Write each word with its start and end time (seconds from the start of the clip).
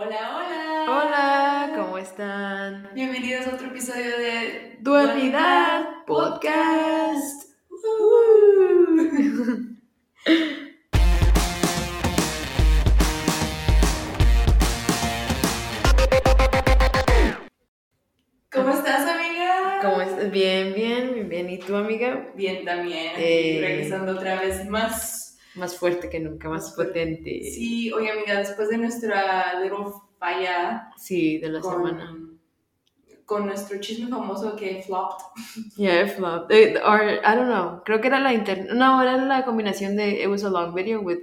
Hola, 0.00 0.30
hola. 0.36 0.84
Hola, 0.86 1.72
¿cómo 1.74 1.98
están? 1.98 2.88
Bienvenidos 2.94 3.48
a 3.48 3.54
otro 3.56 3.66
episodio 3.66 4.16
de 4.16 4.76
Dualidad 4.78 6.04
Podcast. 6.06 7.50
¿Cómo 18.52 18.70
estás, 18.70 19.10
amiga? 19.10 19.80
¿Cómo 19.82 20.00
estás? 20.00 20.30
Bien, 20.30 20.74
bien, 20.74 21.28
bien. 21.28 21.50
¿Y 21.50 21.58
tú, 21.58 21.74
amiga? 21.74 22.28
Bien, 22.36 22.64
también. 22.64 23.14
Eh. 23.16 23.58
Regresando 23.60 24.12
otra 24.12 24.40
vez 24.42 24.64
más. 24.70 25.17
Más 25.58 25.76
fuerte 25.76 26.08
que 26.08 26.20
nunca, 26.20 26.48
más 26.48 26.72
potente. 26.72 27.42
Sí, 27.42 27.92
oye, 27.92 28.10
amiga, 28.12 28.38
después 28.38 28.68
de 28.68 28.78
nuestra 28.78 29.60
little 29.60 29.86
falla 30.18 30.90
Sí, 30.96 31.38
de 31.38 31.48
la 31.50 31.60
con, 31.60 31.72
semana. 31.72 32.16
con 33.26 33.46
nuestro 33.46 33.78
chisme 33.80 34.08
famoso 34.08 34.54
que 34.56 34.82
flopped. 34.82 35.24
Yeah, 35.76 36.02
it 36.06 36.12
flopped. 36.16 36.50
Eh, 36.52 36.78
or, 36.84 37.02
I 37.02 37.34
don't 37.36 37.48
know. 37.48 37.82
Creo 37.84 38.00
que 38.00 38.08
era 38.08 38.20
la 38.20 38.32
inter... 38.32 38.72
No, 38.74 39.02
era 39.02 39.16
la 39.16 39.44
combinación 39.44 39.96
de 39.96 40.22
It 40.22 40.28
was 40.28 40.44
a 40.44 40.50
long 40.50 40.74
video 40.74 41.00
with 41.00 41.18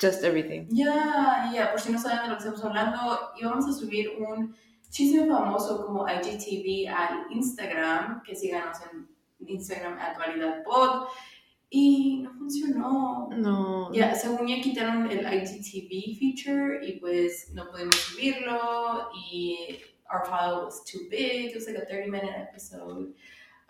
just 0.00 0.22
everything. 0.24 0.66
Ya, 0.70 1.50
ya, 1.52 1.70
por 1.70 1.80
si 1.80 1.92
no 1.92 1.98
saben 1.98 2.22
de 2.22 2.28
lo 2.28 2.34
que 2.34 2.38
estamos 2.40 2.64
hablando, 2.64 3.30
íbamos 3.40 3.66
a 3.68 3.72
subir 3.72 4.10
un 4.18 4.54
chisme 4.90 5.26
famoso 5.26 5.84
como 5.86 6.06
IGTV 6.08 6.88
al 6.88 7.26
Instagram, 7.30 8.22
que 8.22 8.34
síganos 8.34 8.78
en 8.92 9.08
Instagram, 9.46 9.98
actualidad 9.98 10.62
pod, 10.64 11.06
y 11.70 12.20
no 12.22 12.32
funcionó. 12.34 13.28
No. 13.36 13.92
Ya, 13.92 14.14
según 14.14 14.48
ya 14.48 14.60
quitaron 14.60 15.10
el 15.10 15.20
IGTV 15.20 16.18
feature 16.18 16.84
y 16.84 16.98
pues 16.98 17.52
no 17.54 17.70
pudimos 17.70 17.94
subirlo 17.96 19.08
y 19.32 19.78
our 20.12 20.24
file 20.26 20.64
was 20.64 20.84
too 20.84 20.98
big. 21.08 21.50
It 21.50 21.54
was 21.54 21.66
like 21.66 21.78
a 21.78 21.86
30 21.86 22.10
minute 22.10 22.34
episode. 22.36 23.14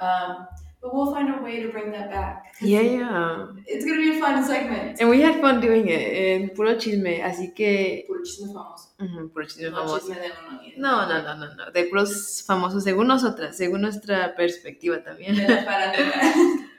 Um, 0.01 0.47
but 0.81 0.95
we'll 0.95 1.13
find 1.13 1.29
a 1.29 1.43
way 1.43 1.61
to 1.63 1.69
bring 1.69 1.93
that 1.93 2.09
back. 2.11 2.55
Yeah, 2.63 2.81
yeah. 2.81 3.47
It's 3.67 3.85
gonna 3.85 3.99
be 3.99 4.17
a 4.17 4.19
fun 4.19 4.43
segment. 4.43 4.99
And 4.99 5.11
we 5.11 5.21
had 5.21 5.39
fun 5.43 5.61
doing 5.61 5.89
it. 5.89 6.01
En 6.01 6.51
puro 6.55 6.79
chisme. 6.79 7.23
Así 7.23 7.53
que. 7.55 8.05
Puro 8.09 8.23
chisme 8.25 8.55
famoso. 8.55 8.95
puro 9.31 9.45
chisme 9.47 9.71
No 9.71 9.77
famoso. 9.77 9.99
chisme 9.99 10.21
de 10.21 10.31
uno 10.49 10.63
ni 10.63 10.71
de 10.73 10.79
No, 10.79 11.07
no, 11.07 11.23
no, 11.23 11.35
no, 11.37 11.55
no. 11.55 11.71
De 11.71 11.85
puros 11.85 12.43
famosos, 12.47 12.83
según 12.83 13.09
nosotras, 13.09 13.59
según 13.59 13.83
nuestra 13.83 14.35
perspectiva 14.35 15.05
también. 15.05 15.37
De 15.37 15.47
la. 15.47 16.33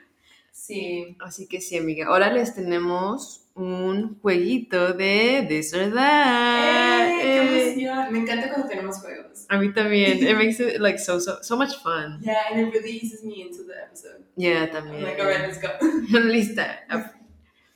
Sí. 0.52 1.16
Así 1.20 1.48
que 1.48 1.60
sí, 1.60 1.76
amiga. 1.78 2.06
Ahora 2.06 2.30
les 2.32 2.54
tenemos 2.54 3.48
un 3.54 4.18
jueguito 4.20 4.92
de 4.92 5.44
This 5.48 5.74
or 5.74 5.92
That. 5.92 7.08
¡Eh, 7.08 7.18
¡Qué 7.20 7.36
Eh, 7.38 7.70
emoción! 7.72 8.12
Me 8.12 8.18
encanta 8.20 8.48
cuando 8.50 8.68
tenemos 8.68 8.98
juegos. 9.00 9.46
A 9.48 9.58
mí 9.58 9.72
también. 9.72 10.18
It 10.18 10.36
makes 10.36 10.60
it 10.60 10.78
like 10.78 10.98
so, 10.98 11.18
so, 11.20 11.42
so 11.42 11.56
much 11.56 11.74
fun. 11.82 12.20
Yeah, 12.22 12.36
and 12.52 12.60
it 12.60 12.72
really 12.72 12.92
eases 13.02 13.24
me 13.24 13.40
into 13.42 13.64
the 13.64 13.74
episode. 13.82 14.24
Yeah, 14.36 14.64
I'm 14.64 14.70
también. 14.70 15.02
like, 15.02 15.20
alright, 15.20 15.40
let's 15.40 15.58
go. 15.60 15.68
Lista. 16.20 16.80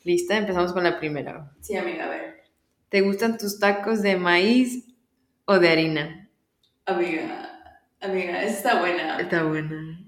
Lista, 0.04 0.36
empezamos 0.36 0.72
con 0.72 0.84
la 0.84 0.98
primera. 0.98 1.50
Sí, 1.60 1.76
amiga, 1.76 2.04
a 2.06 2.10
ver. 2.10 2.44
¿Te 2.88 3.00
gustan 3.00 3.36
tus 3.38 3.58
tacos 3.58 4.02
de 4.02 4.16
maíz 4.16 4.84
o 5.46 5.58
de 5.58 5.68
harina? 5.68 6.30
Amiga, 6.86 7.82
amiga, 8.00 8.42
esta 8.44 8.68
está 8.70 8.80
buena. 8.80 9.18
Está 9.20 9.42
buena. 9.42 10.00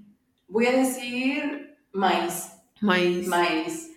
Voy 0.47 0.67
a 0.67 0.73
decir 0.73 1.77
maíz. 1.93 2.53
Maíz. 2.81 3.27
Maíz. 3.27 3.91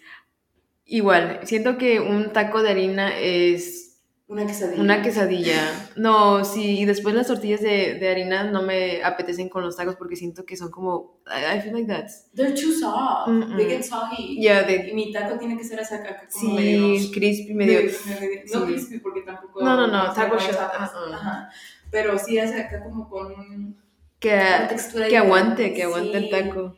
Igual, 0.85 1.39
siento 1.43 1.77
que 1.77 1.99
un 1.99 2.33
taco 2.33 2.61
de 2.61 2.69
harina 2.71 3.17
es 3.17 3.97
Una 4.27 4.45
quesadilla. 4.45 4.81
una 4.81 5.01
quesadilla. 5.01 5.89
No, 5.95 6.43
sí, 6.43 6.79
y 6.79 6.85
después 6.85 7.15
las 7.15 7.27
tortillas 7.27 7.61
de, 7.61 7.95
de 7.95 8.09
harina 8.09 8.43
no 8.43 8.61
me 8.61 9.01
apetecen 9.03 9.47
con 9.47 9.63
los 9.63 9.77
tacos 9.77 9.95
porque 9.95 10.15
siento 10.17 10.45
que 10.45 10.57
son 10.57 10.69
como. 10.69 11.21
I, 11.27 11.57
I 11.57 11.61
feel 11.61 11.73
like 11.73 11.87
that's. 11.87 12.29
They're 12.35 12.53
too 12.53 12.73
soft. 12.73 13.29
They 13.55 13.67
get 13.67 13.83
soggy. 13.83 14.37
Yeah, 14.41 14.65
they- 14.65 14.89
Y 14.89 14.93
mi 14.93 15.13
taco 15.13 15.37
tiene 15.37 15.57
que 15.57 15.63
ser 15.63 15.79
así 15.79 15.93
acá 15.95 16.27
como 16.33 16.55
medio... 16.55 16.99
Sí, 16.99 17.11
crispy, 17.11 17.53
medio. 17.53 17.79
medio- 17.83 18.41
No 18.53 18.59
sí. 18.65 18.73
crispy 18.73 18.99
porque 18.99 19.21
tampoco... 19.21 19.61
No, 19.63 19.75
no, 19.77 19.87
no, 19.87 20.11
taco. 20.13 20.35
Ajá. 20.35 21.49
Pero 21.89 22.17
sí 22.19 22.37
es 22.37 22.51
acá 22.53 22.83
como 22.83 23.07
con 23.09 23.77
Que, 24.19 24.41
que 25.09 25.17
aguante, 25.17 25.73
que 25.73 25.83
aguante 25.83 26.17
el 26.17 26.29
taco. 26.29 26.77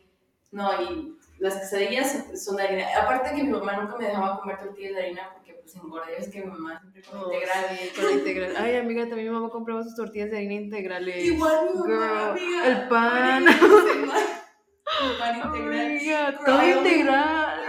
No, 0.52 0.70
y 0.82 1.13
las 1.44 1.56
quesadillas 1.60 2.24
son 2.42 2.56
de 2.56 2.62
harina. 2.62 2.86
Aparte 3.02 3.34
que 3.34 3.42
mi 3.42 3.50
mamá 3.50 3.76
nunca 3.76 3.98
me 3.98 4.06
dejaba 4.06 4.40
comer 4.40 4.58
tortillas 4.58 4.94
de 4.94 5.02
harina 5.02 5.30
porque 5.34 5.52
pues 5.54 5.76
engordé. 5.76 6.16
Es 6.18 6.28
que 6.30 6.40
mi 6.40 6.46
mamá 6.46 6.80
siempre 6.80 7.02
come 7.02 7.22
Oh, 7.22 7.32
integral. 7.34 7.78
sí, 7.78 7.88
con 7.94 8.04
la 8.06 8.12
integral. 8.12 8.54
Ay, 8.56 8.76
amiga, 8.76 9.02
también 9.06 9.28
mi 9.28 9.34
mamá 9.34 9.50
compraba 9.50 9.82
sus 9.84 9.94
tortillas 9.94 10.30
de 10.30 10.38
harina 10.38 10.54
integrales. 10.54 11.22
Igual 11.22 11.66
mi 11.74 11.80
mamá, 11.80 12.30
amiga. 12.30 12.66
El 12.66 12.88
pan. 12.88 13.46
El 13.48 15.16
pan 15.18 15.36
integral. 15.36 15.86
Amiga, 15.86 16.38
todo 16.46 16.66
integral. 16.66 17.60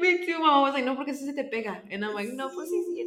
Me 0.00 0.18
too, 0.26 0.38
mamá 0.40 0.80
no, 0.80 0.96
porque 0.96 1.10
eso 1.10 1.26
se 1.26 1.34
te 1.34 1.44
pega. 1.44 1.82
And 1.92 2.02
I'm 2.02 2.14
like, 2.14 2.32
no, 2.32 2.50
pues 2.50 2.70
sí, 2.70 2.82
sí. 2.84 3.06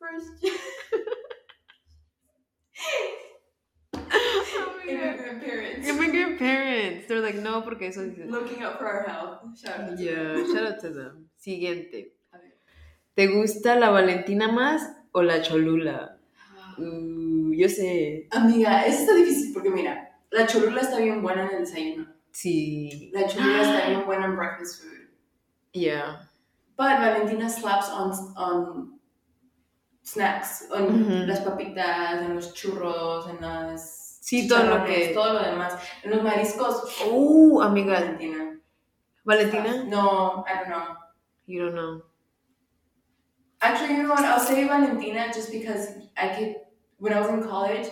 First 0.00 0.42
immigrant 4.88 5.40
parents. 5.42 5.88
Immigrant 5.88 6.38
parents. 6.38 7.06
They're 7.08 7.20
like, 7.20 7.36
no, 7.36 7.62
porque 7.62 7.82
eso 7.88 8.02
dice. 8.04 8.26
Looking 8.30 8.62
out 8.62 8.78
for 8.78 8.86
our 8.86 9.04
health. 9.08 9.40
Shout 9.58 9.80
out 9.80 9.96
to 9.96 10.02
Yeah, 10.02 10.14
them. 10.34 10.52
shout 10.54 10.66
out 10.72 10.80
to 10.80 10.90
them. 10.90 11.28
Siguiente. 11.38 12.14
A 12.32 12.38
ver. 12.38 12.56
¿Te 13.14 13.26
gusta 13.28 13.76
la 13.76 13.90
Valentina 13.90 14.48
más 14.48 14.82
o 15.12 15.22
la 15.22 15.40
Cholula? 15.42 16.18
Uh, 16.78 17.52
yo 17.52 17.68
sé. 17.68 18.28
Amiga, 18.30 18.86
eso 18.86 19.00
está 19.02 19.14
difícil 19.14 19.52
porque 19.52 19.68
mira, 19.70 20.08
la 20.30 20.46
cholula 20.46 20.80
está 20.80 20.98
bien 20.98 21.20
buena 21.22 21.44
en 21.48 21.56
el 21.56 21.64
desayuno. 21.64 22.06
Sí. 22.30 23.10
La 23.12 23.26
cholula 23.26 23.62
está 23.62 23.88
bien 23.90 24.06
buena 24.06 24.24
en 24.26 24.36
breakfast 24.36 24.82
food. 24.82 25.08
Yeah. 25.74 26.28
But 26.78 26.98
Valentina 26.98 27.48
slaps 27.50 27.88
on, 27.90 28.12
on 28.36 28.98
snacks, 30.02 30.66
on 30.70 30.82
Ujú. 31.04 31.26
las 31.26 31.40
papitas, 31.40 32.22
en 32.22 32.34
los 32.34 32.54
churros, 32.54 33.28
en 33.28 33.40
las 33.42 34.01
Sí, 34.22 34.46
todo 34.46 34.62
lo 34.62 34.84
que- 34.84 35.08
todo 35.12 35.32
lo 35.32 35.40
demás. 35.42 35.74
Los 36.04 36.22
mariscos, 36.22 36.96
Uh, 37.10 37.60
amiga. 37.60 37.94
Valentina. 37.94 38.60
¿Valentina? 39.24 39.82
No, 39.84 40.44
I 40.46 40.54
don't 40.58 40.68
know. 40.68 40.96
You 41.46 41.64
don't 41.64 41.74
know. 41.74 42.02
Actually, 43.60 43.96
you 43.96 44.02
know 44.04 44.10
what? 44.10 44.24
I'll 44.24 44.38
say 44.40 44.64
Valentina 44.64 45.26
just 45.32 45.50
because 45.50 45.88
I 46.16 46.28
could. 46.36 46.56
When 46.98 47.12
I 47.12 47.20
was 47.20 47.30
in 47.30 47.42
college, 47.42 47.88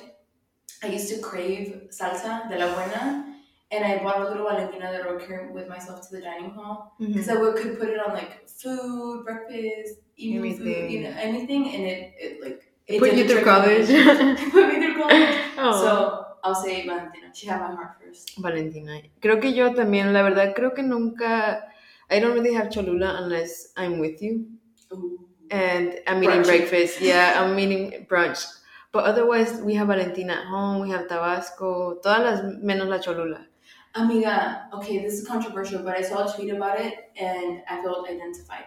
I 0.85 0.87
used 0.87 1.09
to 1.13 1.21
crave 1.21 1.89
salsa 1.91 2.49
de 2.49 2.57
la 2.59 2.73
buena, 2.75 3.27
and 3.73 3.85
I 3.85 3.99
bought 4.03 4.21
a 4.21 4.25
little 4.29 4.45
Valentina 4.47 4.93
de 4.93 5.03
Rocker 5.03 5.51
with 5.53 5.69
myself 5.69 6.01
to 6.09 6.17
the 6.17 6.23
dining 6.23 6.51
hall 6.51 6.95
because 6.99 7.29
I 7.29 7.35
would, 7.35 7.57
could 7.57 7.79
put 7.79 7.89
it 7.89 7.99
on 7.99 8.15
like 8.15 8.49
food, 8.49 9.25
breakfast, 9.25 9.99
evening 10.17 10.57
food, 10.59 10.67
Anything. 10.69 10.91
you 10.93 11.01
know, 11.03 11.15
anything, 11.19 11.75
and 11.75 11.83
it, 11.87 12.15
it 12.19 12.41
like 12.43 12.70
Put 12.99 13.15
you 13.15 13.29
through 13.29 13.45
college. 13.45 13.87
Put 14.51 14.69
me 14.69 14.81
through 14.81 14.97
college. 14.97 15.39
Oh. 15.59 15.83
So 15.83 16.27
I'll 16.43 16.55
say 16.55 16.87
Valentina. 16.87 17.31
She 17.33 17.47
had 17.47 17.61
my 17.61 17.75
heart 17.75 17.97
first. 18.01 18.37
Valentina. 18.39 19.01
Creo 19.21 19.41
que 19.41 19.53
yo 19.53 19.75
también, 19.75 20.13
la 20.13 20.23
verdad, 20.23 20.55
creo 20.55 20.75
que 20.75 20.83
nunca. 20.83 21.69
I 22.11 22.19
don't 22.19 22.35
really 22.35 22.55
have 22.55 22.71
Cholula 22.71 23.19
unless 23.23 23.73
I'm 23.77 24.01
with 24.01 24.21
you. 24.21 24.47
Ooh. 24.93 25.31
and 25.51 25.99
I'm 26.07 26.23
eating 26.23 26.43
Brunch. 26.43 26.47
breakfast. 26.47 27.01
Yeah, 27.01 27.43
I'm 27.43 27.59
eating 27.59 28.07
brunch. 28.09 28.47
But 28.93 29.05
otherwise, 29.05 29.61
we 29.61 29.75
have 29.75 29.89
Valentina 29.89 30.33
at 30.35 30.47
home, 30.47 30.81
we 30.81 30.91
have 30.91 31.09
Tabasco, 31.09 32.01
todas 32.03 32.21
las 32.21 32.41
menos 32.63 32.89
la 32.89 32.99
Cholula. 32.99 33.47
Amiga, 33.95 34.69
okay, 34.73 34.99
this 34.99 35.15
is 35.15 35.27
controversial, 35.27 35.83
but 35.83 35.97
I 35.97 36.03
saw 36.03 36.27
a 36.27 36.33
tweet 36.33 36.51
about 36.51 36.81
it 36.81 36.95
and 37.17 37.63
I 37.69 37.83
felt 37.83 38.09
identified. 38.09 38.67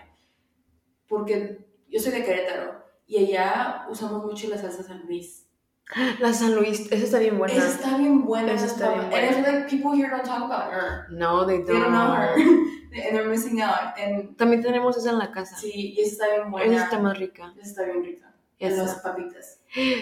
Porque 1.09 1.65
yo 1.89 1.99
soy 1.99 2.11
de 2.11 2.23
Querétaro 2.23 2.82
y 3.15 3.25
allá 3.25 3.86
usamos 3.89 4.25
mucho 4.25 4.50
la 4.50 4.57
salsa 4.57 4.83
San 4.83 5.06
Luis. 5.07 5.45
La 6.19 6.33
San 6.33 6.56
Luis, 6.56 6.92
esa 6.92 7.06
está 7.06 7.19
bien 7.19 7.38
buena. 7.38 7.54
Esa 7.56 7.68
está 7.68 7.98
bien 7.98 8.25
buena. 8.25 8.54
Esa 8.54 8.65
está 8.65 8.89
bien 8.89 9.01
And 9.01 9.12
buena. 9.12 9.27
I 9.30 9.33
feel 9.33 9.44
like 9.44 9.69
people 9.69 9.92
here 9.92 10.10
don't 10.10 10.24
talk 10.25 10.42
about 10.44 10.71
her. 10.74 11.07
No, 11.12 11.45
they 11.45 11.57
They 11.60 11.74
don't. 11.74 11.83
don't 11.83 11.92
know 11.92 12.15
her. 12.15 12.33
and 12.38 13.15
they're 13.15 13.30
missing 13.30 13.62
out. 13.62 13.98
And 14.00 14.36
También 14.38 14.63
tenemos 14.63 14.98
esa 14.98 15.12
en 15.12 15.19
la 15.19 15.31
casa. 15.31 15.56
sí, 15.57 15.94
y 15.95 16.01
esa 16.01 16.24
está 16.25 16.36
bien 16.36 16.51
buena. 16.51 16.74
Esa 16.75 16.83
está 16.86 17.00
más 17.00 17.18
rica. 17.19 17.54
Esa 17.60 17.69
está 17.69 17.83
bien 17.83 18.04
rica. 18.04 18.33
En 18.60 18.77
las 18.77 18.95
papitas. 19.01 19.60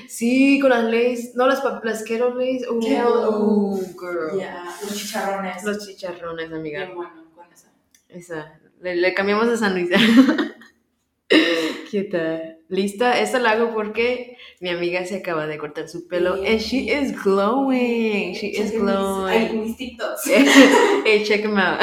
Sí, 0.07 0.59
con 0.59 0.69
las 0.69 0.83
leyes. 0.83 1.33
No, 1.35 1.47
las, 1.47 1.63
las 1.83 2.03
Kettle 2.03 2.35
Lays. 2.35 2.63
Uh, 2.69 2.75
uh, 2.77 3.77
girl. 3.99 4.37
Yeah, 4.37 4.65
los 4.81 4.95
chicharrones. 4.95 5.63
Los 5.63 5.87
chicharrones, 5.87 6.53
amiga. 6.53 6.83
Bien 6.85 6.95
bueno 6.95 7.25
con 7.33 7.51
esa. 7.51 7.71
Esa. 8.07 8.59
Le, 8.81 8.95
le 8.95 9.13
cambiamos 9.15 9.47
a 9.47 9.57
San 9.57 9.73
Luis. 9.73 9.89
Quieta. 11.89 12.57
¿Lista? 12.71 13.19
Esta 13.19 13.37
la 13.37 13.51
hago 13.51 13.73
porque 13.73 14.37
mi 14.61 14.69
amiga 14.69 15.05
se 15.05 15.17
acaba 15.17 15.45
de 15.45 15.57
cortar 15.57 15.89
su 15.89 16.07
pelo. 16.07 16.37
Sí. 16.37 16.47
And 16.47 16.59
she 16.61 16.77
is 16.89 17.11
glowing. 17.21 18.33
She 18.33 18.47
is 18.47 18.71
mis- 18.71 18.81
glowing. 18.81 19.59
mis 19.59 19.75
TikToks. 19.75 20.21
hey, 21.05 21.25
check 21.25 21.41
them 21.41 21.57
out. 21.57 21.81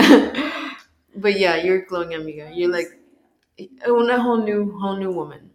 But 1.15 1.39
yeah, 1.39 1.57
you're 1.57 1.85
glowing, 1.85 2.15
amiga. 2.15 2.51
You're 2.55 2.73
like 2.73 2.89
una 3.87 4.19
whole 4.19 4.43
new, 4.43 4.79
whole 4.81 4.97
new 4.97 5.13
woman. 5.13 5.51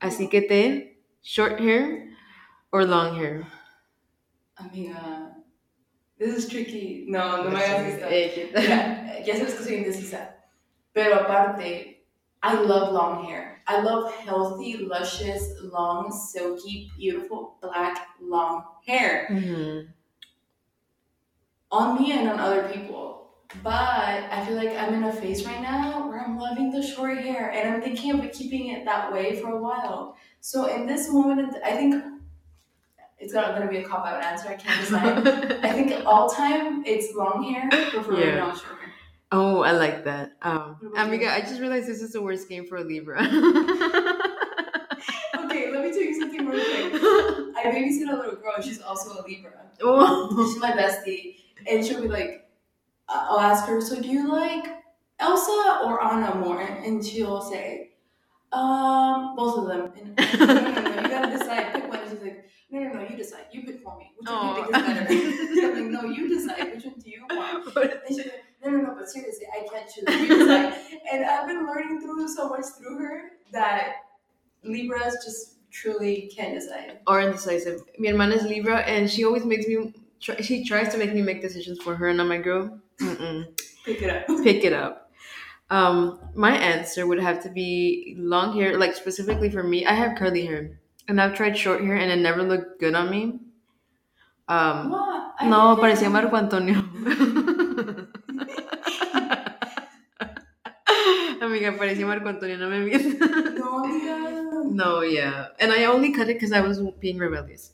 Así 0.00 0.28
que 0.28 0.42
te 0.42 0.98
short 1.22 1.60
hair 1.60 2.08
or 2.72 2.84
long 2.84 3.14
hair. 3.14 3.46
Amiga, 4.56 5.36
this 6.18 6.34
is 6.34 6.48
tricky. 6.48 7.04
No, 7.06 7.44
no 7.44 7.50
me 7.50 7.60
hagas. 7.60 8.10
Mira, 8.10 9.22
ya 9.24 9.36
sabes 9.36 9.54
que 9.54 9.62
soy 9.62 9.74
indecisa. 9.76 10.34
Pero 10.92 11.14
aparte, 11.14 11.97
I 12.42 12.54
love 12.60 12.92
long 12.92 13.24
hair. 13.24 13.62
I 13.66 13.80
love 13.80 14.12
healthy, 14.14 14.76
luscious, 14.78 15.44
long, 15.62 16.10
silky, 16.12 16.90
beautiful, 16.96 17.56
black, 17.60 18.08
long 18.20 18.64
hair 18.86 19.26
Mhm. 19.30 19.88
on 21.70 22.00
me 22.00 22.12
and 22.12 22.28
on 22.30 22.38
other 22.40 22.68
people. 22.72 23.30
But 23.62 23.72
I 24.30 24.44
feel 24.46 24.56
like 24.56 24.70
I'm 24.76 24.94
in 24.94 25.04
a 25.04 25.12
phase 25.12 25.44
right 25.46 25.60
now 25.62 26.06
where 26.08 26.20
I'm 26.20 26.38
loving 26.38 26.70
the 26.70 26.82
short 26.82 27.18
hair 27.18 27.50
and 27.50 27.74
I'm 27.74 27.80
thinking 27.82 28.12
of 28.20 28.30
keeping 28.32 28.68
it 28.68 28.84
that 28.84 29.12
way 29.12 29.40
for 29.40 29.50
a 29.52 29.60
while. 29.60 30.16
So 30.40 30.66
in 30.66 30.86
this 30.86 31.10
moment, 31.10 31.56
I 31.64 31.72
think 31.72 32.04
it's 33.18 33.32
not 33.34 33.48
going 33.54 33.62
to 33.62 33.68
be 33.68 33.78
a 33.78 33.84
cop 33.84 34.06
out 34.06 34.22
answer. 34.22 34.48
I 34.48 34.54
can't 34.54 34.80
decide. 34.86 35.64
I 35.64 35.72
think 35.72 36.04
all 36.06 36.28
time 36.28 36.84
it's 36.86 37.14
long 37.14 37.42
hair, 37.42 37.68
preferably 37.90 38.26
Yeah. 38.26 38.36
not 38.38 38.56
short 38.58 38.78
hair. 38.80 38.87
Oh, 39.30 39.60
I 39.62 39.72
like 39.72 40.04
that. 40.04 40.32
Um, 40.42 40.76
amiga, 40.96 41.24
you? 41.24 41.30
I 41.30 41.40
just 41.42 41.60
realized 41.60 41.86
this 41.86 42.00
is 42.00 42.12
the 42.12 42.22
worst 42.22 42.48
game 42.48 42.66
for 42.66 42.76
a 42.76 42.84
Libra. 42.84 43.22
Okay, 45.44 45.70
let 45.70 45.82
me 45.84 45.90
tell 45.90 46.00
you 46.02 46.18
something 46.18 46.46
real 46.46 46.64
quick. 46.64 47.02
I 47.56 47.62
babysit 47.72 48.12
a 48.12 48.16
little 48.16 48.36
girl. 48.36 48.60
She's 48.60 48.80
also 48.80 49.10
a 49.12 49.22
Libra. 49.26 49.52
oh. 49.82 50.52
She's 50.52 50.60
my 50.60 50.72
bestie, 50.72 51.36
and 51.66 51.84
she'll 51.84 52.02
be 52.02 52.08
like, 52.08 52.48
uh, 53.08 53.26
I'll 53.30 53.40
ask 53.40 53.66
her, 53.66 53.80
so 53.80 54.00
do 54.00 54.08
you 54.08 54.28
like 54.30 54.66
Elsa 55.18 55.82
or 55.84 56.02
Anna 56.02 56.34
more? 56.36 56.60
And 56.60 57.04
she'll 57.04 57.40
say, 57.42 57.92
um, 58.52 59.36
both 59.36 59.58
of 59.58 59.66
them. 59.68 59.92
And 59.98 60.18
like, 60.18 60.40
no, 60.40 60.46
no, 60.46 60.80
no, 60.82 61.02
you 61.02 61.08
gotta 61.08 61.38
decide. 61.38 61.72
Pick 61.74 61.88
one. 61.88 61.98
And 62.00 62.10
she's 62.10 62.22
like, 62.22 62.44
no, 62.70 62.80
no, 62.80 62.92
no, 62.94 63.08
you 63.08 63.16
decide. 63.16 63.44
You 63.52 63.62
pick 63.62 63.80
for 63.82 63.96
me. 63.98 64.12
Which 64.18 64.28
one 64.30 64.54
do 64.54 64.60
you 64.60 64.66
think 64.66 64.76
is 64.76 65.60
better? 65.60 65.66
I'm 65.76 65.92
like, 65.92 66.02
no, 66.02 66.08
you 66.10 66.28
decide. 66.28 66.74
Which 66.74 66.84
one 66.84 66.94
do 66.98 67.10
you 67.10 67.24
want? 67.30 67.76
And 67.76 68.00
she's 68.08 68.18
like, 68.18 68.44
no, 68.64 68.70
no, 68.70 68.78
no, 68.78 68.94
but 68.98 69.08
seriously, 69.08 69.46
I 69.52 69.66
can't 69.68 69.88
choose. 69.88 70.04
Decide. 70.04 70.74
and 71.12 71.24
I've 71.24 71.46
been 71.46 71.66
learning 71.66 72.00
through 72.00 72.28
so 72.28 72.48
much 72.48 72.64
through 72.76 72.98
her 72.98 73.22
that 73.52 73.94
Libras 74.64 75.14
just 75.24 75.54
truly 75.70 76.30
can't 76.34 76.54
decide. 76.54 76.98
or 77.06 77.20
indecisive. 77.20 77.82
Mi 77.98 78.08
hermana 78.08 78.34
is 78.36 78.42
Libra, 78.44 78.78
and 78.80 79.08
she 79.10 79.24
always 79.24 79.44
makes 79.44 79.66
me. 79.66 79.94
Try, 80.20 80.40
she 80.40 80.64
tries 80.64 80.88
to 80.92 80.98
make 80.98 81.14
me 81.14 81.22
make 81.22 81.40
decisions 81.40 81.78
for 81.80 81.94
her, 81.94 82.08
and 82.08 82.20
I'm 82.20 82.28
like, 82.28 82.42
girl, 82.42 82.80
mm-mm. 83.00 83.46
Pick 83.84 84.02
it 84.02 84.10
up. 84.10 84.26
pick 84.42 84.64
it 84.64 84.72
up. 84.72 85.12
Um, 85.70 86.18
my 86.34 86.56
answer 86.56 87.06
would 87.06 87.20
have 87.20 87.42
to 87.44 87.50
be 87.50 88.16
long 88.18 88.54
hair, 88.58 88.76
like 88.78 88.94
specifically 88.96 89.50
for 89.50 89.62
me. 89.62 89.86
I 89.86 89.92
have 89.92 90.16
curly 90.18 90.44
hair, 90.44 90.80
and 91.06 91.20
I've 91.20 91.34
tried 91.34 91.56
short 91.56 91.82
hair, 91.82 91.94
and 91.96 92.10
it 92.10 92.16
never 92.16 92.42
looked 92.42 92.80
good 92.80 92.94
on 92.94 93.10
me. 93.10 93.38
Um, 94.48 94.90
What? 94.90 95.34
I 95.38 95.46
no, 95.48 95.76
parecía 95.76 96.10
Marco 96.10 96.34
Antonio. 96.36 96.82
Amiga, 101.48 101.76
parecía 101.76 102.06
Marco 102.06 102.28
Antonio, 102.28 102.56
no 102.58 102.68
me 102.68 102.80
mientas. 102.80 103.18
No, 103.58 103.84
amiga. 103.84 104.62
No, 104.64 105.02
yeah. 105.02 105.48
And 105.58 105.72
I 105.72 105.84
only 105.86 106.12
cut 106.12 106.28
it 106.28 106.34
because 106.34 106.52
I 106.52 106.60
was 106.60 106.80
being 107.00 107.18
rebellious. 107.18 107.72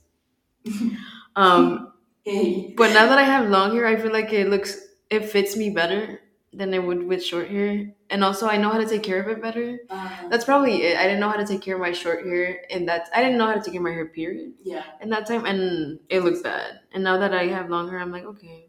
Um, 1.36 1.90
Hey. 2.24 2.72
but 2.74 2.94
now 2.94 3.06
that 3.06 3.18
I 3.18 3.22
have 3.24 3.50
long 3.50 3.74
hair, 3.76 3.86
I 3.86 3.96
feel 3.96 4.10
like 4.12 4.32
it 4.32 4.48
looks, 4.48 4.80
it 5.10 5.26
fits 5.26 5.56
me 5.58 5.68
better 5.68 6.20
than 6.54 6.72
it 6.72 6.82
would 6.82 7.02
with 7.06 7.22
short 7.22 7.48
hair. 7.48 7.92
And 8.08 8.24
also, 8.24 8.48
I 8.48 8.56
know 8.56 8.70
how 8.70 8.78
to 8.78 8.86
take 8.88 9.02
care 9.02 9.20
of 9.20 9.28
it 9.28 9.42
better. 9.42 9.80
Uh, 9.90 10.08
That's 10.30 10.44
probably 10.46 10.84
it. 10.84 10.96
I 10.96 11.02
didn't 11.04 11.20
know 11.20 11.28
how 11.28 11.36
to 11.36 11.44
take 11.46 11.60
care 11.60 11.74
of 11.74 11.82
my 11.82 11.92
short 11.92 12.24
hair, 12.24 12.62
and 12.70 12.88
that's 12.88 13.10
I 13.14 13.22
didn't 13.22 13.36
know 13.36 13.46
how 13.48 13.54
to 13.54 13.60
take 13.60 13.72
care 13.74 13.80
of 13.80 13.84
my 13.84 13.90
hair. 13.92 14.06
Period. 14.06 14.52
yeah. 14.62 14.84
In 15.02 15.10
that 15.10 15.26
time, 15.26 15.44
and 15.44 15.98
it 16.08 16.20
looks 16.24 16.40
bad. 16.40 16.80
And 16.94 17.04
now 17.04 17.18
that 17.18 17.34
I 17.34 17.44
have 17.48 17.68
long 17.68 17.90
hair, 17.90 17.98
I'm 17.98 18.12
like 18.12 18.24
okay. 18.24 18.68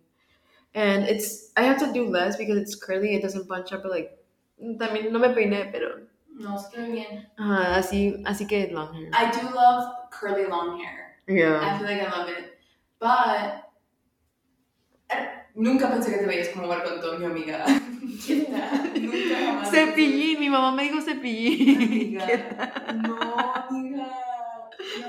And 0.73 1.03
it's 1.05 1.51
I 1.55 1.63
have 1.63 1.79
to 1.79 1.93
do 1.93 2.09
less 2.09 2.35
because 2.35 2.57
it's 2.57 2.75
curly. 2.75 3.15
It 3.15 3.21
doesn't 3.21 3.47
bunch 3.47 3.71
up. 3.71 3.83
But 3.83 3.91
like, 3.91 4.17
también 4.79 5.11
no 5.11 5.19
me 5.19 5.29
peiné, 5.29 5.69
pero 5.71 5.89
No, 6.33 6.57
se 6.57 6.81
ve 6.81 6.91
bien. 6.91 7.29
ajá, 7.37 7.75
así 7.77 8.21
así 8.25 8.45
que 8.47 8.67
long 8.71 8.93
hair. 8.95 9.09
I 9.13 9.31
do 9.31 9.49
love 9.53 9.93
curly 10.11 10.45
long 10.47 10.79
hair. 10.79 11.15
Yeah. 11.27 11.61
I 11.61 11.77
feel 11.79 11.87
like 11.87 12.01
I 12.01 12.09
love 12.09 12.29
it. 12.29 12.53
But 12.99 13.63
eh, 15.09 15.29
nunca 15.55 15.89
pensé 15.89 16.11
que 16.11 16.17
te 16.19 16.25
veías 16.25 16.49
como 16.49 16.67
Marco 16.67 16.89
Antonio, 16.89 17.27
amiga. 17.27 17.65
¿Qué 18.27 18.41
tal? 18.41 18.93
Nunca 19.01 19.45
jamás. 19.45 19.69
Cepillín, 19.71 20.39
mi 20.39 20.49
mamá 20.49 20.71
me 20.71 20.83
dijo 20.83 21.01
cepillín. 21.01 22.19
Amiga. 22.21 22.25
¿Qué 22.27 22.37
tal? 22.37 23.01
No, 23.01 23.19
amiga. 23.69 24.07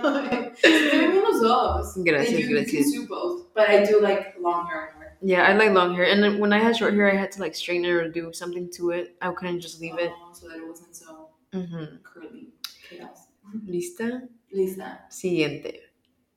No. 0.03 0.15
Se 0.55 0.91
te 0.91 0.99
ven 0.99 1.11
bien 1.13 1.23
los 1.23 1.41
dos. 1.41 1.93
Gracias, 1.97 2.41
you, 2.41 2.47
You 2.49 2.57
gracias. 2.57 2.93
can 2.93 3.03
do 3.03 3.07
both. 3.09 3.53
But 3.55 3.69
I 3.69 3.85
do 3.85 4.01
like 4.01 4.35
long 4.41 4.67
hair. 4.69 4.91
Yeah, 5.23 5.43
I 5.49 5.55
like 5.55 5.71
long 5.73 5.95
hair, 5.95 6.05
and 6.05 6.23
then 6.23 6.39
when 6.39 6.53
I 6.53 6.59
had 6.59 6.77
short 6.77 6.95
hair, 6.95 7.11
I 7.11 7.17
had 7.17 7.33
to 7.33 7.41
like 7.41 7.55
straighten 7.55 7.85
it 7.85 7.91
or 7.91 8.09
do 8.11 8.33
something 8.33 8.71
to 8.77 8.91
it. 8.91 9.17
I 9.21 9.31
couldn't 9.33 9.61
just 9.61 9.81
leave 9.81 9.99
it. 9.99 10.13
Oh, 10.15 10.33
so 10.33 10.49
that 10.49 10.59
it 10.59 10.67
wasn't 10.69 10.95
so 10.95 11.31
Mhm. 11.53 12.03
curly. 12.03 12.53
Chaos. 12.89 13.29
¿Lista? 13.67 14.29
Lista. 14.53 15.07
Siguiente. 15.11 15.81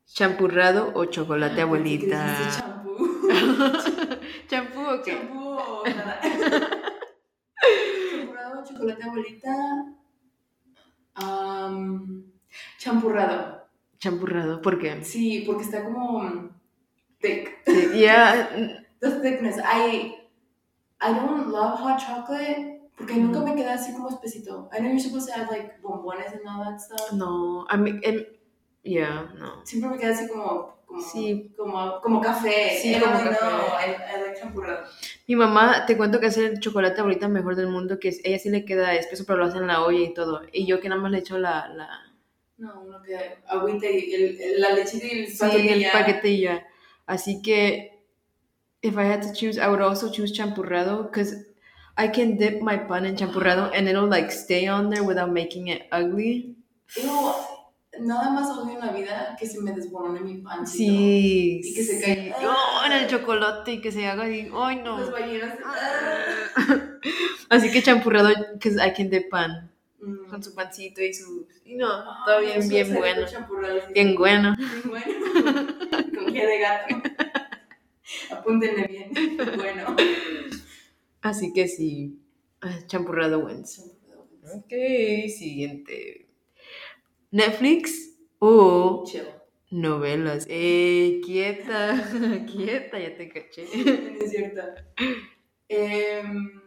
¿Champurrado 0.08 0.92
o 0.96 1.06
chocolate 1.06 1.56
Pensé 1.56 1.72
que 1.78 1.84
dijiste 1.84 2.16
abuelita? 2.16 2.50
champú. 2.60 3.30
¿Champú 4.50 4.80
o 4.82 5.02
qué? 5.04 5.12
Champú 5.12 5.40
o 5.40 5.84
nada. 5.86 6.20
Champurrado, 8.12 8.64
chocolate 8.66 9.04
abuelita. 9.04 9.96
Um, 11.22 12.24
champurrado. 12.78 13.68
Champurrado, 14.00 14.62
¿por 14.62 14.80
qué? 14.80 15.04
Sí, 15.04 15.44
porque 15.46 15.64
está 15.64 15.84
como 15.84 16.50
thick. 17.22 17.58
Yeah, 17.94 18.50
The 19.00 19.20
thickness. 19.22 19.58
I 19.64 20.16
I 21.02 21.14
don't 21.14 21.50
love 21.50 21.80
hot 21.80 22.00
chocolate 22.00 22.82
porque 22.98 23.16
nunca 23.16 23.40
me 23.42 23.56
queda 23.56 23.74
así 23.76 23.94
como 23.94 24.10
espesito. 24.10 24.70
I 24.74 24.80
know 24.80 24.90
you're 24.90 25.00
supposed 25.00 25.28
to 25.30 25.34
have 25.34 25.50
like 25.50 25.82
bombones 25.82 26.34
and 26.34 26.42
all 26.48 26.64
that 26.66 26.80
stuff. 26.82 27.14
no, 27.14 27.66
I 27.70 27.78
mean, 27.78 28.02
em- 28.04 28.26
yeah, 28.84 29.30
no. 29.38 29.62
Siempre 29.64 29.90
me 29.92 29.98
queda 29.98 30.12
así 30.14 30.28
como 30.28 30.78
como 30.86 31.02
Sí. 31.02 31.54
como, 31.56 32.02
como 32.02 32.20
café. 32.20 32.78
Sí, 32.82 33.00
como 33.00 33.14
café. 33.14 33.38
No, 33.42 33.62
I, 33.80 33.92
I 33.92 34.22
like. 34.22 34.40
Mi 35.28 35.36
mamá, 35.36 35.86
te 35.86 35.96
cuento 35.96 36.20
que 36.20 36.26
hace 36.26 36.48
el 36.48 36.60
chocolate 36.60 37.00
ahorita 37.00 37.28
mejor 37.28 37.56
del 37.56 37.68
mundo, 37.68 38.00
que 38.00 38.10
ella 38.24 38.40
sí 38.40 38.50
le 38.50 38.66
queda 38.66 38.96
espeso, 38.96 39.24
pero 39.28 39.38
lo 39.40 39.46
hace 39.46 39.60
en 39.60 39.68
la 39.68 39.84
olla 39.84 40.00
y 40.00 40.14
todo. 40.14 40.42
Y 40.52 40.66
yo 40.66 40.82
que 40.82 40.90
nada 40.90 41.00
más 41.00 41.12
le 41.12 41.20
echo 41.20 41.38
la, 41.38 41.68
la 41.70 41.90
No, 42.58 42.82
uno 42.82 43.02
que 43.04 43.16
agüita 43.48 43.86
y 43.88 44.14
el, 44.14 44.42
el- 44.42 44.62
la 44.62 44.72
lechita 44.74 45.06
y 45.06 45.20
el 45.20 45.28
sí, 45.28 45.86
paquete 45.94 46.28
y 46.30 46.42
ya. 46.42 46.66
Así 47.10 47.42
que, 47.42 47.90
if 48.84 48.96
I 48.98 49.04
had 49.04 49.22
to 49.24 49.34
choose, 49.34 49.58
I 49.58 49.68
would 49.68 49.82
also 49.82 50.12
choose 50.12 50.32
champurrado, 50.32 51.04
because 51.04 51.34
I 51.98 52.08
can 52.08 52.38
dip 52.38 52.62
my 52.62 52.78
pan 52.78 53.06
in 53.06 53.16
champurrado 53.18 53.72
and 53.76 53.90
it'll 53.90 54.08
like 54.08 54.32
stay 54.32 54.68
on 54.68 54.90
there 54.92 55.04
without 55.04 55.32
making 55.34 55.68
it 55.70 55.88
ugly. 55.92 56.56
Pero 56.96 57.36
nada 58.00 58.30
más 58.30 58.48
odio 58.58 58.80
en 58.80 58.86
la 58.86 58.94
vida 58.94 59.36
que 59.40 59.48
se 59.48 59.60
me 59.60 59.72
desborone 59.74 60.22
mi 60.22 60.38
pancito. 60.38 60.78
Sí, 60.78 61.62
Y 61.64 61.74
que 61.74 61.84
se 61.84 62.00
sí. 62.00 62.06
caiga. 62.06 62.38
Oh, 62.48 62.86
en 62.86 62.92
el 62.94 63.08
chocolate 63.08 63.74
y 63.74 63.82
que 63.82 63.92
se 63.92 64.06
haga 64.08 64.24
así. 64.26 64.50
Ay, 64.54 64.78
no. 64.84 65.00
Las 65.00 65.12
ballenas. 65.12 65.58
Así 67.50 67.72
que 67.72 67.82
champurrado, 67.82 68.30
because 68.54 68.78
I 68.78 68.92
can 68.94 69.10
dip 69.10 69.30
pan. 69.32 69.70
Mm. 70.02 70.30
Con 70.30 70.42
su 70.44 70.56
pancito 70.56 71.02
y 71.02 71.14
su. 71.14 71.48
Y 71.66 71.76
no, 71.76 71.88
Ah, 71.92 72.24
todo 72.26 72.40
bien, 72.42 72.60
bien 72.70 72.94
bueno. 72.96 73.26
Bien 73.94 74.16
bueno. 74.16 74.56
Bien 74.58 74.82
bueno. 74.86 75.78
Con 76.16 76.34
G 76.34 76.34
de 76.34 76.60
gato. 76.60 76.96
Apúntenle 78.32 78.88
bien. 78.88 79.12
Bueno. 79.58 79.96
Así 81.22 81.52
que 81.54 81.68
sí. 81.68 82.20
ah, 82.62 82.80
Champurrado. 82.88 83.40
Champurrado. 83.42 84.28
Ok, 84.56 84.70
siguiente. 85.30 86.28
Netflix 87.32 88.16
o 88.40 89.04
Chill. 89.06 89.28
novelas. 89.70 90.46
Eh, 90.50 91.22
quieta, 91.24 92.10
quieta, 92.52 93.00
ya 93.00 93.16
te 93.16 93.30
caché. 93.30 93.64
Es 94.20 94.32
cierto. 94.32 94.62
Em, 95.68 96.62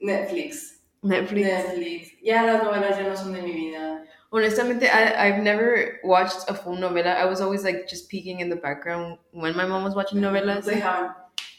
Netflix. 0.00 0.73
Netflix. 1.04 1.46
Netflix. 1.46 2.20
Ya 2.22 2.42
las 2.42 2.62
novelas 2.64 2.96
ya 2.98 3.08
no 3.08 3.16
son 3.16 3.32
de 3.32 3.42
mi 3.42 3.52
vida. 3.52 4.04
Honestamente, 4.30 4.86
I, 4.86 5.28
I've 5.28 5.42
never 5.42 6.00
watched 6.02 6.48
a 6.48 6.54
full 6.54 6.76
novela. 6.78 7.12
I 7.20 7.24
was 7.26 7.40
always 7.40 7.62
like 7.62 7.86
just 7.88 8.08
peeking 8.10 8.40
in 8.40 8.48
the 8.50 8.56
background 8.56 9.18
when 9.32 9.54
my 9.56 9.64
mom 9.64 9.84
was 9.84 9.94
watching 9.94 10.20
novelas. 10.20 10.66
Dejaban. 10.66 11.14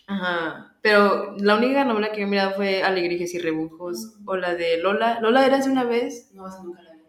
Ajá. 0.07 0.71
Pero 0.81 1.35
la 1.37 1.55
única 1.55 1.83
novela 1.85 2.11
que 2.11 2.21
he 2.23 2.25
mirado 2.25 2.51
fue 2.55 2.83
Alegrías 2.83 3.33
y 3.33 3.39
Rebujos 3.39 4.17
o 4.25 4.35
la 4.35 4.53
de 4.55 4.77
Lola. 4.77 5.19
Lola 5.21 5.45
era 5.45 5.57
hace 5.57 5.69
una 5.69 5.83
vez 5.83 6.29
No, 6.33 6.47
esa 6.47 6.61
nunca 6.63 6.81
la 6.83 6.91
vi. 6.93 6.99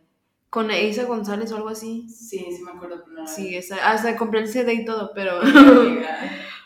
con 0.48 0.70
Eiza 0.70 1.04
González 1.04 1.50
o 1.52 1.56
algo 1.56 1.68
así. 1.70 2.08
Sí, 2.08 2.38
sí 2.56 2.62
me 2.62 2.70
acuerdo, 2.70 3.04
pero. 3.06 3.26
Sí, 3.26 3.54
esa, 3.56 3.90
hasta 3.90 4.16
compré 4.16 4.40
el 4.40 4.48
CD 4.48 4.72
y 4.72 4.84
todo, 4.84 5.10
pero. 5.14 5.40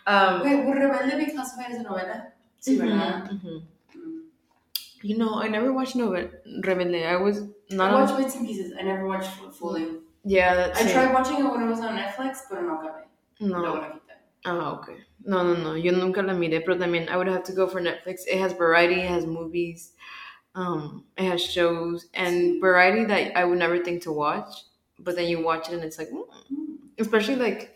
Um, 0.06 0.40
Güey, 0.40 0.72
¿Rebelde 0.72 1.14
Big 1.16 1.36
House 1.36 1.52
fue 1.54 1.64
esa 1.70 1.82
novela? 1.82 2.34
Sí, 2.58 2.76
¿verdad? 2.76 3.24
ujú, 3.32 3.34
ujú. 3.48 3.62
You 5.02 5.16
know, 5.16 5.40
I 5.40 5.48
never 5.48 5.72
watched 5.72 5.96
no 5.96 6.10
Rebelde. 6.10 7.06
I 7.06 7.16
was 7.16 7.42
not. 7.70 7.92
I 7.92 8.02
watched 8.02 8.18
bits 8.18 8.34
and 8.36 8.46
pieces. 8.46 8.72
I 8.78 8.82
never 8.82 9.06
watched 9.06 9.30
fully. 9.54 9.86
yeah, 10.24 10.54
that's 10.54 10.80
I 10.80 10.88
it. 10.88 10.92
tried 10.92 11.12
watching 11.14 11.38
it 11.38 11.44
when 11.44 11.62
it 11.62 11.70
was 11.70 11.80
on 11.80 11.96
Netflix, 11.96 12.40
pero 12.48 12.62
no 12.62 12.78
acabé. 12.78 13.04
No. 13.40 13.62
No, 13.62 13.74
no 13.76 13.80
quité. 13.80 14.14
Ah, 14.44 14.72
okay. 14.72 14.96
No, 15.24 15.42
no, 15.42 15.54
no. 15.54 15.74
Yo 15.74 15.92
nunca 15.92 16.22
la 16.22 16.34
miré, 16.34 16.64
pero 16.64 16.76
también 16.76 17.08
I 17.08 17.16
would 17.16 17.28
have 17.28 17.44
to 17.44 17.52
go 17.52 17.66
for 17.66 17.80
Netflix. 17.80 18.26
It 18.26 18.38
has 18.38 18.52
variety, 18.52 19.00
it 19.00 19.08
has 19.08 19.24
movies, 19.24 19.92
um, 20.54 21.04
it 21.16 21.24
has 21.24 21.42
shows, 21.42 22.06
and 22.12 22.60
variety 22.60 23.04
that 23.06 23.36
I 23.36 23.44
would 23.44 23.58
never 23.58 23.82
think 23.82 24.02
to 24.02 24.12
watch. 24.12 24.64
But 24.98 25.16
then 25.16 25.28
you 25.28 25.42
watch 25.42 25.68
it 25.68 25.74
and 25.74 25.84
it's 25.84 25.98
like, 25.98 26.10
mm. 26.10 26.76
especially 26.98 27.36
like 27.36 27.74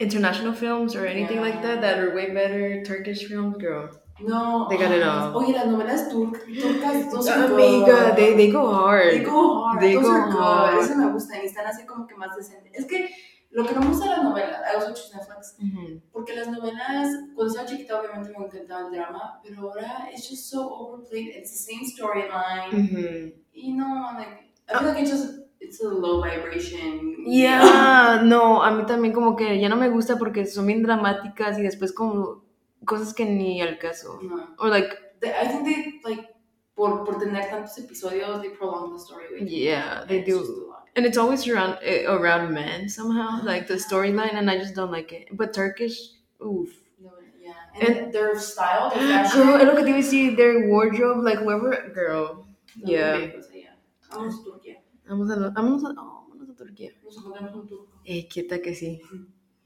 international 0.00 0.52
films 0.52 0.96
or 0.96 1.06
anything 1.06 1.40
like 1.40 1.62
that 1.62 1.80
that 1.82 1.98
are 2.00 2.14
way 2.14 2.32
better. 2.32 2.82
Turkish 2.84 3.24
films, 3.26 3.56
girl. 3.58 3.90
No. 4.20 4.66
They 4.68 4.78
got 4.78 4.92
it 4.92 5.02
ah, 5.04 5.30
all. 5.34 5.36
Oye, 5.36 5.52
las 5.52 5.66
novelas 5.66 6.08
tur- 6.08 6.32
turcas, 6.32 7.28
are 7.28 7.44
Amiga, 7.52 7.86
good. 8.10 8.16
they, 8.16 8.34
they 8.34 8.50
go 8.50 8.66
hard. 8.72 9.10
They 9.12 9.20
go 9.24 9.64
hard. 9.64 9.80
They 9.80 9.94
those 9.94 10.04
go 10.06 10.10
are 10.12 10.30
good. 10.30 10.40
hard. 10.40 10.78
Eso 10.84 10.96
me 10.96 11.12
gusta. 11.12 11.42
Y 11.42 11.46
están 11.46 11.66
así 11.66 11.84
como 11.86 12.06
que 12.06 12.14
más 12.14 12.34
decentes. 12.36 12.72
Es 12.74 12.86
que 12.86 13.10
lo 13.50 13.64
que 13.64 13.74
no 13.74 13.80
me 13.82 13.86
gusta 13.88 14.04
de 14.06 14.10
las 14.12 14.24
novelas, 14.24 14.60
I 14.72 14.76
watch 14.78 15.00
Netflix, 15.14 15.56
Mhm. 15.60 16.02
porque 16.12 16.34
las 16.34 16.48
novelas, 16.48 17.08
cuando 17.34 17.46
estaba 17.52 17.66
chiquita 17.66 18.00
obviamente 18.00 18.30
me 18.38 18.44
encantaba 18.46 18.86
el 18.88 18.92
drama, 18.92 19.40
pero 19.42 19.60
ahora 19.62 20.08
it's 20.12 20.28
just 20.28 20.50
so 20.50 20.66
overplayed. 20.68 21.28
It's 21.36 21.50
the 21.52 21.72
same 21.72 21.84
storyline. 21.86 22.70
Mhm. 22.72 23.32
You 23.54 23.74
know, 23.76 24.12
like, 24.16 24.50
I 24.68 24.78
feel 24.78 24.88
like 24.88 25.00
it's 25.00 25.10
just, 25.10 25.40
it's 25.60 25.80
a 25.82 25.88
low 25.88 26.20
vibration. 26.22 27.16
Yeah, 27.26 27.60
no, 28.24 28.62
a 28.62 28.70
mí 28.72 28.84
también 28.86 29.12
como 29.14 29.36
que 29.36 29.58
ya 29.60 29.68
no 29.68 29.76
me 29.76 29.88
gusta 29.90 30.16
porque 30.18 30.44
son 30.46 30.66
bien 30.66 30.82
dramáticas 30.82 31.58
y 31.58 31.62
después 31.62 31.92
como 31.92 32.44
cosas 32.86 33.12
que 33.12 33.24
ni 33.24 33.60
al 33.60 33.78
caso. 33.78 34.18
No. 34.22 34.54
Or 34.58 34.68
like, 34.70 34.90
They- 35.20 35.32
I 35.34 35.46
think 35.48 35.64
they, 35.64 36.00
like, 36.04 36.28
por, 36.74 37.04
por 37.04 37.18
tener 37.18 37.48
tantos 37.50 37.76
episodios, 37.78 38.40
they 38.42 38.50
prolong 38.50 38.92
the 38.92 38.98
story. 38.98 39.24
way 39.32 39.46
yeah, 39.48 40.04
they 40.06 40.22
do. 40.22 40.72
And 40.94 41.04
it's 41.06 41.18
always 41.18 41.46
around 41.48 41.78
eh, 41.82 42.04
around 42.06 42.52
men 42.54 42.88
somehow, 42.88 43.42
like 43.44 43.66
the 43.66 43.74
storyline, 43.74 44.34
and 44.34 44.50
I 44.50 44.56
just 44.58 44.74
don't 44.74 44.90
like 44.90 45.12
it. 45.12 45.28
But 45.32 45.52
Turkish, 45.52 45.98
oof. 46.42 46.70
No, 46.98 47.10
yeah. 47.40 47.52
And, 47.86 48.12
their 48.12 48.38
style, 48.38 48.90
their. 48.94 49.24
Girl, 49.32 49.56
es 49.60 49.64
lo 49.66 49.74
que 49.74 49.84
te 49.84 49.90
iba 49.90 49.98
a 49.98 50.02
decir, 50.02 50.36
their 50.36 50.68
wardrobe, 50.68 51.22
like 51.24 51.38
whoever, 51.38 51.92
girl. 51.94 52.46
no, 52.76 52.90
Yeah. 52.90 53.14
okay, 53.16 53.28
pues, 53.32 53.50
yeah. 53.52 53.74
Vamos 54.10 54.40
a 54.40 54.44
Turquía. 54.44 54.76
Vamos 55.08 55.30
a, 55.30 55.50
vamos 55.50 55.84
a, 55.84 55.88
oh, 55.98 56.26
vamos 56.30 56.48
a 56.50 56.54
Turquía. 56.54 56.92
Nos 57.04 57.16
encontramos 57.18 57.54
un 57.54 57.66
turco. 57.68 58.00
Eh, 58.04 58.26
quieta 58.28 58.60
que 58.60 58.74
sí. 58.74 59.00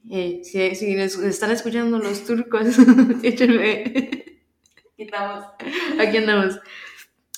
Eh, 0.09 0.41
si, 0.43 0.75
si 0.75 0.95
nos 0.95 1.17
están 1.19 1.51
escuchando 1.51 1.99
los 1.99 2.25
turcos, 2.25 2.77
échenme. 3.23 4.37
Quitamos. 4.97 5.45
Aquí 5.99 6.17
andamos. 6.17 6.59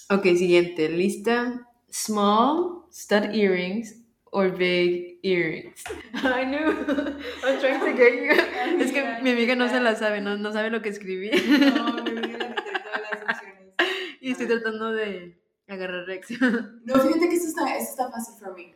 Ok, 0.09 0.23
siguiente. 0.35 0.89
Lista. 0.89 1.67
Small 1.89 2.85
stud 2.91 3.33
earrings 3.33 4.03
or 4.31 4.49
big 4.49 5.19
earrings. 5.23 5.83
I 6.13 6.43
knew. 6.45 6.69
I'm 7.43 7.59
trying 7.59 7.79
to 7.79 7.93
get 7.95 8.13
you. 8.15 8.31
Es 8.79 8.91
que 8.91 9.21
mi 9.21 9.31
amiga 9.31 9.55
no 9.55 9.69
se 9.69 9.79
la 9.79 9.95
sabe, 9.95 10.21
no, 10.21 10.37
no 10.37 10.51
sabe 10.51 10.69
lo 10.69 10.81
que 10.81 10.89
escribí. 10.89 11.29
No, 11.29 11.95
olvidé 11.95 12.37
la 12.37 12.55
que 12.55 12.63
todas 12.63 13.01
las 13.01 13.37
opciones. 13.37 13.73
Y 14.21 14.31
estoy 14.31 14.47
tratando 14.47 14.91
de 14.93 15.37
agarrar 15.67 16.05
reacción. 16.05 16.81
No, 16.85 16.95
fíjate 16.95 17.29
que 17.29 17.35
esto 17.35 17.49
está, 17.49 17.77
esto 17.77 17.91
está 17.91 18.11
fácil 18.11 18.35
for 18.39 18.55
me. 18.55 18.73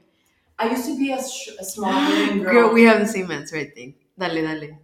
I 0.60 0.70
used 0.72 0.86
to 0.86 0.98
be 0.98 1.12
a, 1.12 1.22
sh- 1.22 1.50
a 1.60 1.64
small 1.64 1.92
girl. 2.44 2.54
Girl, 2.54 2.74
we 2.74 2.84
have 2.84 3.00
the 3.00 3.08
same 3.08 3.32
answer, 3.32 3.58
I 3.58 3.66
think. 3.70 3.96
Dale, 4.18 4.34
dale. 4.60 4.78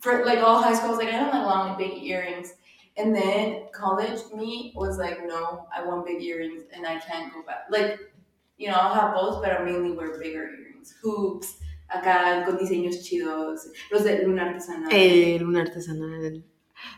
for 0.00 0.24
like 0.24 0.40
all 0.40 0.62
high 0.62 0.74
school, 0.74 0.88
I 0.88 0.92
was 0.92 0.98
like, 0.98 1.14
I 1.14 1.18
don't 1.20 1.32
like 1.32 1.46
long 1.46 1.78
big 1.78 2.02
earrings. 2.02 2.54
And 2.96 3.14
then 3.14 3.66
college, 3.72 4.20
me 4.34 4.72
was 4.76 4.98
like, 4.98 5.18
no, 5.26 5.66
I 5.74 5.84
want 5.84 6.06
big 6.06 6.22
earrings 6.22 6.64
and 6.74 6.86
I 6.86 6.98
can't 6.98 7.32
go 7.32 7.42
back. 7.42 7.64
Like, 7.70 7.98
you 8.58 8.68
know, 8.68 8.74
I'll 8.74 8.94
have 8.94 9.14
both, 9.14 9.42
but 9.42 9.50
I 9.52 9.64
mainly 9.64 9.92
wear 9.92 10.18
bigger 10.18 10.44
earrings. 10.50 10.94
Hoops, 11.02 11.56
acá 11.90 12.44
con 12.44 12.58
diseños 12.58 13.02
chidos, 13.06 13.60
los 13.90 14.02
de 14.04 14.22
luna 14.26 14.44
artesanal. 14.52 14.90
Eh, 14.92 15.38
luna 15.40 15.64
artesanal. 15.64 16.42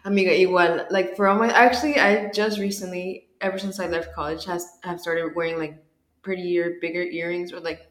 Amiga, 0.05 0.31
igual. 0.33 0.87
Like 0.91 1.15
for 1.17 1.29
all 1.29 1.39
my, 1.39 1.49
actually, 1.53 1.99
I 2.01 2.31
just 2.33 2.59
recently, 2.59 3.29
ever 3.41 3.59
since 3.59 3.79
I 3.79 3.87
left 3.87 4.15
college, 4.15 4.45
has 4.47 4.67
have 4.83 5.01
started 5.01 5.35
wearing 5.37 5.59
like 5.59 5.77
prettier, 6.25 6.78
bigger 6.81 7.02
earrings 7.04 7.52
or 7.52 7.61
like, 7.61 7.83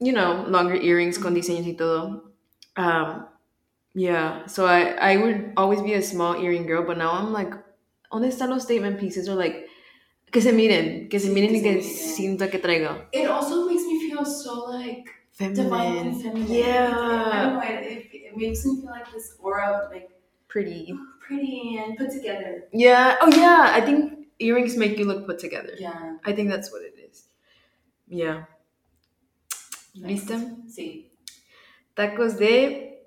you 0.00 0.12
know, 0.12 0.44
longer 0.48 0.74
earrings 0.74 1.18
con 1.18 1.34
diseños 1.34 1.66
y 1.66 1.74
todo. 1.76 2.22
Um, 2.76 3.26
yeah. 3.94 4.46
So 4.46 4.66
I 4.66 4.92
I 5.14 5.16
would 5.16 5.52
always 5.56 5.82
be 5.82 5.94
a 5.94 6.02
small 6.02 6.36
earring 6.36 6.66
girl, 6.66 6.84
but 6.84 6.98
now 6.98 7.12
I'm 7.12 7.32
like, 7.32 7.52
¿dónde 8.12 8.28
están 8.28 8.50
los 8.50 8.64
statement 8.64 8.98
pieces? 9.00 9.28
Or 9.28 9.36
like, 9.36 9.68
que 10.32 10.40
se 10.42 10.52
miren, 10.52 11.08
que 11.10 11.18
se 11.20 11.30
miren 11.30 11.52
que 11.52 11.60
y 11.60 11.62
que 11.62 11.82
sienta 11.82 12.50
que 12.50 12.58
traiga. 12.58 13.06
It 13.12 13.26
also 13.28 13.66
makes 13.68 13.84
me 13.84 14.08
feel 14.10 14.24
so 14.24 14.64
like 14.70 15.08
Feminine. 15.32 16.14
feminine. 16.20 16.44
I 16.52 16.56
Yeah. 16.58 16.90
don't 16.90 17.54
know, 17.54 17.60
it, 17.62 17.84
it, 17.84 18.08
it 18.14 18.36
makes 18.36 18.64
me 18.66 18.80
feel 18.82 18.90
like 18.90 19.10
this 19.12 19.36
aura, 19.40 19.88
like 19.92 20.10
Pretty. 20.48 20.94
pretty 21.20 21.78
and 21.82 21.96
put 21.96 22.10
together. 22.12 22.64
Yeah. 22.72 23.16
Oh 23.22 23.28
yeah. 23.34 23.72
I 23.74 23.80
think 23.80 24.21
earrings 24.42 24.76
make 24.76 24.98
you 24.98 25.04
look 25.06 25.26
put 25.26 25.38
together. 25.38 25.74
Yeah. 25.78 26.16
I 26.24 26.32
think 26.32 26.50
that's 26.50 26.70
what 26.72 26.82
it 26.82 26.94
is. 26.98 27.28
Yeah. 28.08 28.44
Nice. 29.94 30.08
¿Lista? 30.28 30.56
Sí. 30.68 31.10
Tacos 31.94 32.38
de 32.38 33.02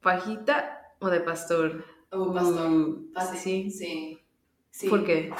fajita 0.00 0.80
o 1.00 1.08
de 1.08 1.20
pastor. 1.20 1.84
Oh, 2.10 2.32
pastor. 2.32 2.98
Fácil. 3.14 3.38
sí. 3.38 3.70
Sí. 3.70 4.18
Sí. 4.70 4.88
¿Por 4.88 5.04
qué? 5.04 5.32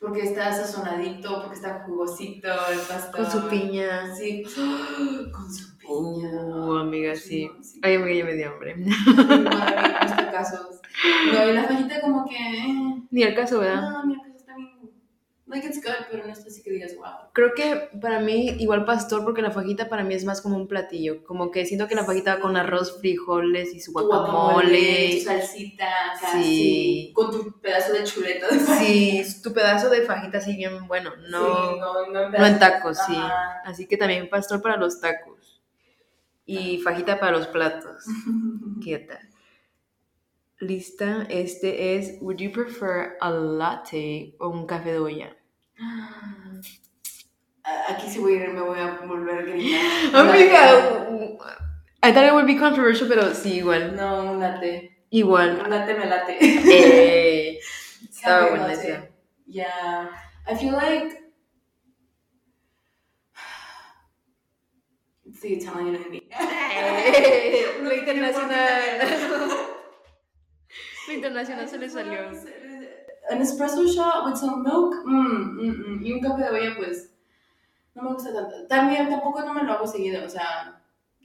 Porque 0.00 0.22
está 0.22 0.52
sazonadito, 0.52 1.40
porque 1.42 1.54
está 1.56 1.84
jugosito 1.84 2.48
el 2.72 2.78
pastor. 2.80 3.12
Con 3.24 3.30
su 3.30 3.48
piña. 3.48 4.14
Sí. 4.14 4.42
Con 5.32 5.52
su 5.52 5.76
piña. 5.78 6.30
Uh, 6.46 6.76
amiga, 6.78 7.14
sí. 7.14 7.48
sí. 7.62 7.80
Ay, 7.82 7.94
amiga, 7.96 8.14
ya 8.14 8.24
me 8.24 8.34
dio 8.34 8.50
hambre. 8.50 8.76
Para 9.14 9.36
mí, 9.38 9.46
en 9.46 10.08
estos 10.08 10.26
casos. 10.32 10.80
No, 11.32 11.48
y 11.50 11.52
la 11.52 11.64
fajita 11.64 12.00
como 12.00 12.24
que... 12.28 12.34
eh, 12.36 13.02
Ni 13.10 13.22
al 13.24 13.34
caso, 13.34 13.60
¿verdad? 13.60 13.82
No, 14.04 14.14
caso. 14.14 14.29
Like, 15.50 15.66
it's 15.66 15.82
good, 15.84 16.06
pero 16.10 16.24
no 16.24 16.32
está 16.32 16.46
así 16.48 16.62
que 16.62 16.70
digas, 16.70 16.94
wow. 16.96 17.30
Creo 17.32 17.54
que 17.54 17.90
para 18.00 18.20
mí, 18.20 18.50
igual 18.60 18.84
pastor, 18.84 19.24
porque 19.24 19.42
la 19.42 19.50
fajita 19.50 19.88
para 19.88 20.04
mí 20.04 20.14
es 20.14 20.24
más 20.24 20.40
como 20.40 20.56
un 20.56 20.68
platillo. 20.68 21.24
Como 21.24 21.50
que 21.50 21.66
siento 21.66 21.88
que 21.88 21.96
la 21.96 22.04
fajita 22.04 22.36
va 22.36 22.40
con 22.40 22.56
arroz, 22.56 23.00
frijoles 23.00 23.74
y 23.74 23.80
su 23.80 23.92
Tu 23.92 23.98
guacamole, 23.98 24.28
tu 24.28 24.34
guacamole. 24.34 25.20
salsita, 25.22 25.86
acá, 26.14 26.32
Sí. 26.40 27.10
Con 27.14 27.30
tu 27.32 27.60
pedazo 27.60 27.92
de 27.92 28.04
chuleta 28.04 28.46
de 28.48 28.58
fajita. 28.60 28.84
Sí, 28.84 29.42
tu 29.42 29.52
pedazo 29.52 29.90
de 29.90 30.02
fajita 30.02 30.38
así 30.38 30.56
bien 30.56 30.86
bueno. 30.86 31.10
No, 31.28 31.72
Sí, 31.72 31.78
no, 31.80 32.06
no, 32.06 32.26
en 32.26 32.32
no 32.32 32.46
en 32.46 32.58
tacos, 32.60 32.98
sí. 33.06 33.16
Así 33.64 33.86
que 33.86 33.96
también 33.96 34.30
pastor 34.30 34.62
para 34.62 34.76
los 34.76 35.00
tacos. 35.00 35.60
Y 36.46 36.78
fajita 36.78 37.18
para 37.18 37.32
los 37.32 37.46
platos. 37.48 38.04
Quieta. 38.82 39.18
Lista. 40.58 41.26
Este 41.28 41.96
es, 41.96 42.18
would 42.20 42.36
you 42.38 42.52
prefer 42.52 43.16
a 43.20 43.30
latte 43.30 44.34
o 44.38 44.48
un 44.48 44.66
café 44.66 44.92
de 44.92 44.98
olla? 44.98 45.36
Aquí 47.88 48.08
sí 48.08 48.18
voy 48.18 48.34
a 48.34 48.44
ir, 48.44 48.48
me 48.50 48.60
voy 48.60 48.78
a 48.78 48.98
volver 49.06 49.38
a 49.38 49.42
gritar. 49.42 50.14
Amiga, 50.28 51.08
I 52.02 52.12
thought 52.12 52.24
it 52.24 52.32
would 52.32 52.46
be 52.46 52.56
controversial, 52.56 53.08
pero 53.08 53.34
sí, 53.34 53.58
igual. 53.58 53.94
No, 53.94 54.32
un 54.32 54.40
latte. 54.40 55.04
Igual. 55.10 55.60
Un 55.60 55.70
latte 55.70 55.94
me 55.94 56.06
late. 56.06 56.38
Eh, 56.40 57.58
estaba 58.08 58.50
buena 58.50 58.72
esa. 58.72 59.08
Yeah. 59.46 60.08
I 60.46 60.54
feel 60.54 60.72
like 60.72 61.16
the 65.40 65.48
Italian 65.54 65.96
in 65.96 66.10
me. 66.10 66.22
Lo 67.82 67.94
internacional. 67.94 68.60
Lo 71.08 71.14
internacional 71.14 71.68
se 71.68 71.78
le 71.78 71.88
salió. 71.88 72.30
An 73.30 73.40
espresso 73.40 73.86
shot 73.86 74.26
with 74.26 74.36
some 74.36 74.62
milk. 74.62 74.94
Mm, 75.06 75.60
mm, 75.60 75.84
mm. 75.86 76.06
Y 76.06 76.12
un 76.12 76.20
café 76.20 76.42
de 76.42 76.50
olla, 76.50 76.76
pues, 76.76 77.14
no 77.94 78.02
me 78.02 78.12
gusta 78.14 78.32
tanto. 78.32 78.66
También, 78.68 79.08
tampoco 79.08 79.42
no 79.42 79.54
me 79.54 79.62
lo 79.62 79.72
hago 79.72 79.86
seguido. 79.86 80.24
O 80.24 80.28
sea, 80.28 80.80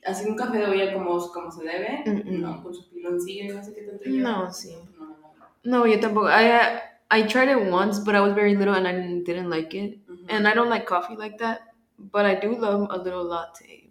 así 0.05 0.29
un 0.29 0.35
café 0.35 0.59
de 0.59 0.65
olla 0.65 0.93
como, 0.93 1.17
como 1.31 1.51
se 1.51 1.63
debe. 1.63 2.03
No, 2.25 2.61
con 2.63 2.73
su 2.73 2.89
piloncillo 2.89 3.45
y 3.45 3.47
no 3.55 3.63
sé 3.63 3.73
qué 3.73 3.81
tanto 3.81 4.03
lleva. 4.03 4.31
No, 4.31 4.53
sí. 4.53 4.75
No, 4.97 5.05
no, 5.05 5.17
no. 5.37 5.45
No, 5.63 5.87
yo 5.87 5.99
tampoco. 5.99 6.27
I 6.27 6.51
uh, 6.51 6.79
I 7.11 7.23
tried 7.23 7.49
it 7.49 7.71
once, 7.71 7.99
but 7.99 8.15
I 8.15 8.21
was 8.21 8.33
very 8.33 8.55
little 8.55 8.75
and 8.75 8.87
I 8.87 8.93
didn't 9.23 9.49
like 9.49 9.73
it. 9.73 9.99
Ujú. 10.07 10.25
And 10.29 10.47
I 10.47 10.53
don't 10.53 10.69
like 10.69 10.85
coffee 10.85 11.15
like 11.15 11.37
that, 11.39 11.61
but 11.97 12.25
I 12.25 12.35
do 12.35 12.55
love 12.55 12.87
a 12.91 12.97
little 12.97 13.23
latte. 13.23 13.89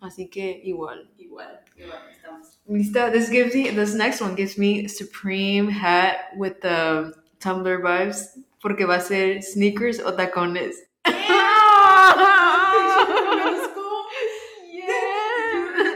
Así 0.00 0.30
que 0.30 0.62
igual. 0.64 1.08
Igual, 1.18 1.60
igual, 1.76 2.00
estamos. 2.10 2.58
Lista. 2.68 3.10
This 3.10 3.28
gives 3.30 3.54
me 3.54 3.70
this 3.70 3.94
next 3.94 4.20
one 4.20 4.34
gives 4.34 4.56
me 4.56 4.88
Supreme 4.88 5.68
hat 5.68 6.30
with 6.36 6.60
the 6.60 7.12
Tumblr 7.46 7.80
vibes 7.80 8.40
porque 8.60 8.86
va 8.86 8.96
a 8.96 9.00
ser 9.00 9.40
sneakers 9.40 10.00
o 10.00 10.16
tacones. 10.16 10.74
Yeah. 11.06 11.14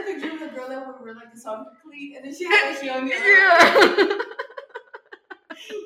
Picture 0.05 0.31
of 0.31 0.39
the 0.39 0.47
girl 0.55 0.69
that 0.69 0.87
would 0.87 1.01
wear 1.01 1.13
like 1.13 1.33
a 1.35 1.37
soccer 1.37 1.71
cleat 1.83 2.15
and 2.15 2.23
then 2.23 2.33
she 2.33 2.45
had 2.45 2.71
a 2.71 2.79
heel 2.79 2.93
on 2.93 3.05
the 3.05 3.13
other. 3.13 3.27
Yeah. 3.27 4.17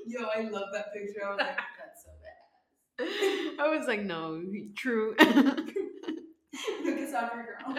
Yo, 0.21 0.27
I 0.27 0.41
love 0.51 0.67
that 0.73 0.93
picture. 0.93 1.25
I 1.25 1.29
was 1.31 1.39
like, 1.39 1.57
that's 1.79 2.03
so 2.03 2.11
bad. 2.21 3.59
I 3.59 3.75
was 3.75 3.87
like, 3.87 4.03
no, 4.03 4.43
true. 4.75 5.15
Look 5.19 6.99
at 6.99 7.09
soccer 7.09 7.59
girl. 7.65 7.75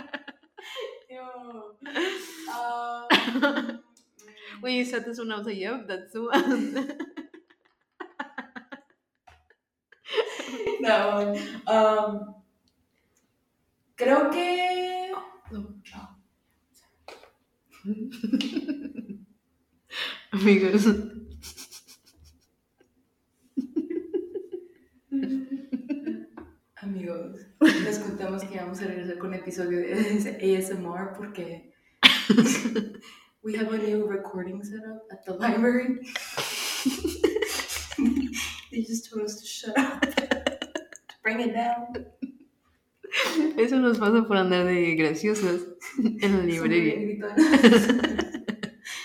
Yo. 1.08 1.76
Um, 2.52 3.78
when 4.60 4.74
you 4.74 4.84
said 4.84 5.04
this 5.04 5.18
one, 5.18 5.30
I 5.30 5.38
was 5.38 5.46
like, 5.46 5.56
yep, 5.56 5.86
that's 5.86 6.12
the 6.12 6.22
one. 6.24 7.22
Um, 10.86 12.34
creo 13.96 14.30
que. 14.30 15.12
Amigos. 20.32 20.86
Amigos, 26.76 27.40
les 27.60 27.98
contamos 27.98 28.44
que 28.44 28.58
vamos 28.58 28.80
a 28.80 28.86
regresar 28.86 29.18
con 29.18 29.30
un 29.30 29.34
episodio 29.34 29.80
de 29.80 30.56
ASMR 30.56 31.14
porque 31.16 31.72
we 33.42 33.56
have 33.56 33.72
a 33.72 33.78
new 33.78 34.06
recording 34.06 34.62
setup 34.62 35.02
at 35.10 35.24
the 35.24 35.32
library. 35.32 35.98
they 38.70 38.82
just 38.82 39.10
told 39.10 39.24
us 39.24 39.40
to 39.40 39.46
shut 39.46 39.76
up, 39.78 40.04
bring 41.26 41.40
it 41.40 41.54
down. 41.54 42.06
Eso 43.58 43.76
nos 43.78 43.98
pasa 43.98 44.22
por 44.26 44.36
andar 44.36 44.64
de 44.64 44.94
graciosos 44.94 45.62
en 46.20 46.38
la 46.38 46.44
librería. 46.44 47.18
no, 47.26 47.28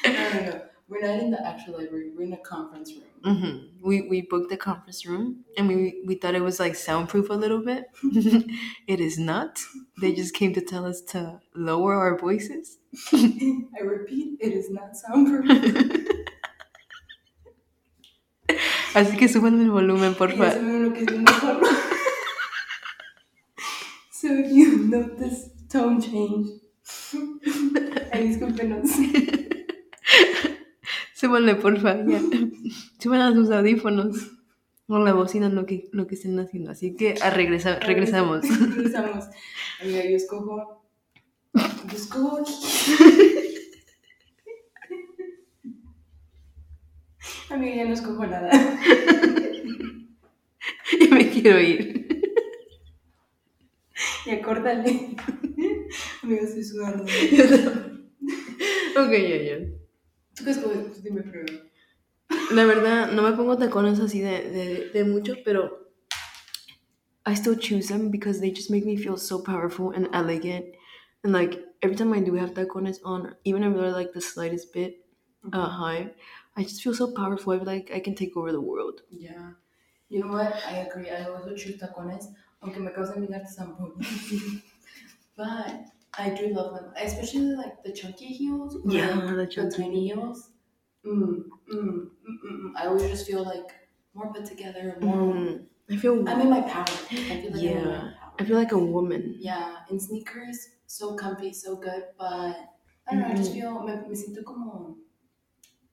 no, 0.04 0.42
no. 0.46 0.62
We're 0.88 1.02
not 1.08 1.20
in 1.24 1.32
the 1.32 1.40
actual 1.48 1.78
library. 1.80 2.12
We're 2.16 2.24
in 2.26 2.34
a 2.34 2.38
conference 2.38 2.92
room. 2.94 3.08
hmm 3.24 3.58
We 3.88 4.02
we 4.10 4.22
booked 4.22 4.50
the 4.50 4.58
conference 4.58 5.06
room 5.06 5.46
and 5.58 5.68
we 5.68 6.04
we 6.06 6.16
thought 6.16 6.36
it 6.36 6.44
was 6.44 6.60
like 6.60 6.76
soundproof 6.76 7.30
a 7.30 7.34
little 7.44 7.64
bit. 7.64 7.86
it 8.88 9.00
is 9.00 9.18
not. 9.18 9.60
They 10.02 10.14
just 10.14 10.34
came 10.36 10.54
to 10.54 10.62
tell 10.62 10.86
us 10.86 11.02
to 11.14 11.40
lower 11.56 11.94
our 11.96 12.18
voices. 12.18 12.78
I 13.14 13.82
repeat, 13.84 14.38
it 14.42 14.52
is 14.54 14.70
not 14.70 14.96
soundproof. 14.98 15.46
Así 18.94 19.16
que 19.18 19.30
suban 19.30 19.62
el 19.62 19.72
volumen, 19.72 20.14
por 20.16 20.32
favor. 20.32 20.52
saben 20.52 20.84
lo 20.84 20.94
que 20.94 21.04
es 21.04 21.12
un 21.12 21.24
mejor. 21.24 21.62
So 24.32 24.38
you 24.38 24.88
notice 24.88 25.50
tone 25.68 26.00
change, 26.00 26.48
ay, 28.14 28.30
discúlpenos. 28.30 28.90
Súbanle, 31.14 31.56
por 31.56 31.78
favor. 31.82 32.10
Ya. 32.10 32.22
Suban 32.98 33.20
a 33.20 33.34
sus 33.34 33.52
audífonos. 33.52 34.32
O 34.88 35.00
la 35.00 35.12
bocina, 35.12 35.50
lo 35.50 35.66
que, 35.66 35.90
lo 35.92 36.08
que 36.08 36.16
estén 36.16 36.40
haciendo. 36.40 36.72
Así 36.72 36.96
que 36.96 37.16
a 37.22 37.30
regresa, 37.30 37.78
regresamos. 37.80 38.48
Regresamos. 38.76 39.26
Amiga, 39.82 40.06
yo 40.10 40.16
escojo. 40.16 40.86
Yo 41.54 41.94
escojo. 41.94 42.46
Amiga, 47.50 47.76
ya 47.76 47.86
no 47.86 47.94
escojo 47.94 48.26
nada. 48.28 48.50
y 51.02 51.08
me 51.10 51.30
quiero 51.30 51.60
ir. 51.60 52.01
Ya 54.26 54.42
córtale. 54.42 55.16
Amiga, 56.24 56.42
estoy 56.44 56.64
sudando. 56.64 57.04
ok, 57.04 57.10
ya, 59.12 59.38
ya. 59.44 59.58
¿Tú 60.36 60.46
qué 60.46 60.52
escoges? 60.52 60.94
Tú 60.94 61.02
dime 61.04 61.24
primero. 61.24 61.64
La 62.52 62.66
verdad, 62.66 63.12
no 63.14 63.22
me 63.24 63.32
pongo 63.34 63.58
tacones 63.58 64.00
así 64.00 64.22
de, 64.22 64.50
de, 64.52 64.90
de 64.90 65.04
mucho, 65.06 65.36
pero 65.46 65.88
I 67.26 67.34
still 67.36 67.56
choose 67.56 67.88
them 67.88 68.10
because 68.10 68.40
they 68.40 68.52
just 68.52 68.72
make 68.72 68.86
me 68.86 68.98
feel 68.98 69.18
so 69.18 69.42
powerful 69.42 69.92
and 69.92 70.08
elegant. 70.14 70.66
And 71.24 71.34
like 71.34 71.64
every 71.82 71.96
time 71.96 72.14
I 72.14 72.20
do 72.20 72.34
have 72.36 72.54
tacones 72.54 73.00
on, 73.04 73.36
even 73.44 73.64
if 73.64 73.76
they're 73.76 73.92
like 73.92 74.14
the 74.14 74.22
slightest 74.22 74.74
bit 74.74 75.06
uh, 75.54 75.70
high, 75.70 76.12
I 76.56 76.64
just 76.64 76.82
feel 76.82 76.94
so 76.94 77.12
powerful. 77.14 77.54
I 77.54 77.58
feel 77.58 77.66
like 77.68 77.92
I 77.92 78.00
can 78.00 78.16
take 78.16 78.36
over 78.38 78.52
the 78.52 78.62
world. 78.62 79.02
Yeah. 79.10 79.52
You 80.10 80.22
know 80.26 80.34
what? 80.34 80.54
I 80.68 80.78
agree. 80.78 81.10
I 81.10 81.26
also 81.26 81.56
choose 81.56 81.78
tacones, 81.80 82.26
aunque 82.62 82.80
me 82.80 82.92
causan 82.92 83.22
bien 83.22 83.34
artesan 83.34 83.76
But 85.38 85.90
I 86.18 86.30
do 86.30 86.54
love 86.54 86.76
them, 86.76 86.94
especially 86.98 87.56
like 87.56 87.84
the 87.84 87.92
chunky 87.94 88.26
heels. 88.28 88.78
Yeah, 88.86 89.16
like, 89.16 89.50
the 89.56 89.64
the 89.64 89.72
tiny 89.72 90.08
heels. 90.08 90.52
Mm, 91.06 91.24
mm, 91.24 91.74
mm, 91.74 92.10
mm, 92.28 92.38
mm. 92.46 92.72
I 92.76 92.86
always 92.86 93.10
just 93.10 93.26
feel 93.26 93.44
like 93.44 93.72
more 94.14 94.32
put 94.34 94.46
together, 94.46 94.98
more. 95.02 95.34
Mm, 95.34 95.66
I 95.90 95.96
feel 95.96 96.30
I'm 96.30 96.42
in 96.42 96.50
my 96.50 96.62
power. 96.62 96.86
I 97.10 97.42
feel 97.42 97.52
like 97.52 97.64
Yeah. 97.64 98.12
I 98.40 98.44
feel 98.44 98.58
like 98.58 98.72
a 98.72 98.78
woman. 98.78 99.36
Yeah, 99.40 99.78
in 99.90 100.00
sneakers, 100.00 100.58
so 100.86 101.16
comfy, 101.16 101.54
so 101.54 101.76
good, 101.76 102.04
but 102.18 102.56
I 103.08 103.12
don't 103.12 103.22
know, 103.22 103.28
I 103.28 103.36
just 103.36 103.54
feel, 103.54 103.82
me, 103.84 103.94
me 104.08 104.16
siento 104.16 104.44
como 104.44 104.98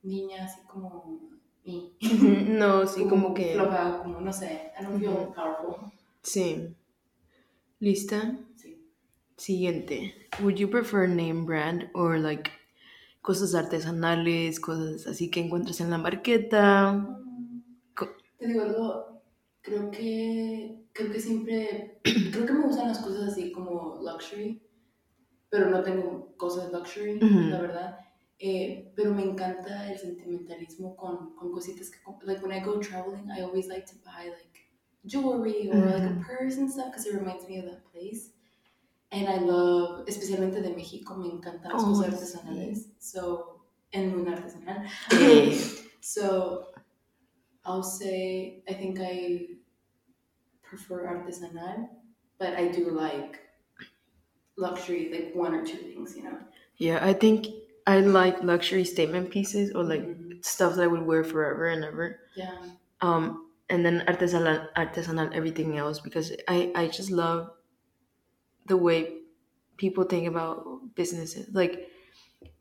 niña, 0.02 0.44
así 0.44 0.60
como 0.66 1.20
me. 1.64 1.92
no, 2.58 2.86
sí, 2.86 3.08
como 3.08 3.34
que 3.34 3.54
Floja, 3.54 3.98
como, 4.02 4.20
no 4.20 4.32
sé, 4.32 4.72
I 4.78 4.82
don't 4.82 4.98
feel 4.98 5.32
powerful. 5.34 5.92
Sí. 6.32 6.76
¿Lista? 7.80 8.38
Sí. 8.56 8.78
Siguiente. 9.36 10.14
Would 10.42 10.58
you 10.58 10.68
prefer 10.68 11.06
name 11.08 11.44
brand 11.46 11.90
or 11.94 12.18
like 12.18 12.50
cosas 13.22 13.54
artesanales, 13.54 14.60
cosas 14.60 15.06
así 15.06 15.30
que 15.30 15.40
encuentras 15.40 15.80
en 15.80 15.90
la 15.90 15.98
marqueta? 15.98 17.06
Co- 17.94 18.16
Te 18.38 18.46
digo 18.48 18.62
algo, 18.62 19.22
creo 19.62 19.90
que, 19.90 20.84
creo 20.92 21.12
que 21.12 21.20
siempre, 21.20 22.00
creo 22.32 22.46
que 22.46 22.52
me 22.52 22.62
gustan 22.66 22.88
las 22.88 22.98
cosas 23.00 23.32
así 23.32 23.52
como 23.52 24.00
luxury, 24.02 24.62
pero 25.50 25.70
no 25.70 25.82
tengo 25.82 26.34
cosas 26.36 26.72
luxury, 26.72 27.20
la 27.20 27.60
verdad. 27.60 27.98
Eh, 28.38 28.92
pero 28.96 29.12
me 29.14 29.22
encanta 29.24 29.90
el 29.92 29.98
sentimentalismo 29.98 30.96
con, 30.96 31.34
con 31.36 31.52
cositas 31.52 31.90
que, 31.90 31.98
like 32.24 32.42
when 32.44 32.52
I 32.56 32.64
go 32.64 32.78
traveling, 32.80 33.30
I 33.30 33.42
always 33.42 33.68
like 33.68 33.86
to 33.86 33.96
buy 34.04 34.28
like 34.30 34.57
jewelry 35.08 35.70
or 35.72 35.90
like 35.90 36.06
a 36.06 36.16
purse 36.26 36.56
and 36.58 36.70
stuff 36.70 36.88
because 36.92 37.06
it 37.06 37.14
reminds 37.14 37.48
me 37.48 37.58
of 37.58 37.66
that 37.66 37.84
place. 37.92 38.30
And 39.12 39.28
I 39.28 39.38
love, 39.38 40.06
especialmente 40.08 40.62
de 40.62 40.70
México, 40.74 41.16
me 41.16 41.28
encantan 41.30 41.72
las 41.72 41.84
Oh, 41.84 41.88
cosas 41.88 42.14
artesanales. 42.14 42.86
So, 42.98 43.62
en 43.92 44.14
un 44.14 44.26
artesanal. 44.28 44.86
So 46.00 46.68
I'll 47.64 47.82
say 47.82 48.62
I 48.68 48.74
think 48.74 48.98
I 49.00 49.48
prefer 50.62 51.06
artesanal, 51.06 51.88
but 52.38 52.54
I 52.54 52.68
do 52.68 52.90
like 52.90 53.40
luxury, 54.56 55.10
like 55.12 55.34
one 55.34 55.54
or 55.54 55.64
two 55.64 55.76
things, 55.78 56.16
you 56.16 56.24
know. 56.24 56.38
yeah, 56.76 56.98
I 57.04 57.12
think 57.12 57.46
I 57.86 58.00
like 58.00 58.42
luxury 58.42 58.84
statement 58.84 59.30
pieces 59.30 59.72
or 59.74 59.84
like 59.84 60.02
Mhm. 60.02 60.44
stuff 60.44 60.76
that 60.76 60.82
I 60.84 60.86
would 60.86 61.02
wear 61.06 61.24
forever 61.24 61.66
and 61.68 61.84
ever. 61.84 62.20
Yeah. 62.34 62.58
Um, 63.00 63.47
and 63.70 63.84
then 63.84 64.04
artisanal 64.06 64.72
artisanal 64.74 65.32
everything 65.34 65.76
else 65.76 66.00
because 66.00 66.32
I, 66.48 66.72
I 66.74 66.86
just 66.88 67.10
love 67.10 67.50
the 68.66 68.76
way 68.76 69.14
people 69.76 70.04
think 70.04 70.26
about 70.28 70.94
businesses, 70.94 71.48
like 71.54 71.90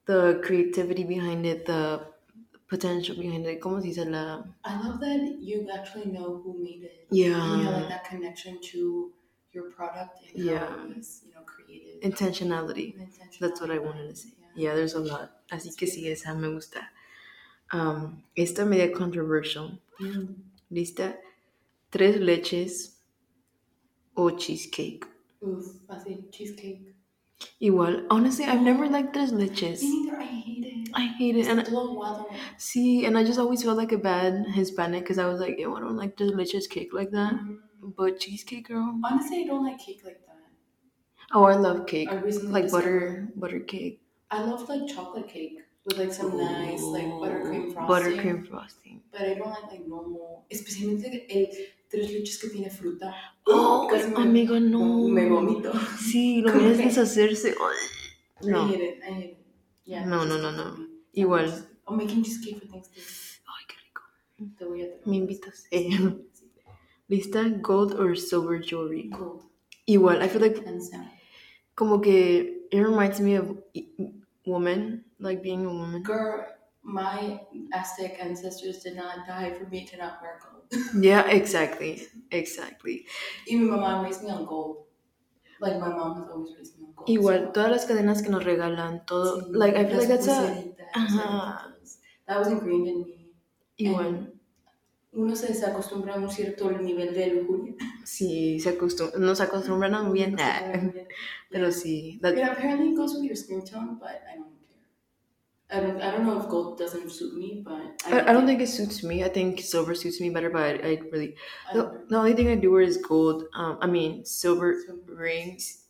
the 0.05 0.41
creativity 0.43 1.03
behind 1.03 1.45
it, 1.45 1.65
the 1.65 2.01
potential 2.67 3.15
behind 3.15 3.45
it. 3.45 3.59
¿Cómo 3.61 3.81
se 3.81 3.87
dice 3.89 4.05
la? 4.05 4.43
I 4.63 4.79
love 4.87 4.99
that 4.99 5.37
you 5.39 5.67
actually 5.73 6.05
know 6.05 6.41
who 6.43 6.57
made 6.61 6.83
it. 6.83 7.07
Yeah. 7.11 7.27
You 7.57 7.63
have 7.63 7.73
like 7.81 7.89
that 7.89 8.05
connection 8.05 8.59
to 8.71 9.11
your 9.51 9.71
product 9.71 10.19
and 10.33 10.43
Yeah. 10.45 10.75
was, 10.95 11.23
you 11.25 11.33
know, 11.33 11.41
created. 11.45 12.01
Intentionality. 12.03 12.93
and 12.93 13.03
intentional 13.03 13.49
That's 13.49 13.61
what 13.61 13.71
I 13.71 13.79
wanted 13.79 14.09
to 14.09 14.15
say. 14.15 14.29
Yeah. 14.39 14.69
Yeah, 14.69 14.75
there's 14.75 14.93
a 14.93 14.99
lot. 14.99 15.31
Así 15.51 15.75
que 15.77 15.87
sí, 15.87 16.07
esa 16.09 16.33
me 16.35 16.49
gusta. 16.49 16.81
Um, 17.71 18.23
esta 18.35 18.65
media 18.65 18.91
controversial. 18.91 19.79
Mm. 19.99 20.35
¿Lista? 20.69 21.19
Tres 21.89 22.19
leches 22.21 23.03
o 24.15 24.31
cheesecake. 24.37 25.05
Oof, 25.41 25.65
así, 25.89 26.13
cheesecake. 26.31 26.95
Igual, 27.59 28.07
honestly, 28.09 28.45
I've 28.45 28.61
never 28.63 28.87
liked 28.89 29.13
tres 29.13 29.31
leches. 29.31 29.81
Me 29.81 29.89
neither, 30.01 30.19
I 30.19 30.25
hate 30.25 30.65
it. 30.65 30.89
I 30.95 31.05
hate 31.05 31.35
it. 31.35 31.39
It's 31.41 31.49
And 31.49 31.65
todo 31.65 32.27
see, 32.57 33.05
and 33.05 33.17
I 33.17 33.23
just 33.23 33.39
always 33.39 33.63
felt 33.63 33.77
like 33.77 33.91
a 33.91 33.97
bad 33.97 34.45
Hispanic 34.53 35.03
because 35.03 35.19
I 35.19 35.27
was 35.27 35.39
like, 35.39 35.57
ew, 35.59 35.75
I 35.75 35.79
don't 35.79 35.97
like 35.97 36.17
tres 36.17 36.31
leches 36.31 36.69
cake 36.69 36.93
like 36.93 37.11
that. 37.11 37.33
Mhm. 37.33 37.59
But 37.95 38.19
cheesecake, 38.19 38.67
girl. 38.67 38.99
Honestly, 39.03 39.43
I 39.43 39.47
don't 39.47 39.63
like 39.63 39.79
cake 39.79 40.01
like 40.03 40.25
that. 40.25 40.49
Oh, 41.33 41.45
I 41.45 41.55
love 41.55 41.85
cake. 41.87 42.09
I 42.11 42.15
recently 42.15 42.51
Like 42.61 42.71
butter, 42.71 43.29
butter 43.35 43.59
cake. 43.61 44.01
I 44.31 44.41
love 44.43 44.69
like 44.69 44.87
chocolate 44.87 45.27
cake 45.27 45.59
with 45.87 45.97
like 45.97 46.13
some 46.13 46.37
nice 46.37 46.81
like 46.83 47.05
buttercream 47.05 47.73
frosting. 47.73 47.87
Buttercream 47.87 48.47
frosting. 48.49 49.01
But 49.11 49.21
I 49.21 49.33
don't 49.35 49.49
like 49.49 49.71
like 49.71 49.87
normal, 49.87 50.45
especialmente 50.49 51.25
el 51.29 51.49
tres 51.89 52.11
leches 52.11 52.37
que 52.39 52.49
tiene 52.49 52.69
fruta. 52.69 53.15
Oh, 53.47 53.89
me- 53.89 54.21
amigo, 54.21 54.59
no. 54.59 55.07
Me 55.07 55.29
vomito. 55.29 55.71
Sí, 55.97 56.41
lo 56.41 56.51
¿Cómo 56.51 56.63
miras 56.65 56.77
deshacerse. 56.79 57.55
I 58.41 58.47
No. 58.47 58.67
hate 58.67 58.81
it. 58.83 59.03
I 59.03 59.11
hate 59.13 59.23
it. 59.31 59.37
Yeah. 59.85 60.05
No, 60.05 60.25
no, 60.25 60.37
no, 60.37 60.51
no. 60.51 60.87
Igual. 61.13 61.65
O 61.85 61.95
making 61.95 62.23
cheesecake 62.23 62.59
for 62.59 62.67
Thanksgiving. 62.67 63.07
Ay, 63.47 63.65
qué 63.69 63.75
rico. 63.85 64.01
Te 64.57 64.65
voy 64.65 64.81
a 64.83 64.87
Me 65.05 65.15
invitas. 65.17 65.65
Eh. 65.71 65.89
Lista, 67.09 67.47
gold 67.61 67.93
or 67.93 68.15
silver 68.17 68.59
jewelry. 68.59 69.03
Gold. 69.09 69.43
Igual, 69.87 70.21
I 70.21 70.27
feel 70.27 70.41
like 70.41 70.61
como 71.75 72.01
que 72.01 72.67
it 72.71 72.79
reminds 72.81 73.21
me 73.21 73.35
of 73.35 73.57
woman, 74.45 75.05
like 75.19 75.41
being 75.43 75.65
a 75.65 75.69
woman. 75.73 76.03
Girl, 76.03 76.45
my 76.83 77.39
Aztec 77.73 78.17
ancestors 78.19 78.83
did 78.83 78.95
not 78.95 79.27
die 79.27 79.53
for 79.53 79.65
me 79.67 79.85
to 79.85 79.97
not 79.97 80.21
wear 80.21 80.39
gold. 80.43 80.63
Yeah, 81.03 81.25
exactly, 81.29 82.07
exactly. 82.31 83.05
Even 83.47 83.69
my 83.69 83.77
mom 83.77 84.03
raised 84.05 84.23
me 84.23 84.29
on 84.29 84.45
gold. 84.45 84.85
Like 85.59 85.79
my 85.79 85.89
mom 85.89 86.21
has 86.21 86.29
always 86.29 86.55
raised 86.57 86.77
me 86.79 86.85
on 86.87 86.93
gold. 86.95 87.09
Igual, 87.09 87.51
todas 87.53 87.71
las 87.71 87.85
cadenas 87.85 88.21
que 88.21 88.29
nos 88.29 88.43
regalan, 88.43 89.05
todo, 89.05 89.41
Sí, 89.41 89.51
like 89.53 89.75
I 89.75 89.85
feel 89.85 89.97
like 89.97 90.07
that's 90.07 90.27
a, 90.27 90.63
Ajá. 90.93 91.73
That 92.27 92.39
was 92.39 92.47
ingrained 92.49 92.87
in 92.87 92.99
me. 93.05 93.29
igual. 93.77 94.33
Uno 95.13 95.35
se 95.35 95.47
desacostumbra 95.47 96.15
a 96.15 96.17
un 96.19 96.29
cierto 96.29 96.69
nivel 96.71 97.13
de 97.13 97.27
lujuria. 97.27 97.75
Sí, 98.05 98.59
se 98.59 98.69
acostum 98.69 99.09
nos 99.19 99.41
acostumbran 99.41 99.93
a 99.95 99.99
Se 100.01 100.05
acostumbra 100.05 100.09
muy 100.09 100.19
bien. 100.19 101.07
pero 101.49 101.71
sí. 101.71 102.19
that- 102.21 102.37
apparently 102.43 102.89
it 102.91 102.95
goes 102.95 103.13
with 103.15 103.23
your 103.23 103.35
skin 103.35 103.63
tone, 103.65 103.97
but 103.99 104.21
I 104.31 104.35
don't. 104.37 104.56
I 105.69 105.79
don't. 105.81 106.01
I 106.01 106.11
don't 106.11 106.25
know 106.25 106.39
if 106.41 106.47
gold 106.47 106.77
doesn't 106.77 107.09
suit 107.11 107.33
me, 107.37 107.61
but 107.65 108.01
I, 108.05 108.21
I 108.21 108.33
don't 108.33 108.45
think 108.45 108.61
it 108.61 108.67
suits 108.67 109.03
me. 109.03 109.23
I 109.23 109.29
think 109.29 109.59
silver 109.59 109.93
suits 109.95 110.21
me 110.21 110.29
better, 110.29 110.49
but 110.49 110.61
I, 110.63 110.69
I 110.91 111.01
really 111.11 111.35
I 111.69 111.73
the, 111.73 112.05
the 112.09 112.15
only 112.17 112.33
thing 112.33 112.47
I 112.47 112.55
do 112.55 112.71
wear 112.71 112.81
is 112.81 112.97
gold. 112.97 113.43
Um, 113.53 113.77
I 113.81 113.87
mean 113.87 114.23
silver 114.25 114.75
Silver. 114.85 115.13
rings, 115.15 115.83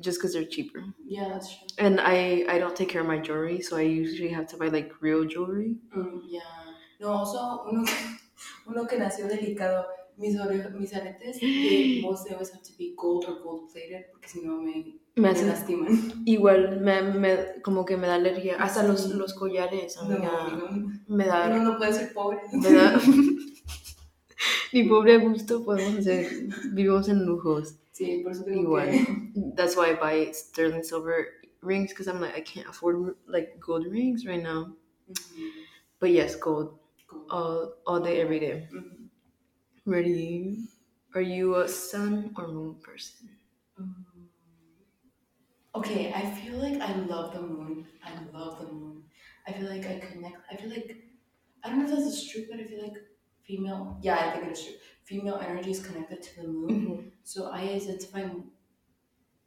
just 0.00 0.18
because 0.18 0.32
they're 0.32 0.44
cheaper. 0.44 0.84
Yeah, 1.06 1.28
that's 1.28 1.48
true. 1.56 1.68
And 1.78 2.00
I 2.00 2.44
I 2.48 2.58
don't 2.58 2.76
take 2.76 2.88
care 2.88 3.00
of 3.00 3.06
my 3.06 3.18
jewelry, 3.18 3.60
so 3.62 3.76
I 3.76 3.82
usually 3.82 4.30
have 4.30 4.46
to 4.48 4.56
buy 4.56 4.68
like 4.68 4.92
real 5.00 5.24
jewelry. 5.24 5.76
Mm, 5.96 6.22
yeah. 6.26 6.40
No, 7.00 7.08
also 7.12 7.64
uno 7.70 7.84
que, 7.84 7.94
uno 8.66 8.86
que 8.86 8.98
nació 8.98 9.26
delicado. 9.28 9.86
Mis, 10.18 10.34
mis 10.74 10.92
aretes, 10.94 11.38
they 11.38 12.00
most 12.02 12.28
always 12.32 12.50
have 12.50 12.60
to 12.64 12.72
be 12.76 12.92
gold 12.98 13.24
or 13.28 13.40
gold 13.40 13.70
plated, 13.70 14.06
porque 14.10 14.26
si 14.28 14.40
no 14.42 14.60
me, 14.60 14.98
Me 15.18 15.24
me 15.24 15.28
hace 15.30 15.46
lastiman. 15.46 16.22
igual 16.24 16.80
me, 16.80 17.02
me 17.02 17.38
como 17.62 17.84
que 17.84 17.96
me 17.96 18.06
da 18.06 18.14
alergia. 18.16 18.56
Hasta 18.62 18.82
los 18.82 19.02
Sí. 19.04 19.12
los 19.14 19.34
collares, 19.34 19.96
No, 19.96 20.02
amiga, 20.02 20.44
amigo, 20.46 20.68
me 21.08 21.26
da 21.26 21.48
uno 21.50 21.72
no 21.72 21.78
puede 21.78 21.92
ser 21.92 22.12
pobre. 22.12 22.38
me 22.52 22.72
da 22.72 23.00
ni 24.72 24.84
pobre 24.84 25.18
gusto 25.18 25.64
podemos 25.64 25.98
hacer 25.98 26.26
vivimos 26.72 27.08
en 27.08 27.24
lujos. 27.26 27.74
Sí, 27.92 28.20
por 28.22 28.32
eso 28.32 28.48
Igual. 28.48 28.90
que... 28.90 29.06
That's 29.56 29.76
why 29.76 29.90
I 29.90 29.94
buy 29.94 30.32
sterling 30.32 30.84
silver 30.84 31.26
rings 31.62 31.90
because 31.92 32.06
I'm 32.08 32.20
like 32.20 32.36
I 32.36 32.42
can't 32.42 32.68
afford 32.68 33.16
like 33.26 33.58
gold 33.60 33.86
rings 33.86 34.24
right 34.26 34.42
now. 34.42 34.76
Mhm. 35.08 35.50
But 36.00 36.10
yes, 36.10 36.36
gold 36.36 36.78
Gold. 37.08 37.26
all 37.30 37.74
all 37.86 38.00
day 38.00 38.20
every 38.20 38.38
day. 38.38 38.68
Mhm. 38.72 39.08
Ready? 39.86 40.68
Are 41.14 41.22
you 41.22 41.56
a 41.56 41.66
sun 41.68 42.32
or 42.36 42.48
moon 42.48 42.76
person? 42.76 43.37
Okay, 45.78 46.12
I 46.12 46.28
feel 46.28 46.56
like 46.58 46.80
I 46.80 46.92
love 46.96 47.32
the 47.32 47.40
moon. 47.40 47.86
I 48.04 48.10
love 48.36 48.58
the 48.58 48.72
moon. 48.72 49.04
I 49.46 49.52
feel 49.52 49.68
like 49.68 49.86
I 49.86 49.98
connect. 49.98 50.36
I 50.50 50.56
feel 50.56 50.70
like 50.70 50.96
I 51.62 51.68
don't 51.68 51.78
know 51.78 51.84
if 51.84 51.90
this 51.90 52.06
is 52.06 52.28
true, 52.28 52.46
but 52.50 52.58
I 52.58 52.64
feel 52.64 52.82
like 52.82 52.96
female. 53.44 53.98
Yeah, 54.02 54.16
I 54.16 54.30
think 54.32 54.46
it 54.46 54.52
is 54.52 54.64
true. 54.64 54.74
Female 55.04 55.40
energy 55.40 55.70
is 55.70 55.80
connected 55.80 56.22
to 56.22 56.42
the 56.42 56.48
moon, 56.48 57.12
so 57.22 57.50
I 57.50 57.60
identify 57.60 58.24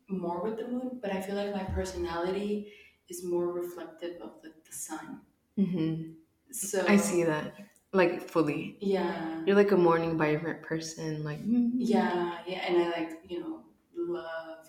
more 0.07 0.41
with 0.43 0.57
the 0.57 0.67
moon. 0.67 0.99
But 1.01 1.11
I 1.11 1.21
feel 1.21 1.35
like 1.35 1.53
my 1.53 1.63
personality 1.63 2.71
is 3.09 3.25
more 3.25 3.51
reflective 3.51 4.21
of 4.21 4.41
the, 4.41 4.53
the 4.65 4.73
sun. 4.73 5.21
Mm-hmm. 5.59 6.11
So 6.51 6.85
I 6.87 6.95
see 6.95 7.23
that 7.23 7.53
like 7.91 8.29
fully. 8.29 8.77
Yeah, 8.79 9.41
You're 9.45 9.57
like 9.57 9.71
a 9.71 9.77
morning 9.77 10.17
vibrant 10.17 10.61
person. 10.61 11.25
Like 11.25 11.43
mm. 11.45 11.71
yeah, 11.75 12.37
yeah, 12.47 12.59
and 12.67 12.83
I 12.83 12.89
like 12.97 13.11
you 13.27 13.41
know 13.41 13.63
love. 13.95 14.65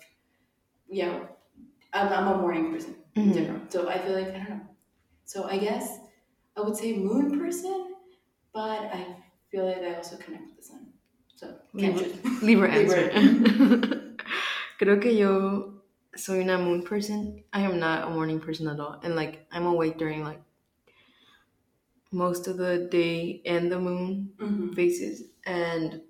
Yeah, 0.89 1.19
I'm, 1.93 2.07
I'm 2.09 2.27
a 2.27 2.37
morning 2.41 2.71
person. 2.73 2.95
in 3.15 3.29
Mhm. 3.29 3.33
general. 3.35 3.61
So 3.69 3.89
I 3.89 3.99
feel 3.99 4.13
like 4.13 4.29
I 4.29 4.39
don't 4.39 4.49
know. 4.57 4.67
So 5.25 5.45
I 5.45 5.57
guess 5.57 5.99
I 6.57 6.61
would 6.61 6.75
say 6.75 6.97
moon 6.97 7.39
person, 7.39 7.95
but 8.53 8.81
I 8.93 9.05
feel 9.51 9.65
like 9.65 9.77
I 9.83 9.95
also 9.95 10.17
connect 10.17 10.45
with 10.47 10.57
the 10.57 10.63
sun. 10.63 10.93
So 11.35 11.55
can't 11.77 11.95
Libra-. 11.95 12.31
Libra 12.47 12.69
answer. 12.69 13.11
Creo 14.79 15.01
que 15.01 15.11
yo 15.13 15.83
soy 16.15 16.41
una 16.41 16.57
moon 16.57 16.83
person. 16.83 17.43
I 17.53 17.61
am 17.61 17.79
not 17.79 18.07
a 18.07 18.09
morning 18.11 18.39
person 18.39 18.67
at 18.67 18.79
all. 18.79 18.99
And 19.03 19.15
like 19.15 19.45
I'm 19.51 19.65
awake 19.65 19.97
during 19.97 20.23
like 20.23 20.41
most 22.11 22.47
of 22.47 22.57
the 22.57 22.87
day 22.91 23.41
and 23.45 23.71
the 23.71 23.79
moon 23.79 24.33
Mhm. 24.39 24.73
phases. 24.75 25.23
And 25.45 26.01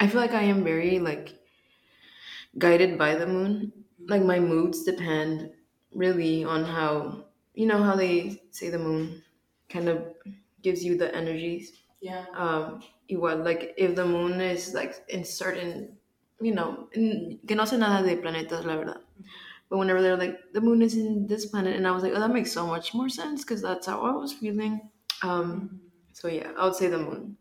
I 0.00 0.06
feel 0.08 0.20
like 0.20 0.32
I 0.34 0.42
am 0.44 0.64
very 0.64 0.98
like 0.98 1.34
guided 2.58 2.98
by 2.98 3.14
the 3.14 3.26
moon. 3.26 3.72
Like 4.10 4.22
my 4.22 4.40
moods 4.40 4.84
depend 4.84 5.52
really 5.92 6.44
on 6.44 6.64
how 6.64 7.24
you 7.54 7.66
know 7.66 7.82
how 7.82 7.96
they 7.96 8.42
say 8.50 8.68
the 8.70 8.78
moon 8.78 9.22
kind 9.68 9.88
of 9.88 9.98
gives 10.62 10.84
you 10.84 10.96
the 11.02 11.08
energies 11.22 11.66
Yeah. 12.00 12.24
um 12.34 12.80
igual 13.12 13.44
like 13.48 13.62
if 13.76 13.94
the 13.98 14.06
moon 14.14 14.40
is 14.40 14.72
like 14.78 14.92
in 15.08 15.22
certain 15.24 15.98
you 16.40 16.54
know 16.58 16.88
in, 16.92 17.38
que 17.46 17.54
no 17.56 17.64
sé 17.70 17.78
nada 17.78 18.00
de 18.06 18.16
planetas 18.22 18.64
la 18.64 18.76
verdad 18.80 19.00
but 19.68 19.78
whenever 19.78 20.00
they're 20.02 20.16
like 20.24 20.38
the 20.52 20.60
moon 20.60 20.82
is 20.82 20.94
in 20.96 21.26
this 21.26 21.46
planet 21.46 21.76
and 21.76 21.86
i 21.86 21.92
was 21.92 22.02
like 22.02 22.14
oh 22.16 22.20
that 22.20 22.32
makes 22.38 22.52
so 22.52 22.66
much 22.66 22.94
more 22.94 23.08
sense 23.08 23.44
because 23.44 23.62
that's 23.62 23.86
how 23.86 24.00
i 24.10 24.12
was 24.22 24.32
feeling 24.32 24.80
um 25.22 25.46
Mhm. 25.52 25.80
so 26.12 26.28
yeah 26.28 26.52
i 26.58 26.64
would 26.64 26.74
say 26.82 26.88
the 26.88 26.98
moon. 26.98 27.36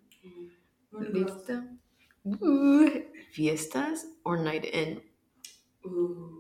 Lista? 0.94 1.56
Ooh, 2.44 3.06
fiestas 3.32 4.06
or 4.26 4.38
night 4.38 4.66
in 4.66 5.02
Ooh. 5.86 6.39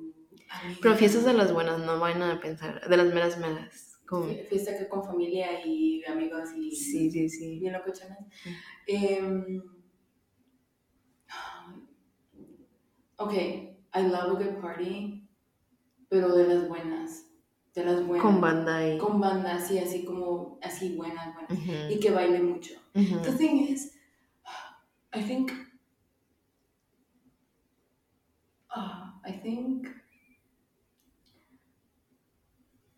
Pero 0.82 0.96
fiestas 0.96 1.26
de 1.26 1.34
las 1.34 1.54
buenas 1.54 1.80
no 1.80 2.00
vayan 2.00 2.22
a 2.24 2.40
pensar 2.40 2.88
de 2.88 2.98
las 2.98 3.14
meras 3.14 3.38
meras 3.38 4.00
como 4.06 4.26
Fie- 4.26 4.46
Fiesta 4.48 4.78
que 4.78 4.88
con 4.88 5.04
familia 5.04 5.64
y 5.66 6.04
amigos 6.06 6.50
y 6.58 6.72
sí 6.76 7.12
sí 7.12 7.30
sí 7.30 7.60
bien 7.60 7.74
locochones. 7.74 8.18
Mm. 8.46 8.90
Um, 8.92 9.62
okay, 13.18 13.78
I 13.94 14.02
love 14.02 14.32
a 14.40 14.44
good 14.44 14.62
party, 14.62 15.28
pero 16.10 16.36
de 16.36 16.48
las 16.48 16.68
buenas. 16.68 17.26
De 17.76 17.86
las 17.86 18.06
buenas. 18.06 18.24
con 18.26 18.42
banda 18.42 18.88
y 18.88 18.98
Con 18.98 19.20
banda, 19.22 19.56
así, 19.56 19.78
así 19.78 20.04
como, 20.04 20.58
así 20.64 20.96
buenas, 20.96 21.34
buenas. 21.36 21.52
Ujú, 21.52 21.94
Y 21.94 22.00
que 22.00 22.10
baile 22.12 22.42
mucho. 22.42 22.74
ujú. 22.96 23.22
The 23.22 23.32
thing 23.34 23.68
is, 23.70 23.94
I 25.14 25.22
think, 25.22 25.52
uh, 28.76 29.12
I 29.24 29.32
think 29.44 29.88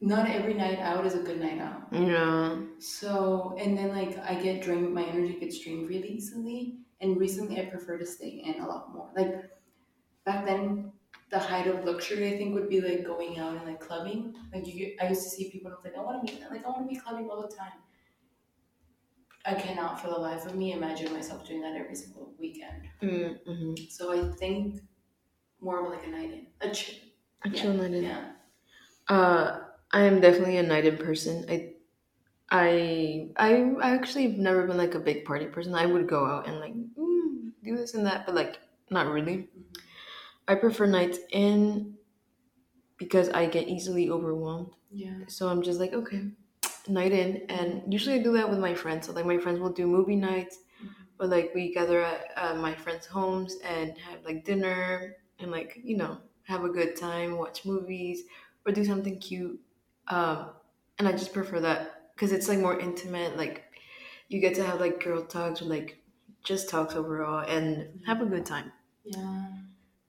not 0.02 0.28
every 0.30 0.54
night 0.56 0.80
out 0.80 1.06
is 1.06 1.14
a 1.16 1.20
good 1.20 1.40
night 1.40 1.60
out. 1.60 1.84
yeah 1.92 2.58
So, 2.80 3.56
and 3.60 3.78
then 3.78 3.90
like 3.90 4.18
I 4.18 4.36
get 4.36 4.64
drained, 4.64 4.94
my 4.94 5.04
energy 5.04 5.40
gets 5.40 5.60
drained 5.60 5.88
really 5.88 6.10
easily. 6.10 6.80
And 7.02 7.18
recently 7.18 7.60
I 7.60 7.66
prefer 7.66 7.98
to 7.98 8.06
stay 8.06 8.44
in 8.46 8.62
a 8.62 8.68
lot 8.68 8.94
more. 8.94 9.10
Like 9.16 9.50
back 10.26 10.46
then, 10.46 10.92
the 11.30 11.40
height 11.40 11.68
of 11.68 11.86
luxury 11.86 12.34
I 12.34 12.38
think 12.38 12.54
would 12.56 12.70
be 12.70 12.82
like 12.82 13.06
going 13.06 13.40
out 13.40 13.56
and 13.56 13.66
like 13.66 13.80
clubbing. 13.80 14.34
Like 14.54 14.68
you, 14.68 14.96
I 15.02 15.08
used 15.10 15.24
to 15.24 15.30
see 15.30 15.50
people 15.52 15.72
and 15.72 15.76
I 15.76 15.78
was 15.78 15.86
like, 15.86 15.98
I 15.98 16.02
want 16.02 16.28
to 16.28 16.34
be 16.34 16.40
like 16.50 16.66
I 16.66 16.70
want 16.70 16.90
to 16.90 16.94
be 16.94 17.00
clubbing 17.00 17.30
all 17.30 17.42
the 17.42 17.56
time. 17.56 17.80
I 19.46 19.56
cannot 19.56 20.00
for 20.00 20.08
the 20.08 20.18
life 20.20 20.46
of 20.46 20.56
me 20.56 20.74
imagine 20.74 21.12
myself 21.14 21.48
doing 21.48 21.62
that 21.62 21.76
every 21.76 21.96
single 21.96 22.34
weekend. 22.40 22.84
Mm, 23.02 23.40
mhm. 23.48 23.92
So 23.92 24.12
I 24.14 24.32
think 24.36 24.82
more 25.60 25.84
of 25.84 25.92
like 25.92 26.06
a 26.06 26.10
night 26.10 26.32
in, 26.32 26.48
a 26.62 26.72
chill. 26.74 26.96
Actual 27.46 27.74
night 27.74 27.94
in. 27.94 28.04
Yeah. 28.04 28.32
Uh, 29.08 29.60
I 29.93 30.01
am 30.04 30.21
definitely 30.21 30.58
a 30.58 30.63
night 30.63 30.86
in 30.86 30.97
person. 30.97 31.45
I, 31.49 31.73
I, 32.51 33.32
I 33.38 33.56
I 33.82 33.91
actually 33.91 34.23
have 34.30 34.39
never 34.39 34.67
been 34.67 34.77
like 34.77 34.95
a 34.95 34.99
big 34.99 35.25
party 35.25 35.47
person. 35.47 35.75
I 35.75 35.86
would 35.88 36.08
go 36.10 36.25
out 36.25 36.47
and 36.47 36.60
like 36.60 36.73
mm, 36.75 37.54
do 37.63 37.77
this 37.77 37.93
and 37.95 38.06
that, 38.08 38.25
but 38.25 38.36
like 38.36 38.60
not 38.89 39.08
really. 39.08 39.49
Mhm. 39.58 39.77
I 40.47 40.56
prefer 40.56 40.86
nights 40.88 41.19
in 41.32 41.97
because 42.97 43.30
I 43.30 43.47
get 43.47 43.67
easily 43.67 44.10
overwhelmed. 44.10 44.73
Yeah. 44.89 45.25
So 45.27 45.49
I'm 45.49 45.62
just 45.62 45.80
like 45.80 45.93
okay, 45.93 46.32
night 46.88 47.12
in, 47.12 47.49
and 47.49 47.91
usually 47.91 48.19
I 48.19 48.23
do 48.23 48.34
that 48.34 48.49
with 48.49 48.60
my 48.60 48.75
friends. 48.75 49.08
So 49.08 49.13
like 49.13 49.25
my 49.25 49.38
friends 49.38 49.60
will 49.60 49.73
do 49.73 49.88
movie 49.88 50.15
nights, 50.15 50.60
or 51.19 51.27
like 51.27 51.54
we 51.56 51.73
gather 51.73 52.01
at 52.01 52.32
uh, 52.38 52.56
my 52.56 52.75
friends' 52.75 53.08
homes 53.08 53.58
and 53.63 53.97
have 53.99 54.23
like 54.25 54.45
dinner 54.45 55.17
and 55.39 55.51
like 55.51 55.80
you 55.84 55.97
know 55.97 56.21
have 56.43 56.63
a 56.65 56.69
good 56.69 56.95
time, 56.97 57.38
watch 57.38 57.65
movies, 57.65 58.23
or 58.65 58.71
do 58.73 58.86
something 58.86 59.19
cute. 59.19 59.60
Um, 60.12 60.52
and 61.00 61.08
I 61.08 61.13
just 61.13 61.34
prefer 61.34 61.60
that 61.62 62.12
because 62.15 62.32
it's 62.32 62.47
like 62.50 62.60
more 62.60 62.80
intimate. 62.80 63.38
Like 63.38 63.63
you 64.30 64.39
get 64.41 64.56
to 64.56 64.63
have 64.63 64.80
like 64.80 65.04
girl 65.04 65.26
talks 65.26 65.62
or 65.62 65.65
like 65.65 65.97
just 66.43 66.69
talks 66.69 66.95
overall 66.95 67.45
and 67.47 68.02
have 68.06 68.21
a 68.21 68.26
good 68.26 68.45
time. 68.45 68.71
Yeah. 69.06 69.47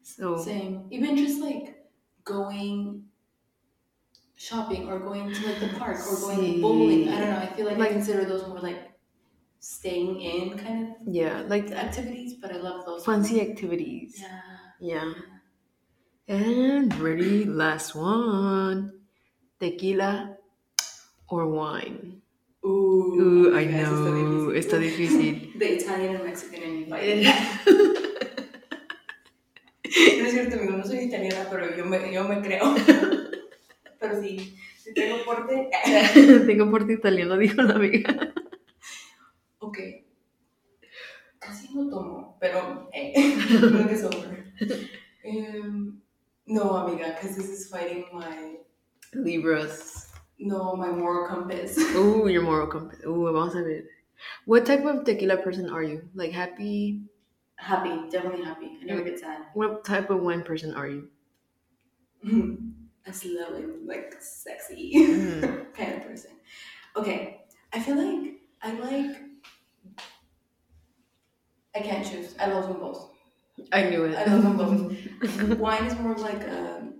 So 0.02 0.44
Same. 0.44 0.88
Even 0.90 1.16
just 1.16 1.40
like 1.40 1.88
going 2.24 3.08
shopping 4.36 4.88
or 4.88 4.98
going 4.98 5.32
to 5.32 5.46
like 5.46 5.60
the 5.60 5.78
park 5.78 6.06
or 6.06 6.20
going 6.20 6.60
bowling. 6.60 7.08
I 7.08 7.18
don't 7.20 7.30
know. 7.30 7.36
I 7.38 7.46
feel 7.46 7.66
like, 7.66 7.78
I 7.78 7.92
consider 7.92 8.24
those 8.24 8.46
more 8.48 8.60
like 8.60 8.92
staying 9.60 10.20
in 10.20 10.58
kind 10.58 10.88
of 10.88 11.14
Yeah, 11.14 11.42
like 11.48 11.70
activities, 11.72 12.34
but 12.40 12.52
I 12.52 12.56
love 12.56 12.86
those. 12.86 13.04
fancy 13.04 13.40
activities. 13.40 14.20
Yeah. 14.20 14.40
Yeah. 14.80 15.12
And 16.28 16.92
ready, 16.98 17.44
last 17.44 17.94
one. 17.94 19.01
Tequila 19.62 20.34
or 21.30 21.46
wine? 21.46 22.20
Ooh, 22.66 23.14
Ooh, 23.14 23.54
I 23.54 23.64
know, 23.66 24.50
está 24.50 24.76
difícil. 24.76 25.54
The 25.58 25.78
Italian 25.78 26.16
and 26.16 26.24
Mexican 26.24 26.62
in 26.64 26.80
me 26.80 26.86
fighting. 26.90 27.22
No 30.18 30.26
es 30.26 30.32
cierto, 30.32 30.56
amigo, 30.56 30.78
no 30.78 30.84
soy 30.84 31.04
italiana, 31.04 31.46
pero 31.48 31.76
yo 31.76 31.84
me, 31.84 32.12
yo 32.12 32.26
me 32.26 32.42
creo. 32.42 32.74
Pero 34.00 34.20
sí, 34.20 34.58
si 34.82 34.92
tengo 34.94 35.24
porte. 35.24 35.70
Tengo 36.46 36.68
porte 36.68 36.94
italiano, 36.94 37.38
dijo 37.38 37.62
la 37.62 37.74
amiga. 37.74 38.34
Ok. 39.60 39.78
Casi 41.38 41.72
no 41.72 41.88
tomo, 41.88 42.36
pero 42.40 42.88
eh, 42.92 43.36
no 43.70 43.86
que. 43.86 43.94
Um, 45.24 46.02
no, 46.46 46.76
amiga, 46.78 47.14
because 47.14 47.36
this 47.36 47.48
is 47.48 47.68
fighting 47.70 48.06
my. 48.12 48.58
Libras. 49.14 50.10
No, 50.38 50.74
my 50.76 50.90
moral 50.90 51.28
compass. 51.28 51.78
Ooh, 51.96 52.28
your 52.28 52.42
moral 52.42 52.66
compass. 52.66 53.00
Ooh, 53.06 53.24
vamos 53.32 53.54
a 53.54 53.62
ver. 53.62 53.82
What 54.44 54.66
type 54.66 54.84
of 54.84 55.04
tequila 55.04 55.36
person 55.38 55.68
are 55.70 55.82
you? 55.82 56.08
Like 56.14 56.32
happy? 56.32 57.02
Happy, 57.56 58.08
definitely 58.10 58.44
happy. 58.44 58.78
I 58.80 58.84
never 58.84 59.02
get 59.02 59.18
sad. 59.20 59.46
What 59.54 59.84
type 59.84 60.10
of 60.10 60.20
wine 60.22 60.42
person 60.42 60.74
are 60.74 60.88
you? 60.88 61.08
A 63.06 63.12
slow 63.12 63.54
and 63.54 63.86
like 63.86 64.14
sexy 64.20 64.92
Mm. 64.94 65.74
kind 65.74 65.94
of 65.94 66.06
person. 66.06 66.30
Okay, 66.96 67.42
I 67.72 67.80
feel 67.80 67.96
like 67.96 68.34
I 68.62 68.72
like. 68.74 69.16
I 71.74 71.80
can't 71.80 72.06
choose. 72.06 72.34
I 72.38 72.46
love 72.46 72.68
them 72.68 72.78
both. 72.80 73.10
I 73.72 73.82
knew 73.88 74.04
it. 74.04 74.16
I 74.16 74.24
love 74.32 74.42
them 74.42 74.56
both. 74.56 75.58
Wine 75.58 75.84
is 75.86 75.98
more 75.98 76.14
like 76.16 76.42
a 76.42 76.91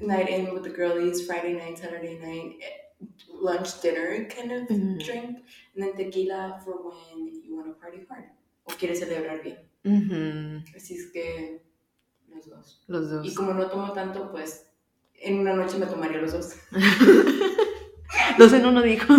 night 0.00 0.28
in 0.28 0.52
with 0.54 0.62
the 0.64 0.70
girlies, 0.70 1.26
Friday 1.26 1.54
night, 1.54 1.78
Saturday 1.78 2.18
night, 2.18 2.58
eh, 2.62 3.06
lunch, 3.40 3.80
dinner 3.82 4.26
kind 4.28 4.52
of 4.52 4.68
Mhm. 4.68 4.98
drink. 5.04 5.38
And 5.74 5.84
then 5.84 5.94
tequila 5.96 6.60
for 6.64 6.74
when 6.82 7.28
you 7.44 7.54
want 7.56 7.66
to 7.68 7.74
party 7.80 8.04
hard 8.08 8.24
o 8.64 8.72
quieres 8.72 9.00
celebrar 9.00 9.42
bien. 9.42 9.58
Mm-hmm. 9.84 10.74
Así 10.76 10.94
es 10.96 11.06
que 11.12 11.60
los 12.34 12.46
dos. 12.48 12.82
Los 12.88 13.10
dos. 13.10 13.26
Y 13.26 13.34
como 13.34 13.52
no 13.54 13.68
tomo 13.68 13.92
tanto, 13.92 14.30
pues 14.30 14.66
en 15.20 15.38
una 15.38 15.54
noche 15.54 15.78
me 15.78 15.86
tomaría 15.86 16.18
los 16.20 16.32
dos. 16.32 16.56
Dos 18.38 18.52
en 18.52 18.66
uno 18.66 18.82
dijo. 18.82 19.14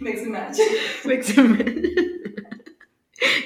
Mix 0.00 0.22
and 0.22 0.30
match. 0.30 0.58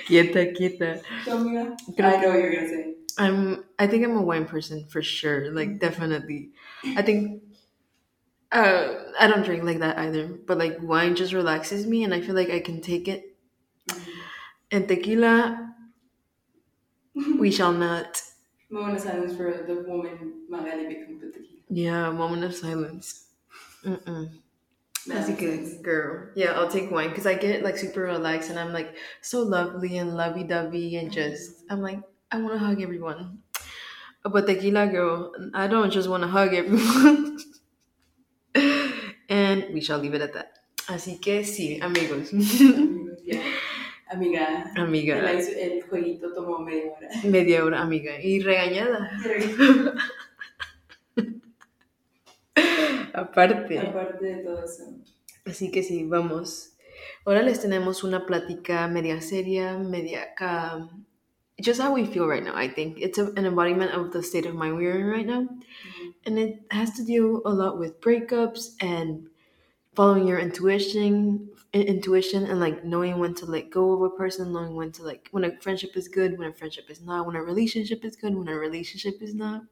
quieta, 0.07 0.53
quieta. 0.53 1.01
¿Tu 1.25 1.31
amiga? 1.31 1.75
Creo 1.97 2.09
I 2.09 2.17
know 2.21 2.29
what 2.31 2.39
you're 2.39 2.55
gonna 2.55 2.69
say. 2.69 2.97
I'm. 3.21 3.65
I 3.79 3.87
think 3.87 4.05
I'm 4.05 4.17
a 4.17 4.23
wine 4.23 4.47
person 4.47 4.87
for 4.89 5.03
sure. 5.03 5.53
Like 5.53 5.69
mm. 5.69 5.81
definitely. 5.81 6.51
I 6.97 7.03
think. 7.03 7.43
Uh, 8.51 8.95
I 9.21 9.29
don't 9.29 9.45
drink 9.45 9.63
like 9.63 9.79
that 9.79 9.99
either. 9.99 10.27
But 10.27 10.59
like 10.59 10.79
wine 10.81 11.15
just 11.15 11.33
relaxes 11.33 11.87
me, 11.87 12.03
and 12.03 12.15
I 12.15 12.21
feel 12.23 12.35
like 12.35 12.51
I 12.51 12.61
can 12.61 12.81
take 12.81 13.09
it. 13.09 13.37
Mm-hmm. 13.89 14.11
And 14.73 14.89
tequila, 14.89 15.75
we 17.39 17.51
shall 17.51 17.73
not. 17.73 18.23
Moment 18.71 18.97
of 18.97 19.03
silence 19.03 19.37
for 19.37 19.65
the 19.67 19.85
woman 19.87 20.47
Magaly 20.51 20.89
become 20.89 21.21
the 21.21 21.27
tequila. 21.27 21.61
Yeah, 21.69 22.11
moment 22.11 22.45
of 22.45 22.55
silence. 22.55 23.27
Mm-mm. 23.85 24.31
That's 25.07 25.29
a 25.29 25.33
good 25.33 25.83
girl. 25.83 26.29
Yeah, 26.37 26.53
I'll 26.53 26.71
take 26.71 26.91
wine 26.91 27.09
because 27.09 27.27
I 27.27 27.35
get 27.35 27.65
like 27.65 27.77
super 27.77 28.03
relaxed 28.03 28.51
and 28.51 28.59
I'm 28.59 28.73
like 28.73 28.97
so 29.23 29.43
lovely 29.43 29.99
and 29.99 30.17
lovey 30.17 30.45
dovey 30.45 30.97
and 30.97 31.11
mm-hmm. 31.11 31.15
just 31.15 31.65
I'm 31.69 31.81
like 31.81 32.01
I 32.33 32.39
want 32.41 32.53
to 32.55 32.59
hug 32.59 32.81
everyone. 32.81 33.39
But 34.23 34.47
tequila 34.47 34.87
girl, 34.87 35.33
I 35.55 35.67
don't 35.67 35.91
just 35.91 36.09
want 36.09 36.23
to 36.23 36.29
hug 36.29 36.55
everyone. 36.55 37.39
and 39.29 39.65
we 39.73 39.81
shall 39.81 39.99
leave 39.99 40.15
it 40.15 40.23
at 40.23 40.33
that. 40.35 40.53
Así 40.89 41.21
que 41.21 41.45
sí, 41.45 41.81
amigos. 41.83 42.31
Yeah. 43.23 43.43
Amiga, 44.11 44.73
el, 44.75 44.83
Amiga, 44.83 45.31
el 45.31 45.83
jueguito 45.89 46.33
tomó 46.35 46.59
media 46.59 46.91
hora. 46.97 47.09
media 47.23 47.65
hora, 47.65 47.81
amiga. 47.81 48.21
Y 48.21 48.41
regañada. 48.41 49.09
Aparte. 53.15 53.79
Aparte 53.79 54.25
de 54.25 54.43
todo 54.43 54.65
eso. 54.65 54.83
Así 55.47 55.71
que 55.71 55.85
sí, 55.85 56.05
vamos. 56.05 56.73
Ahora 57.25 57.43
les 57.43 57.61
tenemos 57.61 58.03
una 58.03 58.27
plática 58.27 58.89
media 58.89 59.21
seria, 59.21 59.79
media 59.79 60.23
acá. 60.23 60.89
Just 61.61 61.81
how 61.81 61.93
we 61.93 62.07
feel 62.07 62.27
right 62.27 62.43
now, 62.43 62.55
I 62.57 62.69
think. 62.69 62.99
It's 62.99 63.19
a, 63.19 63.33
an 63.33 63.47
embodiment 63.47 63.93
of 63.93 64.13
the 64.13 64.23
state 64.23 64.47
of 64.47 64.55
mind 64.55 64.77
we're 64.77 64.99
in 64.99 65.07
right 65.07 65.27
now. 65.27 65.43
Mm-hmm. 65.43 66.09
And 66.27 66.39
it 66.39 66.61
has 66.71 66.93
to 66.97 67.05
do 67.05 67.43
a 67.45 67.51
lot 67.51 67.79
with 67.79 68.01
breakups 68.01 68.75
and 68.81 69.29
following 69.95 70.27
your 70.27 70.39
intuition 70.39 71.51
in- 71.73 71.83
intuition 71.83 72.47
and 72.47 72.61
like 72.61 72.85
knowing 72.85 73.19
when 73.19 73.35
to 73.35 73.47
let 73.47 73.71
go 73.71 73.93
of 73.93 74.03
a 74.03 74.17
person, 74.17 74.53
knowing 74.53 74.75
when 74.75 74.93
to 74.93 75.03
like 75.03 75.29
when 75.31 75.45
a 75.45 75.61
friendship 75.61 75.97
is 75.97 76.09
good, 76.09 76.39
when 76.39 76.49
a 76.49 76.55
friendship 76.55 76.91
is 76.91 77.01
not, 77.01 77.27
when 77.27 77.37
a 77.37 77.43
relationship 77.43 78.05
is 78.05 78.17
good, 78.17 78.35
when 78.35 78.49
a 78.49 78.55
relationship 78.55 79.23
is 79.23 79.35
not. 79.35 79.63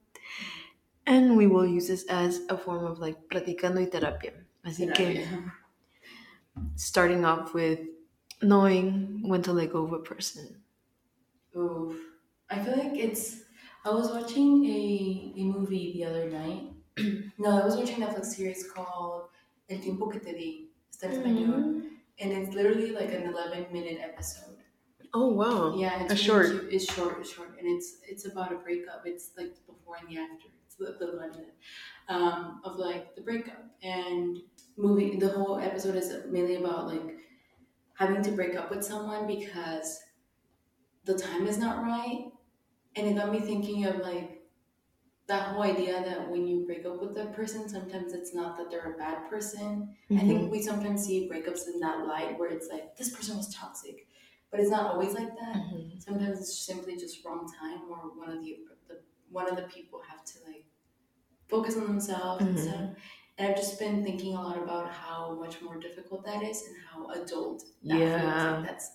And 1.07 1.37
we 1.37 1.47
will 1.47 1.67
use 1.67 1.89
this 1.89 2.05
as 2.09 2.41
a 2.49 2.59
form 2.59 2.85
of 2.85 2.99
like 2.99 3.29
platicando 3.29 3.77
y 3.77 3.87
terapia. 3.87 4.45
Así 4.65 4.93
que 4.95 5.25
starting 6.77 7.25
off 7.25 7.55
with 7.55 7.81
knowing 8.43 9.27
when 9.29 9.43
to 9.43 9.53
let 9.53 9.73
go 9.73 9.85
of 9.85 9.93
a 9.93 9.99
person. 10.01 10.63
Oof. 11.59 11.97
I 12.51 12.59
feel 12.65 12.77
like 12.77 12.97
it's. 12.97 13.43
I 13.85 13.91
was 13.91 14.11
watching 14.11 14.65
a, 14.65 15.33
a 15.37 15.45
movie 15.45 15.93
the 15.95 16.05
other 16.05 16.29
night. 16.31 16.73
no, 17.39 17.61
I 17.61 17.65
was 17.65 17.77
watching 17.77 18.03
a 18.03 18.07
Netflix 18.07 18.27
series 18.27 18.71
called 18.71 19.29
El 19.71 19.79
tiempo 19.79 20.09
que 20.11 20.21
te 20.21 20.33
di. 20.33 20.71
Está 20.93 21.05
en 21.05 21.13
español. 21.13 21.83
And 22.21 22.33
it's 22.33 22.55
literally 22.55 22.91
like 22.91 23.13
an 23.13 23.29
11 23.33 23.67
minute 23.73 23.99
episode. 24.03 24.57
Oh 25.15 25.29
wow. 25.29 25.75
Yeah, 25.77 26.03
it's 26.03 26.13
A 26.13 26.15
really 26.15 26.25
short. 26.25 26.47
cute. 26.51 26.73
It's 26.75 26.93
short, 26.93 27.17
it's 27.21 27.31
short, 27.33 27.51
and 27.59 27.67
it's 27.67 27.99
it's 28.07 28.27
about 28.27 28.53
a 28.53 28.57
breakup. 28.57 29.03
It's 29.07 29.31
like 29.37 29.55
the 29.55 29.73
before 29.73 29.97
and 30.01 30.09
the 30.09 30.21
after. 30.21 30.49
It's 30.67 30.75
the, 30.77 30.97
the 30.99 31.13
blended 31.13 31.53
um, 32.09 32.61
of 32.65 32.77
like 32.77 33.15
the 33.15 33.23
breakup 33.23 33.65
and 33.83 34.39
movie. 34.77 35.17
The 35.17 35.29
whole 35.31 35.59
episode 35.59 35.97
is 35.97 36.13
mainly 36.29 36.57
about 36.57 36.89
like 36.89 37.17
having 37.95 38.23
to 38.23 38.31
break 38.33 38.55
up 38.57 38.71
with 38.71 38.85
someone 38.85 39.27
because 39.27 39.99
the 41.09 41.19
time 41.19 41.47
is 41.47 41.59
not 41.59 41.83
right, 41.83 42.31
and 42.97 43.07
it 43.09 43.17
got 43.17 43.33
me 43.33 43.41
thinking 43.41 43.87
of 43.87 43.97
like 43.99 44.43
that 45.27 45.49
whole 45.49 45.63
idea 45.63 46.03
that 46.05 46.31
when 46.31 46.47
you 46.47 46.65
break 46.67 46.87
up 46.87 47.01
with 47.03 47.17
a 47.19 47.27
person, 47.27 47.69
sometimes 47.69 48.13
it's 48.15 48.35
not 48.35 48.57
that 48.59 48.71
they're 48.71 48.95
a 48.95 48.99
bad 48.99 49.29
person. 49.29 49.95
I 50.11 50.15
Mhm. 50.15 50.27
think 50.29 50.53
we 50.53 50.63
sometimes 50.63 51.05
see 51.05 51.29
breakups 51.29 51.67
in 51.73 51.81
that 51.81 52.07
light 52.07 52.39
where 52.39 52.51
it's 52.51 52.69
like 52.69 52.97
this 52.97 53.15
person 53.15 53.37
was 53.37 53.55
toxic, 53.55 54.07
but 54.51 54.61
it's 54.61 54.71
not 54.71 54.91
always 54.93 55.15
like 55.15 55.35
that 55.39 55.57
Mhm. 55.57 56.01
sometimes 56.03 56.41
it's 56.41 56.59
simply 56.59 56.97
just 56.97 57.25
wrong 57.25 57.53
time 57.61 57.83
or 57.91 57.99
one 58.23 58.31
of 58.31 58.41
the, 58.43 58.59
the 58.89 59.01
one 59.31 59.49
of 59.49 59.57
the 59.57 59.65
people 59.65 60.01
have 60.11 60.25
to 60.25 60.39
like 60.47 60.65
focus 61.49 61.77
on 61.77 61.87
themselves 61.87 62.45
and 62.45 62.57
Mhm. 62.57 62.63
stuff 62.63 62.91
and 63.39 63.49
i've 63.49 63.57
just 63.57 63.79
been 63.79 64.05
thinking 64.05 64.35
a 64.37 64.43
lot 64.43 64.59
about 64.59 64.91
how 64.91 65.35
much 65.35 65.61
more 65.63 65.77
difficult 65.79 66.25
that 66.25 66.43
is 66.43 66.63
and 66.67 66.77
how 66.91 67.09
adult 67.11 67.65
that 67.85 67.99
feels. 67.99 68.01
Yeah. 68.01 68.57
Like 68.57 68.67
that's 68.67 68.91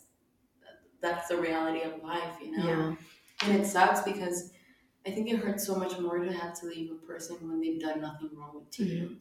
that's 1.04 1.30
the 1.30 1.38
reality 1.38 1.84
of 1.84 2.04
life 2.04 2.40
you 2.42 2.52
know 2.52 2.66
Yeah. 2.66 2.96
and 3.44 3.56
it 3.62 3.68
sucks 3.68 4.02
because 4.04 4.54
i 5.08 5.12
think 5.12 5.30
it 5.30 5.38
hurts 5.38 5.68
so 5.68 5.76
much 5.76 6.00
more 6.00 6.20
to 6.20 6.34
have 6.34 6.60
to 6.62 6.68
leave 6.68 6.92
a 6.92 6.96
person 6.96 7.38
when 7.50 7.62
they've 7.62 7.82
done 7.82 8.02
nothing 8.02 8.32
wrong 8.36 8.68
to 8.72 8.84
you 8.86 9.20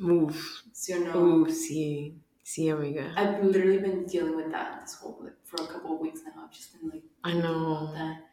Oof. 0.00 0.62
so 0.72 0.96
you 0.96 1.04
know 1.04 1.16
Oof. 1.16 1.50
see. 1.50 2.20
Sí, 2.44 2.68
amiga. 2.70 3.08
i've 3.16 3.42
literally 3.44 3.78
been 3.78 4.04
dealing 4.06 4.36
with 4.36 4.50
that 4.50 4.80
this 4.80 4.94
whole 4.96 5.18
like 5.22 5.44
for 5.44 5.62
a 5.64 5.66
couple 5.66 5.94
of 5.94 6.00
weeks 6.00 6.20
now 6.24 6.44
i've 6.44 6.52
just 6.52 6.78
been 6.78 6.90
like 6.90 7.04
I 7.24 7.32
know. 7.32 7.92
that 7.94 8.24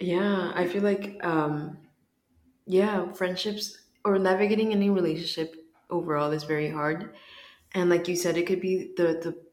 Yeah, 0.00 0.52
I 0.54 0.66
feel 0.68 0.82
like 0.82 1.22
um 1.24 1.88
yeah, 2.66 3.12
friendships 3.12 3.78
or 4.04 4.18
navigating 4.18 4.72
any 4.72 4.90
relationship 4.90 5.56
overall 5.90 6.32
is 6.32 6.44
very 6.44 6.70
hard. 6.70 7.16
And 7.74 7.90
like 7.90 8.08
you 8.08 8.16
said, 8.16 8.36
it 8.38 8.46
could 8.46 8.60
be 8.62 8.94
the 8.96 9.04
the 9.24 9.47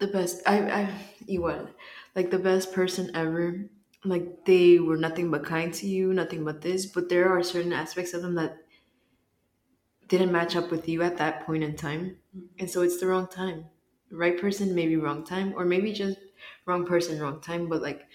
the 0.00 0.08
best 0.08 0.42
I 0.46 0.56
I 0.80 0.94
igual. 1.28 1.68
Like 2.16 2.30
the 2.30 2.38
best 2.38 2.72
person 2.72 3.10
ever. 3.14 3.70
Like 4.04 4.46
they 4.46 4.78
were 4.78 4.96
nothing 4.96 5.30
but 5.30 5.44
kind 5.44 5.72
to 5.74 5.86
you, 5.86 6.12
nothing 6.14 6.44
but 6.44 6.62
this, 6.62 6.86
but 6.86 7.08
there 7.10 7.28
are 7.28 7.42
certain 7.42 7.72
aspects 7.72 8.14
of 8.14 8.22
them 8.22 8.34
that 8.36 8.56
didn't 10.08 10.32
match 10.32 10.56
up 10.56 10.70
with 10.70 10.88
you 10.88 11.02
at 11.02 11.16
that 11.18 11.46
point 11.46 11.62
in 11.62 11.76
time. 11.76 12.18
And 12.58 12.68
so 12.70 12.82
it's 12.82 12.98
the 12.98 13.06
wrong 13.06 13.28
time. 13.28 13.66
Right 14.10 14.38
person, 14.40 14.74
maybe 14.74 14.96
wrong 14.96 15.24
time, 15.24 15.54
or 15.56 15.64
maybe 15.64 15.92
just 15.92 16.18
wrong 16.66 16.84
person, 16.84 17.20
wrong 17.20 17.40
time, 17.40 17.68
but 17.68 17.80
like 17.80 18.08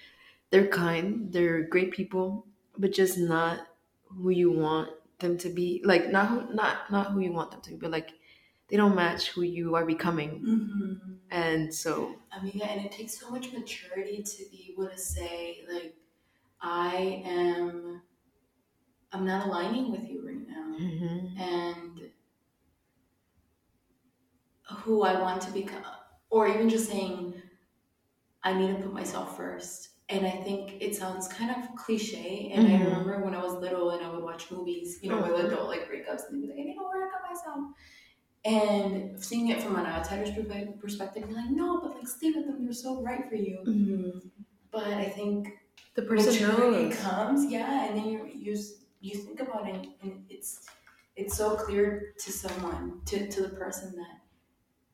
they're 0.52 0.68
kind, 0.68 1.32
they're 1.34 1.64
great 1.64 1.92
people, 1.92 2.48
but 2.78 2.94
just 2.94 3.18
not 3.18 3.68
who 4.10 4.30
you 4.32 4.52
want 4.52 4.92
them 5.20 5.38
to 5.40 5.50
be. 5.50 5.82
Like 5.86 6.10
not 6.10 6.30
who 6.30 6.54
not 6.54 6.92
not 6.92 7.12
who 7.12 7.22
you 7.22 7.34
want 7.34 7.52
them 7.52 7.62
to 7.62 7.72
be, 7.72 7.78
but 7.78 7.92
like 7.92 8.12
they 8.68 8.78
don't 8.78 8.96
match 8.96 9.30
who 9.30 9.42
you 9.44 9.76
are 9.76 9.86
becoming. 9.86 10.42
Mm-hmm. 10.42 11.14
And 11.32 11.74
so, 11.74 12.16
Amiga, 12.32 12.66
and 12.66 12.86
it 12.86 12.92
takes 12.92 13.20
so 13.20 13.30
much 13.30 13.52
maturity 13.54 14.24
to 14.24 14.38
be 14.52 14.70
able 14.74 14.90
to 14.90 14.98
say, 14.98 15.66
like, 15.72 15.96
I 16.62 17.24
am, 17.26 18.02
I'm 19.12 19.26
not 19.26 19.48
aligning 19.48 19.92
with 19.92 20.08
you 20.10 20.26
right 20.28 20.48
now. 20.48 20.76
mhm. 20.80 21.40
And 21.40 22.12
who 24.70 25.04
I 25.04 25.20
want 25.22 25.42
to 25.44 25.52
become, 25.52 25.84
or 26.30 26.48
even 26.48 26.70
just 26.70 26.90
saying, 26.90 27.34
I 28.44 28.54
need 28.54 28.68
to 28.78 28.84
put 28.84 28.94
myself 28.94 29.36
first. 29.38 29.90
And 30.10 30.26
I 30.26 30.32
think 30.32 30.78
it 30.82 30.96
sounds 30.96 31.28
kind 31.28 31.50
of 31.52 31.76
cliche. 31.76 32.52
And 32.54 32.68
I 32.68 32.72
Mhm. 32.72 32.86
remember 32.86 33.24
when 33.24 33.34
I 33.34 33.42
was 33.42 33.54
little 33.56 33.90
and 33.92 34.06
I 34.06 34.10
would 34.12 34.24
watch 34.24 34.52
movies, 34.52 35.00
you 35.02 35.10
know, 35.10 35.22
with 35.22 35.32
Mhm. 35.32 35.46
adult 35.48 35.68
like 35.68 35.90
breakups, 35.90 36.30
and 36.30 36.36
they'd 36.44 36.48
be 36.48 36.54
like, 36.54 36.60
I 36.60 36.64
need 36.64 36.76
to 36.76 36.84
work 36.84 37.12
on 37.16 37.30
myself. 37.30 37.76
And 38.46 39.22
seeing 39.24 39.50
it 39.50 39.62
from 39.62 39.76
an 39.76 39.88
outsider's 39.88 40.30
perspective, 40.80 41.24
you're 41.28 41.36
like, 41.40 41.50
no, 41.50 41.82
but 41.82 41.96
like 41.96 42.08
stay 42.08 42.32
with 42.32 42.46
them. 42.46 42.64
They're 42.64 42.74
so 42.74 43.02
right 43.02 43.28
for 43.28 43.36
you. 43.36 43.60
Mhm. 43.66 44.30
But 44.72 44.88
I 44.88 45.06
think 45.06 45.58
the 45.96 46.04
person 46.04 46.48
knows. 46.48 46.96
comes, 46.96 47.52
yeah, 47.52 47.88
and 47.88 47.98
then 47.98 48.06
you 48.06 48.26
you 48.28 48.56
you 49.02 49.16
think 49.18 49.40
about 49.40 49.68
it, 49.68 49.88
and 50.04 50.26
it's 50.30 50.68
it's 51.16 51.36
so 51.36 51.56
clear 51.56 52.14
to 52.20 52.32
someone, 52.32 53.02
to 53.06 53.28
to 53.28 53.42
the 53.42 53.50
person 53.50 53.96
that 53.96 54.20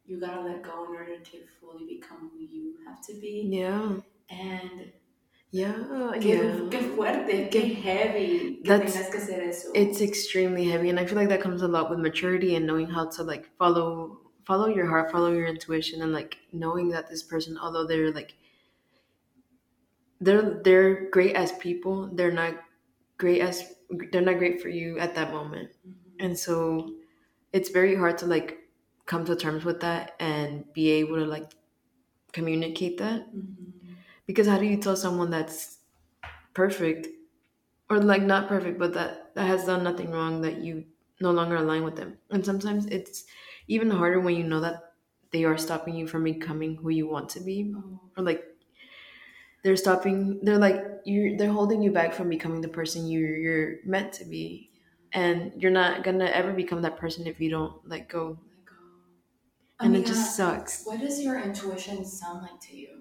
you 0.05 0.19
gotta 0.19 0.41
let 0.41 0.61
go 0.61 0.85
in 0.85 0.95
order 0.95 1.19
to 1.19 1.37
fully 1.59 1.85
become 1.85 2.31
who 2.33 2.39
you 2.39 2.75
have 2.85 3.01
to 3.07 3.13
be. 3.15 3.47
Yeah. 3.51 3.99
And 4.29 4.91
Yeah. 5.51 5.73
qué, 6.21 6.29
Yeah. 6.37 6.69
qué 6.69 6.79
fuerte, 6.95 7.49
qué 7.51 7.59
heavy 7.75 8.61
That's- 8.63 8.93
que 9.11 9.17
hacer 9.19 9.41
eso. 9.43 9.69
It's 9.75 9.99
extremely 10.01 10.63
heavy, 10.65 10.89
and 10.89 10.97
I 10.99 11.05
feel 11.05 11.17
like 11.17 11.29
that 11.29 11.41
comes 11.41 11.61
a 11.61 11.67
lot 11.67 11.89
with 11.89 11.99
maturity 11.99 12.55
and 12.55 12.65
knowing 12.65 12.87
how 12.87 13.09
to 13.09 13.23
like 13.23 13.49
follow 13.57 14.17
follow 14.45 14.67
your 14.67 14.87
heart, 14.87 15.11
follow 15.11 15.31
your 15.31 15.45
intuition, 15.47 16.01
and 16.01 16.13
like 16.13 16.37
knowing 16.51 16.89
that 16.89 17.09
this 17.09 17.21
person, 17.23 17.57
although 17.57 17.85
they're 17.85 18.11
like 18.11 18.33
they're 20.21 20.61
they're 20.63 21.09
great 21.09 21.35
as 21.35 21.51
people, 21.53 22.07
they're 22.13 22.31
not 22.31 22.55
great 23.17 23.41
as 23.41 23.73
they're 24.11 24.21
not 24.21 24.37
great 24.37 24.61
for 24.61 24.69
you 24.69 24.97
at 24.99 25.15
that 25.15 25.31
moment, 25.33 25.69
Mhm. 25.85 25.93
and 26.25 26.39
so 26.39 26.93
it's 27.51 27.69
very 27.69 27.95
hard 27.95 28.17
to 28.19 28.25
like 28.25 28.57
come 29.05 29.25
to 29.25 29.35
terms 29.35 29.65
with 29.65 29.81
that 29.81 30.15
and 30.19 30.71
be 30.73 30.89
able 30.91 31.15
to 31.17 31.25
like 31.25 31.51
communicate 32.31 32.97
that 32.99 33.27
Mhm. 33.35 33.73
Because 34.31 34.47
how 34.47 34.57
do 34.57 34.65
you 34.65 34.77
tell 34.77 34.95
someone 34.95 35.29
that's 35.29 35.79
perfect 36.53 37.07
or 37.89 37.99
like 37.99 38.23
not 38.23 38.47
perfect 38.49 38.79
but 38.79 38.93
that 38.93 39.35
that 39.35 39.47
has 39.47 39.65
done 39.65 39.83
nothing 39.83 40.11
wrong 40.11 40.41
that 40.41 40.57
you 40.59 40.85
no 41.21 41.31
longer 41.31 41.57
align 41.57 41.83
with 41.83 41.95
them? 41.95 42.17
And 42.31 42.45
sometimes 42.45 42.85
it's 42.87 43.25
even 43.67 43.91
harder 43.91 44.19
when 44.19 44.35
you 44.35 44.43
know 44.43 44.61
that 44.61 44.93
they 45.31 45.45
are 45.45 45.57
stopping 45.57 45.95
you 45.95 46.07
from 46.07 46.23
becoming 46.23 46.77
who 46.77 46.89
you 46.89 47.07
want 47.07 47.29
to 47.31 47.41
be. 47.41 47.73
Oh, 47.75 47.99
or 48.17 48.23
like 48.23 48.43
they're 49.63 49.75
stopping 49.75 50.39
they're 50.43 50.57
like 50.57 50.83
you 51.05 51.37
they're 51.37 51.51
holding 51.51 51.81
you 51.81 51.91
back 51.91 52.13
from 52.13 52.29
becoming 52.29 52.61
the 52.61 52.67
person 52.67 53.07
you 53.07 53.19
you're 53.19 53.75
meant 53.85 54.13
to 54.13 54.25
be. 54.25 54.69
And 55.13 55.51
you're 55.61 55.71
not 55.71 56.03
gonna 56.03 56.25
ever 56.25 56.53
become 56.53 56.81
that 56.83 56.97
person 56.97 57.27
if 57.27 57.39
you 57.41 57.49
don't 57.49 57.87
let 57.87 58.07
go. 58.09 58.39
Let 58.47 58.65
go. 58.65 58.75
and 59.81 59.95
oh, 59.95 59.99
it 59.99 60.05
just 60.05 60.35
sucks. 60.35 60.85
What 60.85 60.99
does 60.99 61.21
your 61.21 61.39
intuition 61.39 62.05
sound 62.05 62.43
like 62.43 62.59
to 62.61 62.75
you? 62.77 63.00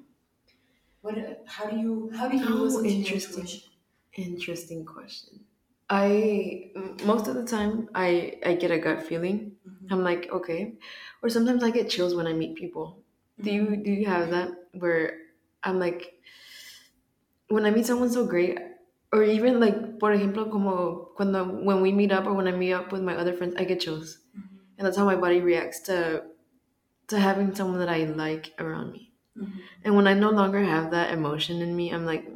What? 1.02 1.16
How 1.46 1.66
do 1.70 1.76
you? 1.78 2.10
How 2.14 2.28
do 2.28 2.36
you 2.36 2.44
Oh, 2.46 2.64
listen 2.64 2.84
interesting. 2.86 3.46
interesting 4.14 4.84
question 4.84 5.46
i 5.88 6.70
most 7.04 7.26
of 7.28 7.34
the 7.36 7.44
time 7.44 7.88
i 7.94 8.38
i 8.44 8.54
get 8.54 8.70
a 8.70 8.78
gut 8.78 9.02
feeling 9.06 9.38
Mhm. 9.66 9.92
I'm 9.92 10.02
like, 10.04 10.30
okay. 10.30 10.74
Or 11.22 11.28
sometimes 11.28 11.64
I 11.64 11.70
get 11.70 11.90
chills 11.90 12.14
when 12.14 12.26
I 12.28 12.32
meet 12.32 12.54
people. 12.56 13.02
Do 13.40 13.50
you 13.50 13.76
do 13.86 13.90
you 13.90 14.06
have 14.06 14.30
that 14.30 14.50
where 14.72 15.04
I'm 15.64 15.78
like 15.80 16.02
when 17.48 17.66
I 17.66 17.70
meet 17.70 17.86
someone 17.86 18.10
so 18.10 18.26
great 18.26 18.58
or 19.12 19.22
even 19.22 19.58
like 19.60 19.98
por 19.98 20.12
ejemplo 20.12 20.50
como 20.50 21.10
cuando 21.16 21.44
when 21.44 21.80
we 21.80 21.92
meet 21.92 22.12
up 22.12 22.26
or 22.26 22.34
when 22.34 22.46
I 22.46 22.52
meet 22.52 22.72
up 22.72 22.92
with 22.92 23.02
my 23.02 23.16
other 23.16 23.32
friends 23.34 23.54
I 23.56 23.64
get 23.64 23.80
chills. 23.80 24.18
Mhm. 24.36 24.58
And 24.78 24.86
that's 24.86 24.96
how 24.96 25.04
my 25.04 25.16
body 25.16 25.40
reacts 25.40 25.80
to 25.90 26.24
to 27.08 27.18
having 27.18 27.54
someone 27.54 27.80
that 27.80 27.88
I 27.90 28.04
like 28.04 28.54
around 28.58 28.92
me. 28.92 29.09
Mhm. 29.40 29.52
And 29.84 29.96
when 29.96 30.06
I 30.06 30.14
no 30.14 30.30
longer 30.30 30.62
have 30.62 30.90
that 30.90 31.12
emotion 31.12 31.62
in 31.62 31.74
me, 31.76 31.90
I'm 31.92 32.04
like 32.06 32.26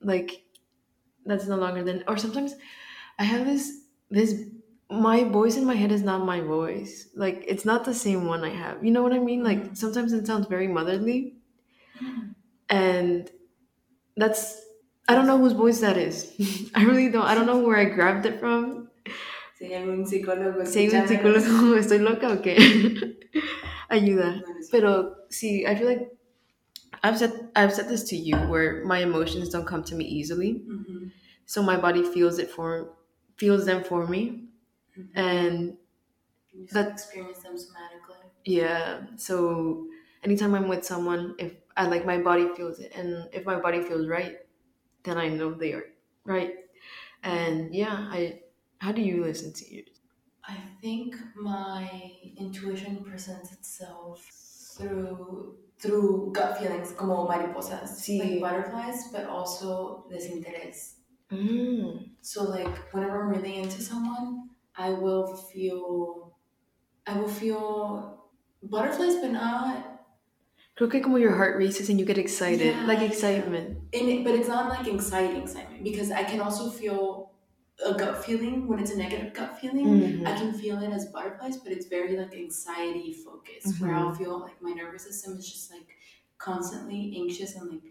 like 0.00 0.42
that's 1.24 1.46
no 1.46 1.56
longer 1.56 1.82
then 1.82 2.04
or 2.08 2.16
sometimes 2.16 2.54
I 3.18 3.24
have 3.24 3.46
this 3.46 3.82
this 4.10 4.34
my 4.90 5.24
voice 5.24 5.56
in 5.56 5.64
my 5.66 5.74
head 5.74 5.90
is 5.92 6.02
not 6.02 6.24
my 6.24 6.40
voice. 6.40 7.08
Like 7.16 7.44
it's 7.48 7.64
not 7.64 7.84
the 7.84 7.94
same 7.94 8.26
one 8.26 8.44
I 8.44 8.50
have. 8.50 8.84
You 8.84 8.92
know 8.92 9.02
what 9.02 9.12
I 9.12 9.18
mean? 9.18 9.42
Like 9.44 9.58
Mhm. 9.64 9.76
sometimes 9.76 10.12
it 10.12 10.26
sounds 10.26 10.46
very 10.46 10.68
motherly 10.68 11.34
Mhm. 12.00 12.34
and 12.70 13.30
that's 14.16 14.62
I 15.08 15.14
don't 15.14 15.26
know 15.26 15.38
whose 15.38 15.52
voice 15.52 15.80
that 15.80 15.96
is. 15.96 16.34
I 16.74 16.84
really 16.84 17.08
don't. 17.10 17.24
I 17.26 17.34
don't 17.34 17.46
know 17.46 17.58
where 17.60 17.76
I 17.78 17.84
grabbed 17.86 18.26
it 18.26 18.40
from. 18.40 18.88
Si 19.58 19.66
hay 19.66 19.74
algún 19.82 20.04
psicólogo 20.06 20.66
Si 20.66 20.80
hay 20.80 20.88
un 21.00 21.06
psicólogo, 21.08 21.76
estoy 21.82 21.98
loca 22.00 22.28
o 22.28 22.42
qué? 22.42 22.56
Ayuda. 23.90 24.42
Pero 24.70 25.14
see, 25.30 25.64
I 25.66 25.74
feel 25.76 25.86
like 25.86 26.10
I've 27.06 27.18
said 27.18 27.50
I've 27.56 27.72
said 27.72 27.88
this 27.88 28.04
to 28.10 28.16
you 28.16 28.36
where 28.52 28.84
my 28.84 28.98
emotions 28.98 29.48
don't 29.50 29.66
come 29.66 29.84
to 29.84 29.94
me 29.94 30.04
easily. 30.04 30.54
Mhm. 30.54 31.12
So 31.46 31.62
my 31.62 31.76
body 31.76 32.02
feels 32.02 32.38
it 32.38 32.50
for 32.50 32.96
feels 33.36 33.66
them 33.66 33.84
for 33.84 34.06
me. 34.06 34.48
Mhm. 34.96 35.08
And 35.14 35.78
You 36.52 36.66
that- 36.72 36.92
experience 36.92 37.38
them 37.42 37.54
somatically. 37.56 38.30
yeah, 38.44 39.06
so 39.16 39.88
anytime 40.22 40.54
I'm 40.54 40.68
with 40.68 40.84
someone, 40.84 41.34
if 41.38 41.54
I 41.76 41.86
like 41.86 42.06
my 42.06 42.18
body 42.22 42.48
feels 42.54 42.80
it 42.80 42.92
and 42.94 43.28
if 43.32 43.44
my 43.44 43.60
body 43.60 43.82
feels 43.82 44.06
right, 44.08 44.38
then 45.04 45.18
I 45.18 45.28
know 45.28 45.54
they 45.54 45.72
are 45.72 45.86
right. 46.24 46.56
And 47.22 47.74
yeah, 47.74 48.08
I 48.10 48.42
how 48.80 48.92
do 48.92 49.02
you 49.02 49.22
listen 49.24 49.52
to 49.54 49.74
yours? 49.74 50.00
I 50.44 50.56
think 50.80 51.16
my 51.36 52.12
intuition 52.36 53.04
presents 53.04 53.52
itself 53.52 54.20
through 54.76 55.58
through 55.78 56.32
gut 56.32 56.58
feelings, 56.58 56.92
como 56.92 57.26
mariposas, 57.28 58.00
Sí. 58.00 58.18
like 58.18 58.40
butterflies, 58.40 59.08
but 59.12 59.26
also 59.26 60.06
desinterés. 60.10 60.94
Mm. 61.30 62.10
So 62.22 62.44
like 62.44 62.92
whenever 62.92 63.22
I'm 63.22 63.28
really 63.30 63.56
into 63.58 63.82
someone, 63.82 64.50
I 64.76 64.90
will 64.90 65.36
feel, 65.52 66.36
I 67.06 67.18
will 67.18 67.28
feel 67.28 68.30
butterflies, 68.62 69.16
but 69.20 69.32
not 69.32 69.92
Creo 70.78 70.90
que 70.90 71.00
como 71.00 71.16
your 71.16 71.34
heart 71.34 71.56
races 71.56 71.88
and 71.88 71.98
you 71.98 72.04
get 72.04 72.18
excited, 72.18 72.74
Yeah, 72.76 72.86
like 72.86 73.00
excitement. 73.00 73.78
in 73.92 74.08
it, 74.10 74.24
but 74.24 74.34
it's 74.34 74.46
not 74.48 74.68
like 74.68 74.86
exciting 74.86 75.40
excitement 75.42 75.82
because 75.82 76.10
I 76.10 76.22
can 76.22 76.38
also 76.40 76.68
feel 76.68 77.30
a 77.84 77.94
gut 77.94 78.24
feeling 78.24 78.66
when 78.68 78.78
it's 78.78 78.90
a 78.92 78.96
negative 78.96 79.34
gut 79.34 79.58
feeling. 79.60 79.86
Mhm. 79.86 80.26
I 80.26 80.36
can 80.36 80.52
feel 80.54 80.78
it 80.82 80.90
as 80.92 81.06
butterflies, 81.06 81.58
but 81.58 81.72
it's 81.72 81.86
very 81.86 82.16
like 82.16 82.34
anxiety 82.34 83.12
focused, 83.12 83.80
where 83.80 83.94
I'll 83.94 84.14
feel 84.14 84.38
like 84.40 84.60
my 84.62 84.72
nervous 84.72 85.02
system 85.04 85.36
is 85.36 85.50
just 85.50 85.70
like 85.70 85.86
constantly 86.38 87.14
anxious 87.16 87.54
and 87.56 87.70
like 87.70 87.82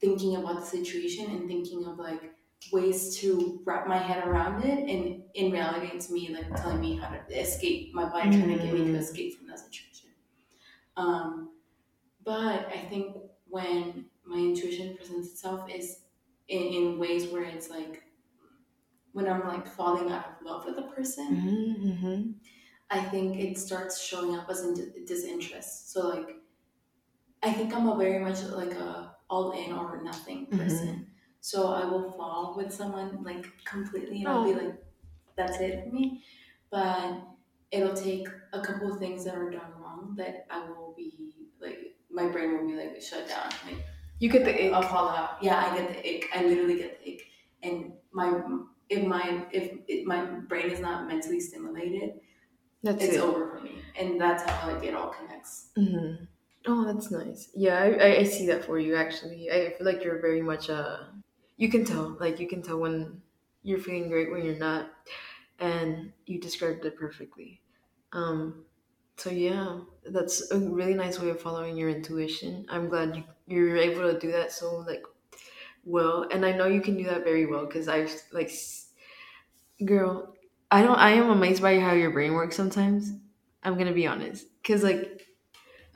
thinking 0.00 0.36
about 0.36 0.60
the 0.60 0.66
situation 0.66 1.30
and 1.30 1.48
thinking 1.48 1.84
of 1.86 1.98
like 1.98 2.34
ways 2.72 3.16
to 3.18 3.60
wrap 3.64 3.86
my 3.86 3.98
head 3.98 4.26
around 4.26 4.64
it. 4.64 4.88
And 4.88 5.22
in 5.34 5.50
reality, 5.52 5.88
it's 5.94 6.10
me 6.10 6.28
like 6.34 6.54
telling 6.56 6.80
me 6.80 6.96
how 6.96 7.08
to 7.08 7.40
escape, 7.40 7.94
my 7.94 8.04
body 8.08 8.30
trying 8.30 8.48
to 8.58 8.64
get 8.64 8.72
me 8.72 8.84
to 8.84 8.92
Mm. 8.92 8.96
escape 8.98 9.38
from 9.38 9.46
that 9.48 9.58
situation. 9.60 10.10
Um, 10.96 11.50
but 12.24 12.68
I 12.68 12.78
think 12.90 13.16
when 13.48 14.06
my 14.24 14.38
intuition 14.38 14.96
presents 14.96 15.30
itself 15.30 15.70
is 15.70 16.00
in, 16.48 16.62
in 16.62 16.98
ways 17.00 17.28
where 17.28 17.44
it's 17.44 17.70
like 17.70 18.03
when 19.14 19.26
I'm 19.28 19.46
like 19.48 19.66
falling 19.66 20.10
out 20.12 20.26
of 20.32 20.46
love 20.46 20.64
with 20.66 20.76
a 20.78 20.88
person, 20.94 21.28
Mm-hmm. 21.30 22.20
I 22.90 23.00
think 23.12 23.38
it 23.40 23.58
starts 23.58 24.00
showing 24.00 24.36
up 24.36 24.48
as 24.50 24.62
in 24.64 24.74
disinterest. 25.06 25.90
So 25.92 26.08
like, 26.08 26.36
I 27.42 27.52
think 27.52 27.74
I'm 27.74 27.88
a 27.88 27.96
very 27.96 28.18
much 28.22 28.42
like 28.42 28.72
a 28.74 29.16
all 29.30 29.52
in 29.52 29.72
or 29.72 30.02
nothing 30.02 30.46
person. 30.46 31.06
So 31.40 31.72
I 31.72 31.84
will 31.84 32.10
fall 32.12 32.54
with 32.56 32.72
someone 32.72 33.22
like 33.24 33.46
completely, 33.64 34.18
and 34.20 34.28
I'll 34.28 34.44
be 34.44 34.52
Oh. 34.52 34.64
like, 34.64 34.76
"That's 35.36 35.58
it 35.60 35.84
for 35.84 35.90
me." 35.90 36.22
But 36.70 37.22
it'll 37.70 37.94
take 37.96 38.28
a 38.52 38.60
couple 38.60 38.92
of 38.92 38.98
things 38.98 39.24
that 39.24 39.34
are 39.34 39.50
done 39.50 39.72
wrong 39.80 40.14
that 40.16 40.46
I 40.50 40.60
will 40.68 40.94
be 40.96 41.10
like, 41.60 41.80
my 42.10 42.28
brain 42.28 42.52
will 42.56 42.66
be 42.68 42.76
like 42.76 43.00
shut 43.02 43.28
down. 43.28 43.50
Like 43.66 43.82
You 44.20 44.28
get 44.30 44.44
the 44.44 44.54
I'll 44.72 44.82
fall 44.82 45.08
out. 45.08 45.42
Yeah, 45.42 45.58
I 45.58 45.76
get 45.76 45.88
the 45.92 45.98
ick. 46.16 46.22
I 46.34 46.44
literally 46.44 46.76
get 46.78 46.92
the 47.02 47.14
ick, 47.14 47.22
and 47.62 47.92
my 48.12 48.28
if 48.88 49.06
my 49.06 49.46
if 49.52 49.78
it, 49.88 50.06
my 50.06 50.24
brain 50.24 50.70
is 50.70 50.80
not 50.80 51.08
mentally 51.08 51.40
stimulated, 51.40 52.20
That's 52.82 53.04
it's 53.04 53.16
it. 53.16 53.20
over 53.20 53.48
for 53.48 53.60
me, 53.60 53.82
and 53.98 54.20
that's 54.20 54.42
how 54.48 54.70
like 54.72 54.84
it 54.84 54.94
all 54.94 55.08
connects. 55.10 55.70
hmm 55.76 56.14
Oh, 56.66 56.84
that's 56.86 57.10
nice. 57.10 57.50
Yeah, 57.54 57.78
I, 57.78 58.16
I, 58.20 58.24
see 58.24 58.46
that 58.46 58.64
for 58.64 58.78
you 58.78 58.96
actually. 58.96 59.50
I 59.50 59.74
feel 59.76 59.86
like 59.86 60.02
you're 60.02 60.20
very 60.22 60.40
much 60.40 60.70
uh 60.70 60.98
you 61.56 61.68
can 61.68 61.84
tell. 61.84 62.16
Like 62.18 62.40
you 62.40 62.48
can 62.48 62.62
tell 62.62 62.78
when 62.78 63.20
you're 63.62 63.78
feeling 63.78 64.08
great 64.08 64.30
when 64.32 64.44
you're 64.44 64.56
not. 64.58 64.90
And 65.58 66.12
you 66.26 66.40
described 66.40 66.84
it 66.84 66.96
perfectly. 66.96 67.60
Um 68.12 68.64
So 69.16 69.30
yeah, 69.30 69.80
that's 70.06 70.50
a 70.52 70.58
really 70.58 70.94
nice 70.94 71.20
way 71.20 71.30
of 71.30 71.40
following 71.40 71.76
your 71.76 71.90
intuition. 71.90 72.66
I'm 72.70 72.88
glad 72.88 73.16
you 73.16 73.24
you're 73.46 73.76
able 73.76 74.10
to 74.12 74.18
do 74.18 74.32
that 74.32 74.52
so 74.52 74.78
like 74.78 75.04
well, 75.84 76.26
and 76.30 76.44
I 76.44 76.52
know 76.52 76.66
you 76.66 76.80
can 76.80 76.96
do 76.96 77.04
that 77.04 77.24
very 77.24 77.46
well 77.46 77.66
because 77.66 77.88
I've 77.88 78.12
like, 78.32 78.50
girl, 79.84 80.34
I 80.70 80.82
don't. 80.82 80.96
I 80.98 81.10
am 81.12 81.30
amazed 81.30 81.62
by 81.62 81.78
how 81.78 81.92
your 81.92 82.10
brain 82.10 82.34
works 82.34 82.56
sometimes. 82.56 83.12
I'm 83.62 83.78
gonna 83.78 83.92
be 83.92 84.06
honest, 84.06 84.46
because 84.62 84.82
like 84.82 85.26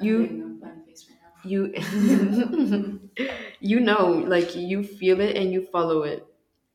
You- 0.01 0.21
making 0.21 0.43
a 0.43 0.67
funny 0.67 0.85
face 0.87 1.09
right 1.11 1.19
now. 1.23 1.51
you, 1.51 3.11
you 3.61 3.81
know, 3.81 4.07
like 4.09 4.55
you 4.57 4.83
feel 4.85 5.21
it 5.21 5.37
and 5.37 5.53
you 5.53 5.67
follow 5.67 6.03
it, 6.03 6.27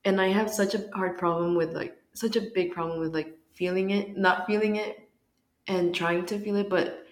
and 0.06 0.22
I 0.22 0.28
have 0.30 0.52
such 0.52 0.76
a 0.76 0.90
hard 0.94 1.18
problem 1.18 1.56
with 1.56 1.74
like 1.74 1.98
such 2.14 2.36
a 2.36 2.42
big 2.54 2.72
problem 2.74 3.00
with 3.00 3.14
like 3.14 3.38
feeling 3.54 3.92
it, 3.92 4.18
not 4.18 4.48
feeling 4.48 4.76
it, 4.78 5.10
and 5.68 5.96
trying 5.96 6.26
to 6.28 6.40
feel 6.40 6.58
it, 6.58 6.70
but 6.70 7.06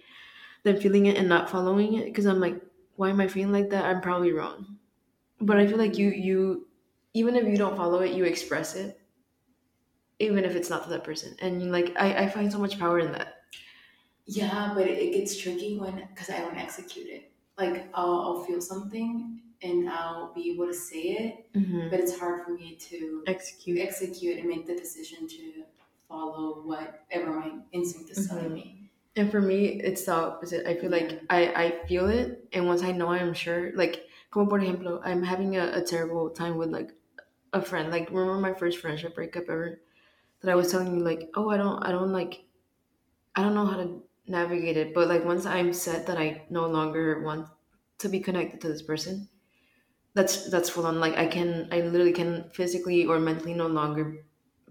then 0.63 0.79
feeling 0.81 1.07
it 1.07 1.17
and 1.17 1.29
not 1.29 1.49
following 1.49 1.95
it 1.95 2.05
because 2.05 2.25
I'm 2.27 2.39
like, 2.41 2.61
why 2.97 3.09
am 3.11 3.21
I 3.21 3.27
feeling 3.27 3.53
like 3.53 3.71
that? 3.71 3.85
I'm 3.85 4.01
probably 4.01 4.33
wrong. 4.33 4.77
But 5.41 5.57
I 5.57 5.67
feel 5.67 5.77
like 5.77 5.97
you 5.97 6.09
you 6.09 6.67
even 7.13 7.35
if 7.35 7.45
you 7.45 7.57
don't 7.57 7.75
follow 7.75 7.99
it, 8.01 8.13
you 8.13 8.23
express 8.23 8.75
it, 8.75 9.01
even 10.19 10.45
if 10.45 10.55
it's 10.55 10.69
not 10.69 10.83
to 10.83 10.89
that 10.89 11.03
person. 11.03 11.35
And 11.39 11.71
like 11.71 11.93
I, 11.99 12.23
I 12.25 12.29
find 12.29 12.51
so 12.51 12.59
much 12.59 12.77
power 12.79 12.99
in 12.99 13.11
that. 13.13 13.35
Yeah, 14.25 14.71
but 14.75 14.87
it, 14.87 15.13
gets 15.13 15.37
tricky 15.37 15.77
when 15.79 16.07
because 16.09 16.29
I 16.29 16.39
don't 16.39 16.55
execute 16.57 17.07
it. 17.07 17.31
Like 17.57 17.89
I'll, 17.93 18.21
I'll 18.21 18.43
feel 18.43 18.61
something 18.61 19.41
and 19.61 19.89
I'll 19.89 20.33
be 20.33 20.51
able 20.51 20.67
to 20.67 20.73
say 20.73 21.01
it, 21.01 21.45
Mm-hmm. 21.53 21.89
but 21.89 21.99
it's 21.99 22.17
hard 22.17 22.45
for 22.45 22.51
me 22.53 22.75
to 22.75 23.23
Execute. 23.27 23.79
execute 23.79 24.37
and 24.39 24.47
make 24.47 24.65
the 24.67 24.75
decision 24.75 25.27
to 25.27 25.65
follow 26.07 26.61
whatever 26.61 27.39
my 27.39 27.59
instinct 27.71 28.09
is 28.11 28.27
telling 28.27 28.49
Mhm. 28.49 28.53
me. 28.53 28.91
And 29.15 29.29
for 29.29 29.41
me, 29.41 29.65
it's 29.81 30.05
the 30.05 30.13
opposite. 30.13 30.65
I 30.65 30.75
feel 30.79 30.89
like 30.91 31.21
I, 31.29 31.47
I 31.65 31.87
feel 31.87 32.09
it, 32.09 32.47
and 32.53 32.65
once 32.67 32.81
I 32.81 32.91
know 32.93 33.09
I'm 33.09 33.33
sure, 33.33 33.71
like, 33.75 34.05
como 34.31 34.47
por 34.49 34.59
ejemplo, 34.61 35.01
I'm 35.03 35.21
having 35.21 35.57
a, 35.57 35.77
a 35.77 35.81
terrible 35.81 36.29
time 36.31 36.57
with 36.57 36.69
like 36.69 36.93
a 37.53 37.61
friend. 37.61 37.91
Like, 37.91 38.09
remember 38.09 38.39
my 38.39 38.53
first 38.53 38.79
friendship 38.79 39.13
breakup 39.13 39.43
ever? 39.49 39.81
That 40.41 40.49
I 40.49 40.55
was 40.55 40.71
telling 40.71 40.95
you, 40.95 41.03
like, 41.03 41.29
oh, 41.35 41.49
I 41.49 41.57
don't, 41.57 41.83
I 41.83 41.91
don't 41.91 42.11
like, 42.11 42.45
I 43.35 43.43
don't 43.43 43.53
know 43.53 43.67
how 43.67 43.77
to 43.77 44.01
navigate 44.25 44.77
it. 44.77 44.93
But 44.95 45.07
like, 45.07 45.23
once 45.23 45.45
I'm 45.45 45.71
set 45.73 46.07
that 46.07 46.17
I 46.17 46.47
no 46.49 46.65
longer 46.65 47.21
want 47.21 47.47
to 47.99 48.09
be 48.09 48.19
connected 48.21 48.61
to 48.61 48.69
this 48.69 48.81
person, 48.81 49.29
that's 50.15 50.49
that's 50.49 50.69
full 50.69 50.87
on. 50.87 50.99
Like, 50.99 51.17
I 51.17 51.27
can, 51.27 51.67
I 51.71 51.81
literally 51.81 52.13
can 52.13 52.49
physically 52.53 53.05
or 53.05 53.19
mentally 53.19 53.53
no 53.53 53.67
longer 53.67 54.25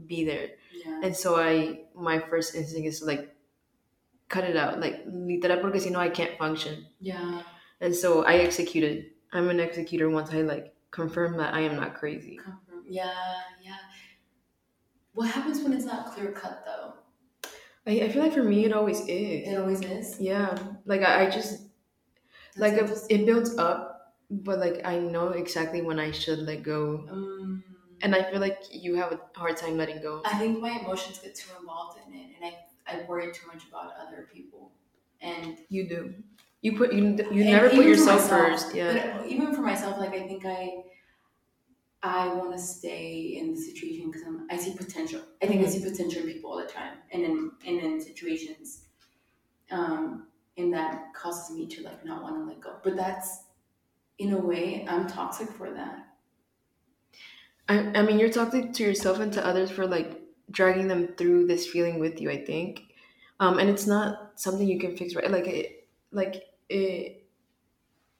be 0.06 0.24
there. 0.24 0.48
Yeah. 0.84 1.00
And 1.04 1.14
so 1.14 1.36
I, 1.38 1.82
my 1.94 2.18
first 2.18 2.54
instinct 2.54 2.88
is 2.88 3.00
to 3.00 3.04
like 3.06 3.36
cut 4.28 4.44
it 4.44 4.56
out, 4.56 4.80
like 4.80 5.04
literal, 5.06 5.60
porque 5.60 5.80
si 5.80 5.90
no 5.90 6.00
I 6.00 6.08
can't 6.08 6.36
function. 6.38 6.86
Yeah. 6.98 7.42
And 7.80 7.94
so 7.94 8.24
I 8.24 8.38
executed. 8.38 9.10
I'm 9.32 9.48
an 9.48 9.60
executor 9.60 10.10
once 10.10 10.30
I 10.32 10.42
like 10.42 10.74
confirm 10.90 11.36
that 11.38 11.54
I 11.54 11.60
am 11.60 11.76
not 11.76 11.94
crazy. 11.94 12.36
Confirm. 12.36 12.84
Yeah. 12.88 13.12
Yeah. 13.62 13.76
What 15.12 15.30
happens 15.30 15.62
when 15.62 15.72
it's 15.72 15.84
not 15.84 16.12
clear 16.14 16.32
cut 16.32 16.64
though? 16.64 16.94
I, 17.86 18.02
I 18.02 18.08
feel 18.08 18.22
like 18.22 18.32
for 18.32 18.42
me 18.42 18.64
it 18.64 18.72
always 18.72 19.00
is. 19.02 19.48
It 19.48 19.56
always 19.56 19.80
is. 19.82 20.20
Yeah, 20.20 20.56
like 20.84 21.02
I, 21.02 21.26
I 21.26 21.30
just 21.30 21.68
like 22.58 22.74
it, 22.74 22.90
it 23.10 23.26
builds 23.26 23.56
up, 23.58 24.16
but 24.30 24.58
like 24.58 24.82
I 24.84 24.98
know 24.98 25.28
exactly 25.30 25.82
when 25.82 25.98
I 25.98 26.10
should 26.10 26.40
let 26.40 26.62
go. 26.62 27.06
Um, 27.10 27.64
And 28.02 28.14
I 28.14 28.30
feel 28.30 28.40
like 28.40 28.60
you 28.72 28.96
have 28.96 29.12
a 29.12 29.20
hard 29.36 29.56
time 29.56 29.76
letting 29.76 30.00
go. 30.02 30.22
I 30.24 30.38
think 30.38 30.60
my 30.60 30.70
emotions 30.70 31.18
get 31.18 31.34
too 31.34 31.50
involved 31.60 31.98
in 32.06 32.14
it, 32.14 32.28
and 32.36 32.44
I 32.44 32.58
I 32.86 33.06
worry 33.08 33.32
too 33.32 33.46
much 33.46 33.64
about 33.68 33.92
other 34.00 34.28
people. 34.32 34.72
And 35.22 35.58
You 35.68 35.88
do. 35.88 36.14
You 36.62 36.76
put 36.76 36.92
you 36.92 37.16
you 37.32 37.44
and 37.44 37.50
never 37.50 37.70
put 37.70 37.86
yourself 37.86 38.22
myself, 38.22 38.28
first. 38.28 38.74
Yeah. 38.74 39.18
But 39.18 39.26
even 39.26 39.54
for 39.54 39.62
myself, 39.62 39.98
like 39.98 40.10
I 40.10 40.26
think 40.26 40.44
I 40.44 40.84
I 42.02 42.28
want 42.34 42.52
to 42.52 42.58
stay 42.58 43.36
in 43.36 43.54
the 43.54 43.60
situation 43.60 44.10
because 44.10 44.26
I 44.50 44.56
see 44.56 44.74
potential. 44.74 45.22
I 45.42 45.46
think 45.46 45.60
I 45.62 45.66
Mhm. 45.66 45.70
see 45.70 45.80
potential 45.90 46.22
in 46.22 46.28
people 46.32 46.50
all 46.50 46.58
the 46.58 46.66
time, 46.66 46.98
and 47.12 47.22
in 47.24 47.52
and 47.66 47.78
in 47.80 48.00
situations, 48.00 48.86
um, 49.70 50.28
and 50.56 50.72
that 50.74 51.14
causes 51.14 51.56
me 51.56 51.66
to 51.68 51.82
like 51.82 52.04
not 52.04 52.22
want 52.22 52.36
to 52.36 52.44
let 52.44 52.60
go. 52.60 52.80
But 52.84 52.96
that's 52.96 53.44
in 54.18 54.32
a 54.34 54.38
way 54.38 54.86
I'm 54.88 55.08
toxic 55.08 55.50
for 55.50 55.72
that. 55.72 56.08
I, 57.68 57.78
I 57.98 58.02
mean, 58.02 58.18
you're 58.18 58.30
talking 58.30 58.72
to 58.72 58.82
yourself 58.82 59.20
and 59.20 59.32
to 59.34 59.44
others 59.46 59.70
for 59.70 59.86
like 59.86 60.20
dragging 60.50 60.88
them 60.88 61.14
through 61.16 61.46
this 61.46 61.66
feeling 61.66 61.98
with 61.98 62.20
you. 62.20 62.30
I 62.30 62.44
think, 62.44 62.94
um, 63.38 63.58
and 63.58 63.70
it's 63.70 63.86
not 63.86 64.40
something 64.40 64.66
you 64.66 64.78
can 64.80 64.96
fix, 64.96 65.14
right? 65.14 65.30
Like 65.30 65.46
it, 65.46 65.88
like 66.10 66.44
it, 66.70 67.26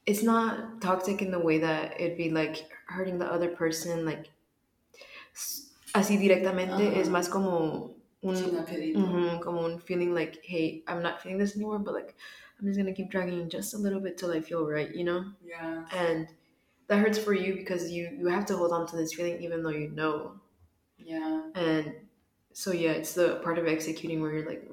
it's 0.05 0.23
not 0.23 0.81
toxic 0.81 1.21
in 1.21 1.31
the 1.31 1.39
way 1.39 1.59
that 1.59 1.99
it'd 1.99 2.17
be 2.17 2.29
like 2.29 2.69
hurting 2.87 3.17
the 3.19 3.25
other 3.31 3.49
person, 3.49 4.05
like 4.05 4.29
así 5.93 6.17
directamente. 6.17 6.97
Es 6.99 7.07
Ajá. 7.07 7.11
más 7.11 7.29
como 7.29 7.95
un, 8.21 8.35
Sino 8.35 8.65
que 8.65 8.77
digo, 8.77 8.99
mhm, 8.99 9.41
como 9.41 9.65
un 9.65 9.79
feeling 9.79 10.13
like, 10.13 10.39
hey, 10.43 10.83
I'm 10.87 11.01
not 11.01 11.21
feeling 11.21 11.37
this 11.39 11.55
anymore, 11.55 11.79
but 11.79 11.93
like 11.93 12.15
I'm 12.59 12.67
just 12.67 12.77
gonna 12.77 12.93
keep 12.93 13.09
dragging 13.09 13.49
just 13.49 13.73
a 13.73 13.77
little 13.77 13.99
bit 13.99 14.17
till 14.17 14.31
I 14.31 14.41
feel 14.41 14.65
right, 14.67 14.93
you 14.93 15.03
know 15.03 15.25
yeah, 15.43 15.85
and 15.93 16.27
that 16.87 16.99
hurts 16.99 17.17
for 17.17 17.33
you 17.33 17.55
because 17.55 17.89
you 17.91 18.09
you 18.17 18.27
have 18.27 18.45
to 18.47 18.57
hold 18.57 18.71
on 18.71 18.85
to 18.87 18.95
this 18.97 19.13
feeling 19.13 19.41
even 19.41 19.63
though 19.63 19.69
you 19.69 19.89
know 19.89 20.39
yeah, 20.97 21.43
and 21.55 21.95
so 22.53 22.71
yeah 22.71 22.91
it's 22.91 23.13
the 23.13 23.37
part 23.43 23.57
of 23.57 23.67
executing 23.67 24.21
where 24.21 24.31
you're 24.33 24.47
like 24.47 24.69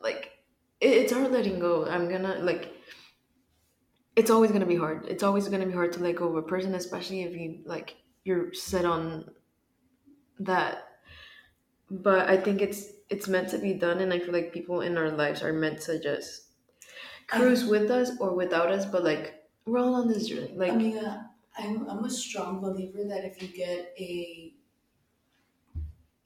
like 0.00 0.31
it's 0.82 1.12
hard 1.12 1.32
letting 1.32 1.58
go. 1.58 1.86
I'm 1.86 2.08
gonna 2.08 2.38
like 2.40 2.74
it's 4.16 4.30
always 4.30 4.50
gonna 4.50 4.66
be 4.66 4.76
hard. 4.76 5.06
It's 5.06 5.22
always 5.22 5.48
gonna 5.48 5.66
be 5.66 5.72
hard 5.72 5.92
to 5.94 6.00
let 6.00 6.16
go 6.16 6.28
of 6.28 6.36
a 6.36 6.42
person 6.42 6.74
especially 6.74 7.22
if 7.22 7.34
you 7.34 7.62
like 7.64 7.96
you're 8.24 8.52
set 8.52 8.84
on 8.84 9.30
that. 10.40 10.88
But 11.90 12.28
i 12.28 12.36
think 12.38 12.62
it's 12.62 12.86
it's 13.10 13.28
meant 13.28 13.50
to 13.50 13.58
be 13.58 13.74
done 13.74 13.98
and 14.00 14.12
i 14.14 14.18
feel 14.18 14.32
like 14.32 14.52
people 14.52 14.80
in 14.80 14.96
our 14.96 15.10
lives 15.10 15.42
are 15.42 15.52
meant 15.52 15.82
to 15.82 16.00
just 16.00 16.54
cruise 17.26 17.64
with 17.64 17.90
us 17.90 18.12
or 18.20 18.34
without 18.34 18.70
us 18.72 18.86
but 18.86 19.04
like 19.04 19.42
we're 19.66 19.78
all 19.78 19.94
on 19.94 20.08
this 20.08 20.28
journey. 20.28 20.54
Like 20.56 20.72
Amiga, 20.72 21.30
I'm 21.56 21.88
I'm 21.88 22.04
a 22.04 22.10
strong 22.10 22.60
believer 22.60 23.04
that 23.08 23.24
if 23.24 23.40
you 23.42 23.48
get 23.48 23.94
a 23.98 24.54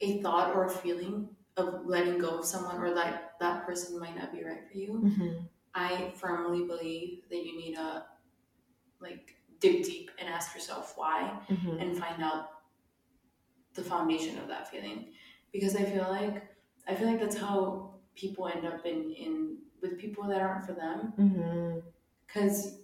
a 0.01 0.21
thought 0.21 0.55
or 0.55 0.65
a 0.65 0.69
feeling 0.69 1.36
of 1.57 1.85
letting 1.85 2.17
go 2.19 2.39
of 2.39 2.45
someone 2.45 2.77
or 2.77 2.89
like 2.93 3.37
that 3.39 3.65
person 3.65 3.99
might 3.99 4.15
not 4.15 4.31
be 4.31 4.43
right 4.43 4.65
for 4.71 4.77
you, 4.77 5.01
Mhm. 5.03 5.47
I 5.73 6.11
firmly 6.11 6.65
believe 6.65 7.27
that 7.29 7.43
you 7.45 7.57
need 7.57 7.75
to 7.75 8.05
like 8.99 9.35
dig 9.59 9.83
deep 9.83 10.11
and 10.19 10.27
ask 10.29 10.53
yourself 10.55 10.97
why 10.97 11.39
Mhm. 11.49 11.81
and 11.81 11.97
find 11.97 12.21
out 12.23 12.49
the 13.73 13.83
foundation 13.83 14.37
of 14.39 14.47
that 14.47 14.67
feeling 14.69 15.13
because 15.51 15.75
I 15.75 15.83
feel 15.83 16.07
like 16.09 16.55
I 16.87 16.95
feel 16.95 17.07
like 17.07 17.19
that's 17.19 17.37
how 17.37 17.93
people 18.15 18.47
end 18.47 18.65
up 18.65 18.85
in 18.85 19.11
in 19.11 19.57
with 19.81 19.99
people 19.99 20.23
that 20.27 20.41
aren't 20.41 20.65
for 20.65 20.73
them 20.73 21.13
because 22.25 22.79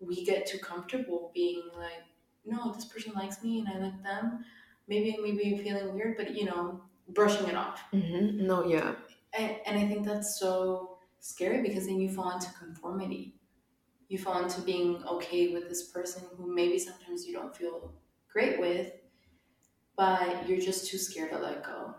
we 0.00 0.24
get 0.24 0.46
too 0.46 0.58
comfortable 0.58 1.30
being 1.34 1.62
like, 1.76 2.02
no, 2.44 2.72
this 2.72 2.84
person 2.84 3.12
likes 3.12 3.42
me 3.42 3.60
and 3.60 3.68
I 3.68 3.78
like 3.78 4.02
them. 4.02 4.44
Maybe 4.88 5.16
maybe 5.22 5.56
feeling 5.62 5.94
weird, 5.94 6.16
but 6.16 6.34
you 6.34 6.44
know, 6.46 6.82
brushing 7.08 7.48
it 7.48 7.54
off. 7.56 7.80
Mhm. 7.92 8.40
No, 8.40 8.64
yeah. 8.66 8.94
And, 9.36 9.56
and 9.66 9.78
I 9.78 9.86
think 9.88 10.06
that's 10.06 10.38
so 10.38 10.98
scary 11.20 11.62
because 11.62 11.86
then 11.86 12.00
you 12.00 12.08
fall 12.10 12.30
into 12.30 12.52
conformity. 12.54 13.40
You 14.08 14.18
fall 14.18 14.42
into 14.42 14.60
being 14.62 15.04
okay 15.04 15.48
with 15.54 15.68
this 15.68 15.88
person 15.90 16.24
who 16.36 16.54
maybe 16.54 16.78
sometimes 16.78 17.26
you 17.26 17.34
don't 17.34 17.56
feel 17.56 17.94
great 18.32 18.60
with, 18.60 18.92
but 19.96 20.48
you're 20.48 20.60
just 20.60 20.90
too 20.90 20.98
scared 20.98 21.30
to 21.30 21.38
let 21.38 21.62
go. 21.64 21.94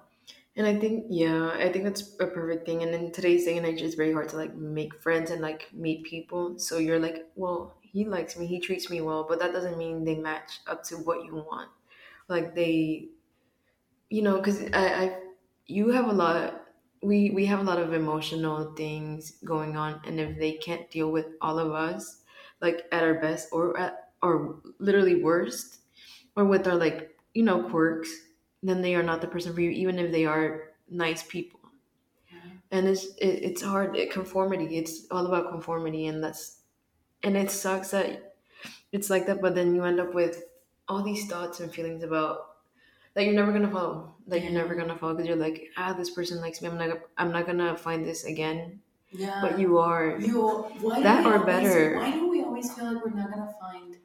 And 0.57 0.65
I 0.67 0.79
think, 0.79 1.07
yeah, 1.09 1.51
I 1.53 1.71
think 1.71 1.85
that's 1.85 2.15
a 2.19 2.27
perfect 2.27 2.65
thing. 2.65 2.81
And 2.83 2.93
in 2.95 3.11
today's 3.11 3.45
day 3.45 3.57
and 3.57 3.65
age, 3.65 3.81
it's 3.81 3.95
very 3.95 4.13
hard 4.13 4.29
to 4.29 4.37
like 4.37 4.55
make 4.55 5.01
friends 5.01 5.31
and 5.31 5.41
like 5.41 5.69
meet 5.73 6.03
people. 6.05 6.57
So 6.59 6.77
you're 6.77 6.99
like, 6.99 7.29
well, 7.35 7.77
he 7.81 8.05
likes 8.05 8.37
me, 8.37 8.47
he 8.47 8.59
treats 8.59 8.89
me 8.89 9.01
well, 9.01 9.25
but 9.27 9.39
that 9.39 9.53
doesn't 9.53 9.77
mean 9.77 10.03
they 10.05 10.15
match 10.15 10.59
up 10.67 10.83
to 10.85 10.95
what 10.97 11.25
you 11.25 11.35
want. 11.35 11.69
Like 12.29 12.55
they, 12.55 13.09
you 14.15 14.21
know, 14.21 14.37
because 14.37 14.59
I, 14.73 14.85
I, 15.03 15.05
you 15.65 15.89
have 15.89 16.07
a 16.07 16.13
lot. 16.13 16.61
We 17.01 17.29
we 17.31 17.45
have 17.47 17.59
a 17.59 17.63
lot 17.71 17.79
of 17.79 17.93
emotional 17.93 18.73
things 18.75 19.39
going 19.43 19.77
on, 19.77 20.01
and 20.05 20.19
if 20.19 20.37
they 20.39 20.53
can't 20.57 20.89
deal 20.89 21.11
with 21.11 21.27
all 21.41 21.59
of 21.59 21.71
us, 21.73 22.23
like 22.61 22.87
at 22.91 23.03
our 23.03 23.15
best 23.15 23.49
or 23.51 23.77
at 23.79 24.13
or 24.23 24.61
literally 24.79 25.21
worst, 25.21 25.81
or 26.35 26.45
with 26.45 26.67
our 26.67 26.75
like 26.75 27.17
you 27.33 27.43
know 27.43 27.69
quirks, 27.69 28.11
then 28.63 28.81
they 28.81 28.95
are 28.95 29.03
not 29.03 29.21
the 29.21 29.27
person 29.27 29.53
for 29.53 29.61
you, 29.61 29.71
even 29.71 29.99
if 29.99 30.11
they 30.11 30.25
are 30.25 30.73
nice 30.89 31.23
people. 31.23 31.59
And 32.71 32.87
it's 32.87 33.05
it, 33.15 33.43
it's 33.43 33.61
hard. 33.61 33.95
It, 33.95 34.11
conformity. 34.11 34.77
It's 34.77 35.09
all 35.11 35.25
about 35.25 35.49
conformity, 35.51 36.07
and 36.07 36.23
that's 36.23 36.63
and 37.23 37.37
it 37.37 37.51
sucks 37.51 37.91
that 37.91 38.37
it's 38.91 39.09
like 39.09 39.27
that. 39.27 39.41
But 39.41 39.55
then 39.55 39.75
you 39.75 39.83
end 39.85 39.99
up 40.01 40.13
with 40.15 40.43
all 40.87 41.03
these 41.03 41.27
thoughts 41.29 41.59
and 41.61 41.73
feelings 41.73 42.03
about 42.03 42.54
that 43.15 43.25
you're 43.25 43.33
never 43.33 43.51
gonna 43.51 43.71
follow. 43.71 44.15
That 44.27 44.43
you're 44.43 44.51
never 44.51 44.75
gonna 44.75 44.95
follow 44.97 45.13
because 45.13 45.27
you're 45.27 45.37
like, 45.37 45.69
ah, 45.77 45.93
this 45.93 46.09
person 46.11 46.39
likes 46.41 46.61
me. 46.61 46.69
I'm 46.69 46.77
not. 46.77 46.99
I'm 47.17 47.31
not 47.31 47.45
gonna 47.45 47.75
find 47.77 48.05
this 48.05 48.25
again. 48.25 48.81
Yeah. 49.11 49.39
but 49.41 49.57
you 49.59 49.77
are. 49.77 50.17
You, 50.19 50.41
why 50.81 51.01
That 51.01 51.25
or 51.25 51.33
always- 51.37 51.45
better. 51.45 51.95
Why 51.97 52.11
do 52.11 52.27
we 52.29 52.43
always 52.43 52.73
feel 52.73 52.91
like 52.93 53.05
we're 53.05 53.11
not 53.11 53.29
gonna 53.31 53.53
find 53.61 53.95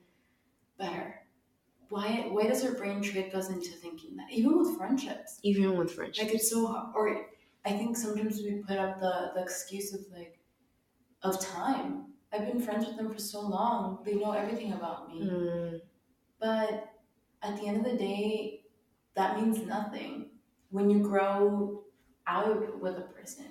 better? 0.79 1.17
Why? 1.89 2.27
Why 2.31 2.47
does 2.47 2.65
our 2.65 2.73
brain 2.75 3.03
trick 3.03 3.35
us 3.35 3.49
into 3.51 3.71
thinking 3.73 4.15
that? 4.17 4.31
Even 4.31 4.59
with 4.59 4.77
friendships, 4.77 5.41
Even 5.43 5.77
with 5.77 5.93
friendships. 5.93 6.25
like 6.27 6.35
it's 6.37 6.49
so 6.51 6.67
hard. 6.67 6.93
Or 6.95 7.27
I 7.65 7.73
think 7.73 7.97
sometimes 7.97 8.37
we 8.43 8.63
put 8.67 8.79
up 8.79 9.01
the 9.01 9.33
the 9.35 9.43
excuse 9.43 9.93
of 9.93 10.01
like 10.17 10.39
of 11.23 11.41
time. 11.41 12.05
I've 12.33 12.47
been 12.47 12.61
friends 12.61 12.87
with 12.87 12.97
them 12.97 13.11
for 13.13 13.19
so 13.19 13.41
long; 13.41 13.99
they 14.05 14.15
know 14.15 14.31
everything 14.33 14.73
about 14.75 15.09
me. 15.13 15.23
Mm, 15.23 15.81
But 16.39 16.93
at 17.43 17.57
the 17.59 17.67
end 17.67 17.79
of 17.85 17.91
the 17.91 17.99
day, 17.99 18.60
that 19.15 19.37
means 19.41 19.59
nothing 19.67 20.31
when 20.71 20.89
you 20.91 21.01
grow 21.01 21.83
out 22.27 22.81
with 22.81 22.97
a 22.97 23.03
person. 23.03 23.47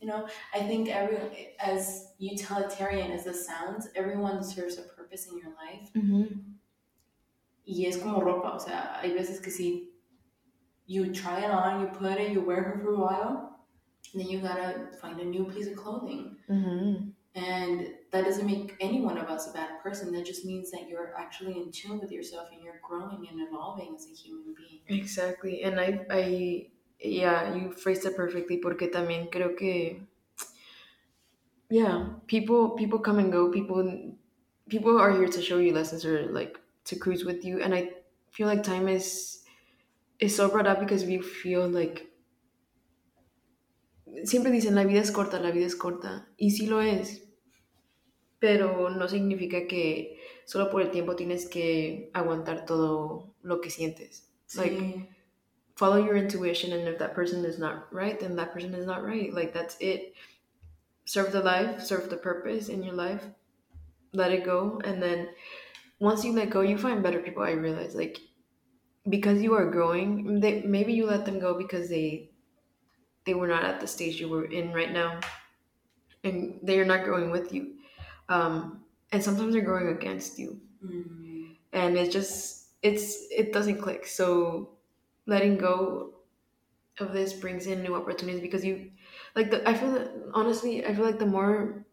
You 0.00 0.08
know, 0.08 0.28
I 0.52 0.58
think 0.60 0.88
every 0.88 1.54
as 1.58 2.12
utilitarian 2.18 3.10
as 3.12 3.24
this 3.24 3.46
sounds, 3.46 3.88
everyone 3.94 4.42
serves 4.44 4.78
a 4.78 4.82
purpose 4.82 5.28
in 5.28 5.38
your 5.38 5.50
life. 5.50 5.90
mhm. 5.94 6.54
Y 7.66 7.86
es 7.86 7.96
como 7.96 8.20
ropa, 8.20 8.54
o 8.54 8.58
sea, 8.58 8.98
hay 9.00 9.12
veces 9.14 9.40
que 9.40 9.50
sí, 9.50 9.88
you 10.86 11.10
try 11.14 11.38
it 11.38 11.50
on, 11.50 11.80
you 11.80 11.86
put 11.86 12.18
it, 12.20 12.32
you 12.32 12.42
wear 12.42 12.62
her 12.62 12.78
for 12.82 12.90
a 12.92 12.98
while, 12.98 13.58
then 14.12 14.26
you 14.28 14.40
gotta 14.40 14.90
find 15.00 15.18
a 15.20 15.24
new 15.24 15.44
piece 15.46 15.66
of 15.68 15.76
clothing. 15.76 16.36
Mhm. 16.50 17.14
And 17.34 17.94
that 18.14 18.24
doesn't 18.24 18.46
make 18.46 18.76
any 18.78 19.00
one 19.00 19.18
of 19.18 19.28
us 19.28 19.50
a 19.50 19.52
bad 19.52 19.82
person. 19.82 20.12
That 20.12 20.24
just 20.24 20.44
means 20.44 20.70
that 20.70 20.88
you're 20.88 21.12
actually 21.18 21.56
in 21.56 21.72
tune 21.72 21.98
with 21.98 22.12
yourself 22.12 22.46
and 22.52 22.62
you're 22.62 22.80
growing 22.80 23.26
and 23.28 23.40
evolving 23.48 23.92
as 23.96 24.06
a 24.06 24.14
human 24.14 24.54
being. 24.56 24.82
Exactly. 24.86 25.64
And 25.64 25.80
I, 25.80 26.06
I, 26.08 26.68
yeah, 27.00 27.56
you 27.56 27.72
phrased 27.72 28.06
it 28.06 28.16
perfectly 28.16 28.58
porque 28.58 28.88
también 28.92 29.32
creo 29.32 29.58
que, 29.58 30.06
yeah, 31.68 32.10
people, 32.28 32.70
people 32.70 33.00
come 33.00 33.18
and 33.18 33.32
go. 33.32 33.50
People, 33.50 34.14
people 34.68 34.96
are 34.96 35.10
here 35.10 35.26
to 35.26 35.42
show 35.42 35.58
you 35.58 35.72
lessons 35.72 36.04
or 36.04 36.26
like 36.26 36.56
to 36.84 36.94
cruise 36.94 37.24
with 37.24 37.44
you. 37.44 37.62
And 37.62 37.74
I 37.74 37.90
feel 38.30 38.46
like 38.46 38.62
time 38.62 38.86
is, 38.86 39.40
is 40.20 40.36
so 40.36 40.48
brought 40.48 40.68
up 40.68 40.78
because 40.78 41.04
we 41.04 41.18
feel 41.18 41.68
like, 41.68 42.06
siempre 44.22 44.52
dicen 44.52 44.76
la 44.76 44.84
vida 44.84 45.00
es 45.00 45.10
corta, 45.10 45.40
la 45.40 45.50
vida 45.50 45.66
es 45.66 45.74
corta. 45.74 46.28
Y 46.38 46.50
sí 46.50 46.68
lo 46.68 46.78
es. 46.78 47.23
Pero 48.44 48.90
no 48.90 49.08
significa 49.08 49.66
que 49.66 50.20
solo 50.44 50.70
por 50.70 50.82
el 50.82 50.90
tiempo 50.90 51.16
tienes 51.16 51.48
que 51.48 52.10
aguantar 52.12 52.66
todo 52.66 53.34
lo 53.42 53.62
que 53.62 53.70
sientes. 53.70 54.28
Like 54.54 55.08
follow 55.76 55.96
your 55.96 56.16
intuition 56.16 56.74
and 56.74 56.86
if 56.86 56.98
that 56.98 57.14
person 57.14 57.46
is 57.46 57.58
not 57.58 57.90
right 57.90 58.20
then 58.20 58.36
that 58.36 58.52
person 58.52 58.74
is 58.74 58.84
not 58.84 59.02
right. 59.02 59.32
Like 59.32 59.54
that's 59.54 59.78
it. 59.80 60.12
Serve 61.06 61.32
the 61.32 61.40
life 61.40 61.80
serve 61.80 62.10
the 62.10 62.18
purpose 62.18 62.68
in 62.68 62.82
your 62.82 62.92
life. 62.92 63.24
Let 64.12 64.30
it 64.30 64.44
go 64.44 64.78
and 64.84 65.02
then 65.02 65.30
once 65.98 66.22
you 66.22 66.34
let 66.34 66.50
go 66.50 66.60
you 66.60 66.76
find 66.76 67.02
better 67.02 67.20
people 67.20 67.42
i 67.42 67.52
realize. 67.52 67.94
Like 67.94 68.20
because 69.08 69.40
you 69.40 69.54
are 69.54 69.70
growing 69.70 70.40
they, 70.40 70.60
maybe 70.60 70.92
you 70.92 71.06
let 71.06 71.24
them 71.24 71.40
go 71.40 71.56
because 71.56 71.88
they 71.88 72.28
they 73.24 73.32
were 73.32 73.48
not 73.48 73.64
at 73.64 73.80
the 73.80 73.86
stage 73.86 74.20
you 74.20 74.28
were 74.28 74.44
in 74.44 74.74
right 74.74 74.92
now 74.92 75.18
and 76.22 76.60
they 76.62 76.78
are 76.78 76.84
not 76.84 77.04
growing 77.04 77.30
with 77.30 77.50
you 77.50 77.76
um, 78.28 78.84
and 79.12 79.22
sometimes 79.22 79.54
they're 79.54 79.62
going 79.64 79.88
against 79.88 80.38
you 80.38 80.60
Mm. 80.84 81.56
and 81.72 81.96
it 81.96 82.10
just 82.12 82.70
it's 82.82 83.26
it 83.30 83.52
doesn't 83.52 83.80
click 83.80 84.06
so 84.06 84.78
letting 85.26 85.56
go 85.56 86.14
of 87.00 87.12
this 87.12 87.32
brings 87.34 87.66
in 87.66 87.82
new 87.82 87.94
opportunities 87.94 88.40
because 88.42 88.64
you 88.64 88.92
like 89.36 89.50
the 89.50 89.68
i 89.68 89.74
feel 89.74 89.92
that 89.92 90.12
honestly 90.34 90.86
i 90.86 90.94
feel 90.94 91.04
like 91.04 91.18
the 91.18 91.26
more 91.26 91.86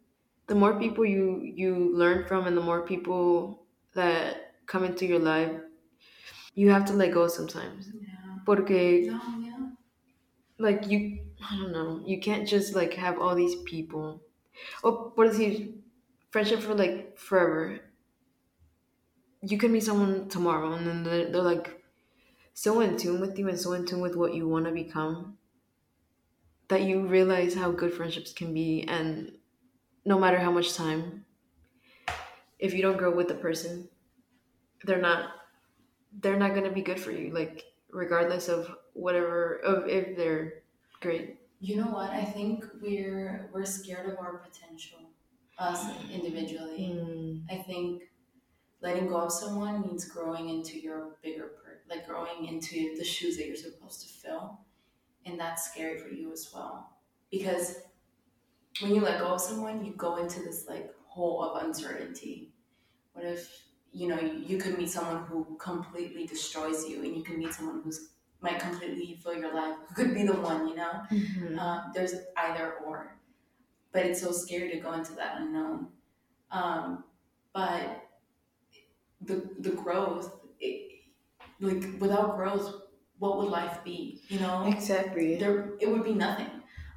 the 0.48 0.56
more 0.56 0.80
people 0.80 1.06
you 1.06 1.42
you 1.44 1.96
learn 1.96 2.28
from 2.28 2.48
and 2.48 2.58
the 2.58 2.62
more 2.62 2.86
people 2.86 3.66
that 3.94 4.56
come 4.68 4.84
into 4.84 5.06
your 5.06 5.20
life 5.20 5.62
you 6.56 6.70
have 6.70 6.86
to 6.86 6.94
let 6.94 7.14
go 7.14 7.28
sometimes 7.28 7.92
Yeah. 7.94 8.40
porque 8.46 9.08
No, 9.08 9.20
yeah. 9.40 9.72
like 10.58 10.88
you 10.88 11.26
i 11.50 11.56
don't 11.58 11.72
know 11.72 12.02
you 12.06 12.20
can't 12.20 12.48
just 12.48 12.76
like 12.76 12.94
have 12.94 13.20
all 13.20 13.36
these 13.36 13.56
people 13.64 14.22
or 14.84 15.12
por 15.12 15.26
decir 15.28 15.74
friendship 16.32 16.62
for 16.62 16.74
like 16.74 17.18
forever. 17.18 17.80
You 19.42 19.58
can 19.58 19.72
meet 19.72 19.84
someone 19.84 20.30
tomorrow 20.30 20.74
and 20.74 20.88
then 20.88 21.04
they're, 21.04 21.32
they're 21.32 21.42
like 21.42 21.84
so 22.54 22.82
in 22.82 22.98
tune 22.98 23.22
with 23.22 23.38
you 23.38 23.48
and 23.48 23.60
so 23.60 23.74
in 23.74 23.86
tune 23.86 24.02
with 24.02 24.16
what 24.16 24.34
you 24.34 24.48
want 24.48 24.66
to 24.66 24.72
become 24.72 25.38
that 26.68 26.82
you 26.82 27.06
realize 27.06 27.54
how 27.54 27.72
good 27.72 27.94
friendships 27.94 28.34
can 28.34 28.54
be 28.54 28.84
and 28.88 29.32
no 30.06 30.20
matter 30.20 30.38
how 30.38 30.52
much 30.52 30.76
time 30.76 31.26
if 32.60 32.74
you 32.74 32.82
don't 32.82 32.98
grow 32.98 33.14
with 33.16 33.28
the 33.28 33.34
person 33.34 33.90
they're 34.84 35.02
not 35.02 35.32
they're 36.20 36.38
not 36.38 36.52
going 36.52 36.66
to 36.66 36.72
be 36.72 36.82
good 36.82 37.00
for 37.00 37.12
you 37.12 37.34
like 37.34 37.66
regardless 37.90 38.48
of 38.48 38.70
whatever 38.94 39.56
of 39.64 39.88
if 39.88 40.16
they're 40.16 40.62
great. 41.02 41.38
You 41.60 41.78
know 41.78 41.92
what? 41.92 42.12
I 42.12 42.24
think 42.24 42.66
we're 42.82 43.50
we're 43.54 43.66
scared 43.66 44.10
of 44.10 44.18
our 44.20 44.38
potential, 44.38 45.00
us 45.62 45.86
individually. 46.12 46.94
Mm, 46.94 47.44
I 47.50 47.62
think 47.64 48.04
letting 48.82 49.08
go 49.08 49.18
of 49.18 49.32
someone 49.32 49.82
means 49.82 50.06
growing 50.06 50.50
into 50.50 50.80
your 50.80 51.18
bigger 51.22 51.52
per 51.64 51.82
like 51.90 52.08
growing 52.08 52.46
into 52.46 52.96
the 52.98 53.04
shoes 53.04 53.38
that 53.38 53.48
you're 53.48 53.56
supposed 53.56 54.02
to 54.02 54.08
fill. 54.08 54.60
And 55.26 55.40
that's 55.40 55.70
scary 55.72 56.00
for 56.00 56.08
you 56.10 56.32
as 56.32 56.50
well. 56.54 56.98
Because 57.30 57.76
when 58.80 58.96
you 58.96 59.02
let 59.02 59.20
go 59.20 59.28
of 59.28 59.42
someone, 59.42 59.86
you 59.86 59.94
go 59.96 60.18
into 60.18 60.40
this 60.42 60.66
like 60.68 60.94
hole 61.06 61.44
of 61.44 61.64
uncertainty. 61.64 62.54
What 63.14 63.26
if, 63.26 63.66
you 63.92 64.08
know, 64.08 64.20
you 64.20 64.58
could 64.58 64.78
meet 64.78 64.90
someone 64.90 65.24
who 65.26 65.58
completely 65.60 66.26
destroys 66.26 66.88
you 66.88 67.04
and 67.04 67.16
you 67.16 67.24
can 67.24 67.38
meet 67.38 67.54
someone 67.54 67.82
who's 67.84 68.10
might 68.42 68.60
completely 68.60 69.20
fill 69.22 69.36
your 69.36 69.54
life, 69.54 69.76
who 69.88 69.94
could 69.94 70.14
be 70.16 70.26
the 70.26 70.34
one, 70.34 70.68
you 70.68 70.76
know? 70.76 71.04
mhm. 71.12 71.60
um, 71.60 71.92
there's 71.94 72.16
either 72.38 72.74
or 72.86 73.18
but 73.92 74.06
it's 74.06 74.22
so 74.22 74.32
scary 74.32 74.72
to 74.72 74.80
go 74.80 74.94
into 74.94 75.14
that 75.14 75.42
unknown. 75.42 75.88
Um, 76.52 77.06
but 77.54 78.04
the 79.22 79.50
the 79.60 79.72
growth 79.72 80.40
it, 80.60 80.92
like 81.60 81.84
without 82.00 82.36
growth 82.36 82.84
what 83.20 83.38
would 83.38 83.50
life 83.50 83.84
be 83.84 84.22
you 84.30 84.40
know? 84.40 84.66
Exactly. 84.68 85.36
There 85.36 85.76
it 85.80 85.90
would 85.90 86.04
be 86.04 86.14
nothing. 86.14 86.50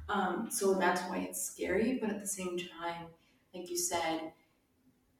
Um, 0.09 0.49
so 0.51 0.75
that's 0.75 1.01
why 1.09 1.19
it's 1.19 1.43
scary 1.43 1.97
but 1.99 2.09
at 2.11 2.21
the 2.21 2.27
same 2.27 2.57
time 2.57 3.07
like 3.53 3.69
you 3.69 3.77
said 3.77 4.33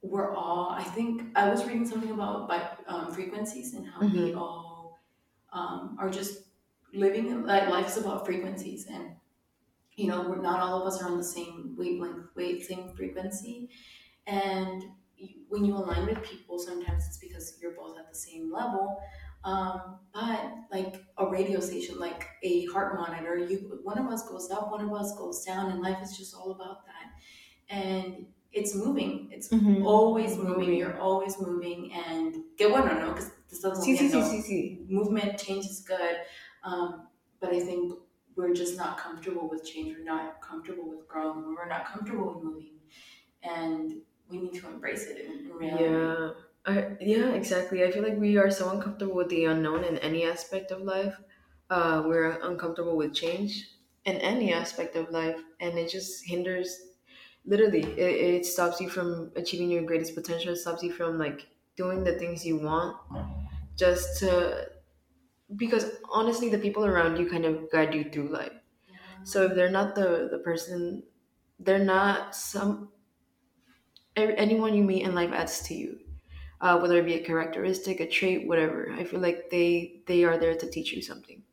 we're 0.02 0.34
all 0.36 0.70
i 0.72 0.84
think 0.84 1.24
i 1.36 1.50
was 1.50 1.66
reading 1.66 1.88
something 1.88 2.12
about 2.12 2.48
bi- 2.48 2.70
um, 2.88 3.12
frequencies 3.12 3.74
and 3.74 3.88
how 3.88 4.06
we 4.08 4.34
all 4.34 5.00
um, 5.54 5.98
are 6.00 6.10
just 6.10 6.44
living 6.94 7.46
like 7.46 7.70
life's 7.70 7.98
about 7.98 8.26
frequencies 8.26 8.88
and 8.88 9.16
you 9.96 10.08
know 10.08 10.28
we're 10.30 10.42
not 10.42 10.60
all 10.60 10.82
of 10.82 10.88
us 10.88 11.02
are 11.02 11.08
on 11.10 11.18
the 11.18 11.24
same 11.24 11.76
wavelength 11.78 12.28
wave 12.36 12.64
same 12.64 12.90
frequency 12.96 13.70
and 14.28 14.84
when 15.48 15.64
you 15.64 15.74
align 15.76 16.06
with 16.06 16.22
people 16.24 16.60
sometimes 16.60 17.06
it's 17.08 17.18
because 17.18 17.58
you're 17.62 17.72
both 17.76 17.98
at 17.98 18.10
the 18.10 18.16
same 18.16 18.52
level 18.52 18.98
um, 19.46 20.00
but 20.14 20.42
like 20.72 21.04
a 21.18 21.26
radio 21.28 21.60
station 21.60 21.98
like 22.00 22.28
a 22.44 22.66
heart 22.66 22.96
monitor 22.96 23.38
you 23.38 23.80
one 23.84 23.98
of 23.98 24.08
us 24.08 24.28
goes 24.28 24.50
up 24.52 24.72
one 24.72 24.84
of 24.84 24.92
us 24.94 25.16
goes 25.18 25.44
down 25.46 25.72
and 25.72 25.82
life 25.82 25.98
is 26.04 26.18
just 26.18 26.36
all 26.36 26.52
about 26.52 26.86
that 26.86 27.12
and 27.70 28.26
it's 28.52 28.74
moving 28.76 29.30
it's 29.32 29.50
Mhm. 29.50 29.86
always 29.86 30.38
moving. 30.38 30.60
Moving. 30.60 30.76
you're 30.76 30.98
always 31.00 31.40
moving 31.40 31.92
and 31.94 32.36
que 32.58 32.70
bueno 32.70 32.94
no 33.00 33.14
because 33.14 33.32
this 33.50 33.62
doesn't 33.62 33.84
Sí, 33.84 33.96
sí, 33.98 34.02
mean 34.02 34.12
sí, 34.12 34.20
no 34.20 34.26
sí, 34.30 34.42
sí. 34.44 34.90
movement 34.90 35.38
change 35.40 35.66
is 35.66 35.82
good 35.82 36.18
um, 36.64 37.08
but 37.40 37.52
i 37.54 37.60
think 37.60 37.94
we're 38.36 38.54
just 38.54 38.78
not 38.78 38.98
comfortable 38.98 39.50
with 39.50 39.66
change 39.66 39.96
we're 39.98 40.04
not 40.04 40.42
comfortable 40.42 40.90
with 40.90 41.08
growing 41.08 41.56
we're 41.56 41.68
not 41.68 41.86
comfortable 41.86 42.34
with 42.34 42.44
moving 42.44 42.80
and 43.44 44.02
we 44.30 44.38
need 44.40 44.54
to 44.54 44.68
embrace 44.68 45.06
it 45.08 45.18
in, 45.26 45.46
in 45.46 45.54
reality 45.54 46.14
Yeah, 46.14 46.32
I, 46.66 46.98
yeah, 47.00 47.34
exactly. 47.34 47.84
I 47.84 47.92
feel 47.92 48.04
like 48.04 48.18
we 48.18 48.38
are 48.38 48.52
so 48.52 48.70
uncomfortable 48.72 49.16
with 49.16 49.30
the 49.30 49.46
unknown 49.46 49.84
in 49.84 49.98
any 50.00 50.26
aspect 50.26 50.72
of 50.72 50.82
life. 50.82 51.16
Uh, 51.70 52.04
we're 52.06 52.40
uncomfortable 52.42 52.98
with 52.98 53.14
change 53.14 53.70
in 54.04 54.18
any 54.18 54.54
aspect 54.54 54.96
of 54.96 55.10
life, 55.12 55.42
and 55.60 55.78
it 55.80 55.90
just 55.90 56.26
hinders. 56.26 56.78
Literally, 57.46 57.84
it, 57.84 58.36
it 58.36 58.46
stops 58.46 58.82
you 58.82 58.90
from 58.90 59.32
achieving 59.36 59.70
your 59.72 59.84
greatest 59.84 60.16
potential. 60.16 60.54
It 60.54 60.58
stops 60.58 60.84
you 60.84 60.92
from 60.92 61.18
like 61.18 61.48
doing 61.76 62.04
the 62.04 62.18
things 62.18 62.46
you 62.46 62.58
want, 62.58 62.98
just 63.76 64.20
to 64.20 64.72
because 65.56 65.98
honestly, 66.10 66.50
the 66.50 66.58
people 66.60 66.86
around 66.86 67.18
you 67.18 67.30
kind 67.30 67.46
of 67.46 67.70
guide 67.72 67.94
you 67.94 68.10
through 68.12 68.30
life. 68.30 68.54
Yeah. 68.88 68.98
So 69.24 69.46
if 69.46 69.56
they're 69.56 69.72
not 69.72 69.96
the 69.96 70.30
the 70.32 70.40
person, 70.40 71.04
they're 71.60 71.84
not 71.84 72.36
some 72.36 72.92
anyone 74.16 74.74
you 74.74 74.84
meet 74.84 75.04
in 75.04 75.16
life 75.16 75.32
adds 75.32 75.62
to 75.64 75.74
you, 75.74 76.00
uh, 76.62 76.80
whether 76.80 76.98
it 77.00 77.06
be 77.06 77.16
a 77.16 77.26
characteristic, 77.26 78.00
a 78.00 78.08
trait, 78.08 78.48
whatever. 78.48 78.92
I 78.92 79.04
feel 79.04 79.20
like 79.20 79.50
they 79.50 80.02
they 80.08 80.24
are 80.24 80.38
there 80.38 80.56
to 80.56 80.70
teach 80.70 80.92
you 80.94 81.02
something. 81.02 81.44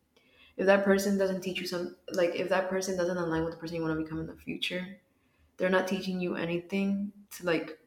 If 0.57 0.66
that 0.66 0.84
person 0.84 1.18
doesn't 1.18 1.43
teach 1.43 1.61
you 1.61 1.66
some, 1.66 1.97
like 2.12 2.34
if 2.36 2.49
that 2.51 2.70
person 2.70 2.97
doesn't 2.97 3.18
align 3.18 3.45
with 3.45 3.55
the 3.55 3.61
person 3.61 3.76
you 3.76 3.82
want 3.82 3.99
to 3.99 4.03
become 4.03 4.20
in 4.20 4.26
the 4.26 4.36
future, 4.36 5.01
they're 5.57 5.70
not 5.70 5.88
teaching 5.88 6.20
you 6.20 6.36
anything 6.36 7.12
to 7.32 7.47
like 7.47 7.80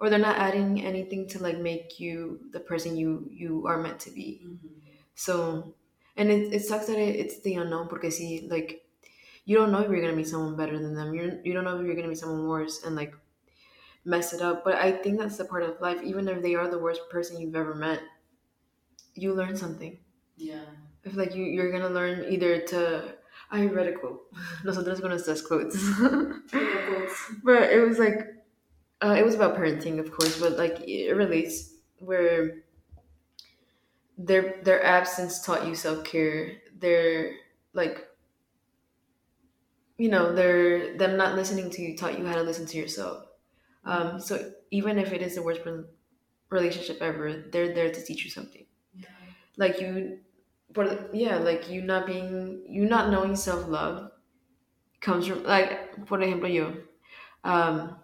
or 0.00 0.10
they're 0.10 0.18
not 0.18 0.38
adding 0.38 0.84
anything 0.84 1.28
to 1.28 1.42
like 1.42 1.58
make 1.58 2.00
you 2.00 2.48
the 2.52 2.60
person 2.60 2.96
you 2.96 3.28
you 3.32 3.66
are 3.66 3.78
meant 3.82 4.00
to 4.00 4.10
be 4.10 4.42
Mhm. 4.42 4.83
So 5.14 5.74
and 6.16 6.30
it, 6.30 6.52
it 6.52 6.64
sucks 6.64 6.86
that 6.86 6.98
it, 6.98 7.16
it's 7.16 7.40
the 7.40 7.54
unknown 7.54 7.88
because 7.88 8.16
see 8.16 8.46
like 8.50 8.84
you 9.44 9.56
don't 9.56 9.72
know 9.72 9.80
if 9.80 9.90
you're 9.90 10.00
gonna 10.00 10.16
meet 10.16 10.28
someone 10.28 10.56
better 10.56 10.78
than 10.78 10.94
them 10.94 11.14
you're, 11.14 11.40
you 11.44 11.52
don't 11.52 11.64
know 11.64 11.78
if 11.78 11.86
you're 11.86 11.94
gonna 11.96 12.08
meet 12.08 12.18
someone 12.18 12.46
worse 12.48 12.84
and 12.84 12.96
like 12.96 13.14
mess 14.04 14.32
it 14.32 14.42
up 14.42 14.64
but 14.64 14.74
i 14.76 14.92
think 14.92 15.18
that's 15.18 15.36
the 15.36 15.44
part 15.44 15.62
of 15.62 15.80
life 15.80 16.02
even 16.02 16.28
if 16.28 16.42
they 16.42 16.54
are 16.54 16.68
the 16.68 16.78
worst 16.78 17.02
person 17.10 17.40
you've 17.40 17.56
ever 17.56 17.74
met 17.74 18.00
you 19.14 19.34
learn 19.34 19.56
something 19.56 19.98
Yeah. 20.36 20.64
If 21.04 21.16
like 21.16 21.34
you, 21.34 21.44
you're 21.44 21.70
gonna 21.72 21.90
learn 21.94 22.26
either 22.30 22.60
to 22.68 23.14
I 23.50 23.66
read 23.66 23.88
a 23.88 23.92
quote. 23.92 24.22
Nosotros 24.64 25.00
con 25.00 25.10
nuestras 25.10 25.42
quotes. 25.42 25.76
but 27.44 27.70
it 27.70 27.86
was 27.86 27.98
like 27.98 28.26
uh, 29.02 29.16
it 29.18 29.24
was 29.24 29.34
about 29.34 29.56
parenting, 29.56 29.98
of 30.00 30.10
course, 30.12 30.40
but 30.40 30.58
like 30.58 30.80
it 30.88 31.12
relates 31.14 31.74
where 31.98 32.63
their 34.18 34.62
their 34.62 34.84
absence 34.84 35.42
taught 35.44 35.66
you 35.66 35.74
self 35.74 36.04
care. 36.04 36.60
Their 36.78 37.36
like 37.72 38.08
you 39.96 40.08
know, 40.08 40.34
their 40.34 40.96
them 40.96 41.16
not 41.16 41.36
listening 41.36 41.70
to 41.70 41.82
you 41.82 41.96
taught 41.96 42.18
you 42.18 42.26
how 42.26 42.34
to 42.34 42.42
listen 42.42 42.66
to 42.66 42.76
yourself. 42.76 43.26
Um, 43.84 44.20
so 44.20 44.52
even 44.70 44.98
if 44.98 45.12
it 45.12 45.22
is 45.22 45.34
the 45.36 45.42
worst 45.42 45.62
re- 45.66 45.84
relationship 46.50 46.98
ever, 47.02 47.44
they're 47.52 47.74
there 47.74 47.92
to 47.92 48.04
teach 48.04 48.24
you 48.24 48.30
something. 48.30 48.66
Yeah. 48.94 49.06
Like 49.56 49.80
you, 49.80 50.20
but 50.72 51.14
yeah, 51.14 51.38
like 51.38 51.70
you 51.70 51.82
not 51.82 52.06
being, 52.06 52.64
you 52.68 52.86
not 52.86 53.10
knowing 53.10 53.36
self 53.36 53.68
love 53.68 54.12
comes 55.00 55.26
from 55.26 55.44
like, 55.44 56.06
for 56.06 56.20
example 56.20 56.48
you 56.50 56.84
um, 57.44 57.96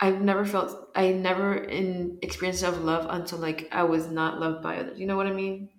I've 0.00 0.20
never 0.20 0.44
felt, 0.44 0.90
I 0.94 1.10
never 1.12 1.54
in 1.54 2.18
experienced 2.22 2.60
self 2.60 2.78
love 2.80 3.06
until 3.10 3.38
like 3.38 3.68
I 3.72 3.82
was 3.82 4.06
not 4.08 4.38
loved 4.40 4.62
by 4.62 4.78
others. 4.78 4.98
You 5.00 5.06
know 5.06 5.16
what 5.16 5.26
I 5.26 5.32
mean? 5.32 5.70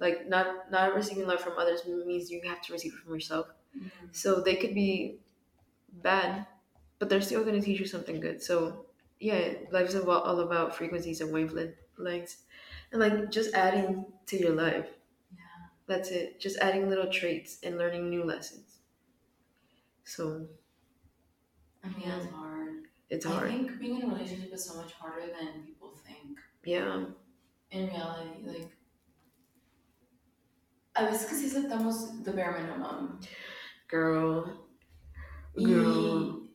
Like 0.00 0.26
not 0.28 0.70
not 0.70 0.94
receiving 0.94 1.26
love 1.26 1.40
from 1.40 1.58
others 1.58 1.86
means 1.86 2.30
you 2.30 2.40
have 2.46 2.60
to 2.62 2.72
receive 2.72 2.94
it 2.94 2.98
from 3.00 3.14
yourself. 3.14 3.48
Mhm. 3.76 3.90
So 4.12 4.40
they 4.40 4.56
could 4.56 4.74
be 4.74 5.20
bad, 5.92 6.46
but 6.98 7.08
they're 7.08 7.20
still 7.20 7.44
going 7.44 7.56
to 7.60 7.62
teach 7.66 7.80
you 7.80 7.86
something 7.86 8.20
good. 8.20 8.42
So 8.42 8.86
yeah, 9.20 9.54
life 9.70 9.88
is 9.88 9.94
about, 9.96 10.24
all 10.24 10.40
about 10.40 10.76
frequencies 10.76 11.20
and 11.20 11.32
wavelengths, 11.34 12.36
and 12.92 13.00
like 13.00 13.30
just 13.30 13.54
adding 13.54 14.12
to 14.26 14.38
your 14.38 14.54
life. 14.54 14.88
Yeah. 15.32 15.40
That's 15.86 16.10
it. 16.10 16.40
Just 16.40 16.58
adding 16.58 16.88
little 16.88 17.10
traits 17.10 17.58
and 17.62 17.78
learning 17.78 18.10
new 18.10 18.24
lessons. 18.24 18.80
So 20.04 20.48
I 21.82 21.88
mean, 21.88 22.08
that's 22.08 22.26
hard. 22.30 22.67
It's 23.10 23.26
I 23.26 23.30
hard. 23.30 23.48
think 23.48 23.78
being 23.80 23.96
in 24.00 24.10
a 24.10 24.14
relationship 24.14 24.52
is 24.52 24.64
so 24.64 24.76
much 24.76 24.92
harder 24.92 25.26
than 25.26 25.62
people 25.64 25.92
think. 26.06 26.38
Yeah. 26.64 27.04
In 27.70 27.86
reality, 27.88 28.44
like. 28.46 28.72
A 30.96 31.04
veces 31.04 31.28
que 31.28 31.36
sí 31.36 31.46
aceptamos 31.46 32.24
the 32.24 32.32
bare 32.32 32.60
minimum. 32.60 33.20
Girl. 33.88 34.66
Y 35.56 35.64
Girl. 35.64 36.48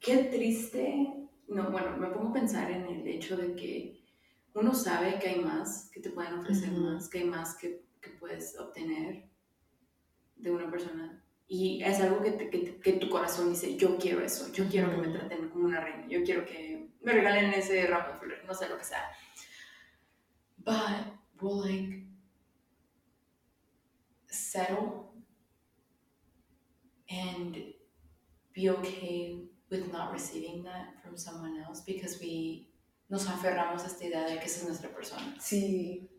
qué 0.00 0.24
triste. 0.30 1.14
No, 1.48 1.70
bueno, 1.70 1.96
me 1.96 2.08
pongo 2.08 2.28
a 2.28 2.32
pensar 2.32 2.70
en 2.70 2.86
el 2.86 3.06
hecho 3.06 3.36
de 3.36 3.54
que 3.56 4.04
uno 4.54 4.72
sabe 4.74 5.18
que 5.18 5.28
hay 5.30 5.40
más, 5.44 5.90
que 5.92 6.00
te 6.00 6.10
pueden 6.10 6.34
ofrecer 6.38 6.70
Ujú. 6.72 6.80
más, 6.80 7.08
que 7.08 7.18
hay 7.20 7.24
más 7.24 7.56
que, 7.56 7.84
que 8.00 8.10
puedes 8.10 8.58
obtener 8.58 9.28
de 10.36 10.50
una 10.50 10.70
persona. 10.70 11.24
Y 11.50 11.82
es 11.82 11.98
algo 12.00 12.22
que, 12.22 12.32
te- 12.32 12.50
que, 12.50 12.76
que 12.78 12.92
tu 12.94 13.08
corazón 13.08 13.48
dice, 13.50 13.74
yo 13.76 13.96
quiero 13.96 14.20
eso, 14.22 14.52
yo 14.52 14.68
quiero 14.68 14.90
que 14.90 14.98
me 14.98 15.08
traten 15.08 15.48
como 15.48 15.64
una 15.64 15.80
reina, 15.80 16.06
yo 16.06 16.22
quiero 16.22 16.44
que 16.44 16.90
me 17.00 17.12
regalen 17.12 17.52
ese 17.54 17.86
ramo 17.86 18.12
de 18.12 18.18
flores, 18.18 18.44
no 18.46 18.52
sé 18.54 18.68
lo 18.68 18.76
que 18.76 18.84
sea. 18.84 19.04
But 20.58 21.06
we'll 21.40 21.62
like 21.62 22.04
settle 24.30 25.12
and 27.10 27.56
be 28.54 28.68
okay 28.68 29.42
with 29.70 29.90
not 29.92 30.12
receiving 30.12 30.62
that 30.64 31.02
from 31.02 31.16
someone 31.16 31.58
else 31.66 31.80
because 31.86 32.18
we 32.20 32.68
nos 33.10 33.24
aferramos 33.26 33.84
a 33.84 33.86
esta 33.86 34.04
idea 34.04 34.26
de 34.28 34.38
que 34.38 34.44
esa 34.44 34.60
es 34.60 34.66
nuestra 34.66 34.90
persona. 34.90 35.34
See, 35.40 36.10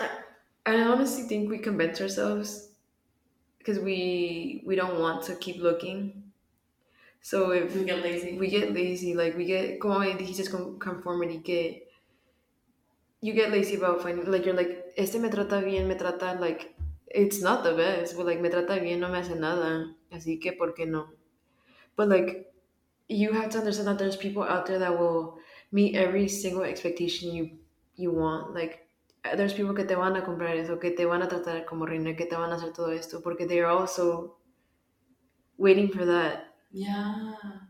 I, 0.00 0.08
I 0.66 0.80
honestly 0.82 1.28
think 1.28 1.48
we 1.48 1.58
convince 1.60 2.00
ourselves 2.00 2.73
because 3.64 3.80
we 3.80 4.62
we 4.66 4.76
don't 4.76 5.00
want 5.00 5.24
to 5.24 5.34
keep 5.36 5.56
looking. 5.56 6.32
So 7.22 7.52
if 7.52 7.74
We 7.74 7.84
get 7.84 8.02
lazy. 8.02 8.38
we 8.38 8.48
get 8.48 8.74
lazy, 8.74 9.14
like 9.14 9.36
we 9.36 9.46
get 9.46 9.80
como 9.80 10.00
dijiste 10.00 10.50
con 10.50 10.78
conformity 10.78 11.40
que 11.40 11.82
you 13.22 13.32
get 13.32 13.50
lazy 13.50 13.76
about 13.76 14.02
finding 14.02 14.30
like 14.30 14.44
you're 14.44 14.54
like 14.54 14.92
este 14.98 15.14
me 15.14 15.30
trata 15.30 15.64
bien, 15.64 15.88
me 15.88 15.94
trata 15.94 16.38
like 16.38 16.74
it's 17.06 17.40
not 17.40 17.64
the 17.64 17.72
best, 17.72 18.16
but 18.16 18.26
like 18.26 18.40
me 18.42 18.50
trata 18.50 18.78
bien, 18.78 19.00
no 19.00 19.08
me 19.08 19.18
hace 19.18 19.34
nada, 19.34 19.94
así 20.12 20.38
que 20.38 20.52
por 20.52 20.74
qué 20.74 20.86
no? 20.86 21.08
But 21.96 22.08
like 22.08 22.52
you 23.08 23.32
have 23.32 23.48
to 23.50 23.58
understand 23.58 23.88
that 23.88 23.98
there's 23.98 24.16
people 24.16 24.42
out 24.42 24.66
there 24.66 24.78
that 24.78 24.98
will 24.98 25.38
meet 25.72 25.96
every 25.96 26.28
single 26.28 26.64
expectation 26.64 27.32
you 27.32 27.58
you 27.96 28.12
want, 28.12 28.52
like 28.52 28.86
there's 29.36 29.54
people 29.54 29.74
que 29.74 29.84
te 29.84 29.94
van 29.96 30.16
a 30.16 30.22
comprar 30.22 30.54
eso, 30.56 30.78
que 30.78 30.90
te 30.90 31.04
van 31.06 31.22
a 31.22 31.28
tratar 31.28 31.64
como 31.64 31.86
reina, 31.86 32.14
que 32.14 32.26
te 32.26 32.36
van 32.36 32.50
a 32.52 32.56
hacer 32.56 32.72
todo 32.72 32.90
esto, 32.92 33.20
porque 33.22 33.46
they 33.48 33.58
are 33.60 33.70
also 33.70 34.36
waiting 35.58 35.88
for 35.90 36.04
that 36.04 36.50
Yeah. 36.72 37.14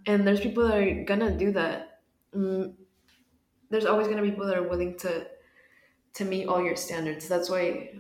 and 0.06 0.26
there's 0.26 0.40
people 0.40 0.66
that 0.66 0.78
are 0.78 1.04
gonna 1.04 1.30
do 1.30 1.52
that 1.52 2.00
mm, 2.34 2.72
there's 3.70 3.84
always 3.84 4.08
gonna 4.08 4.22
be 4.22 4.30
people 4.30 4.46
that 4.46 4.56
are 4.56 4.66
willing 4.66 4.96
to 5.00 5.26
to 6.14 6.24
meet 6.24 6.46
all 6.48 6.62
your 6.64 6.74
standards 6.76 7.28
that's 7.28 7.50
why 7.50 7.90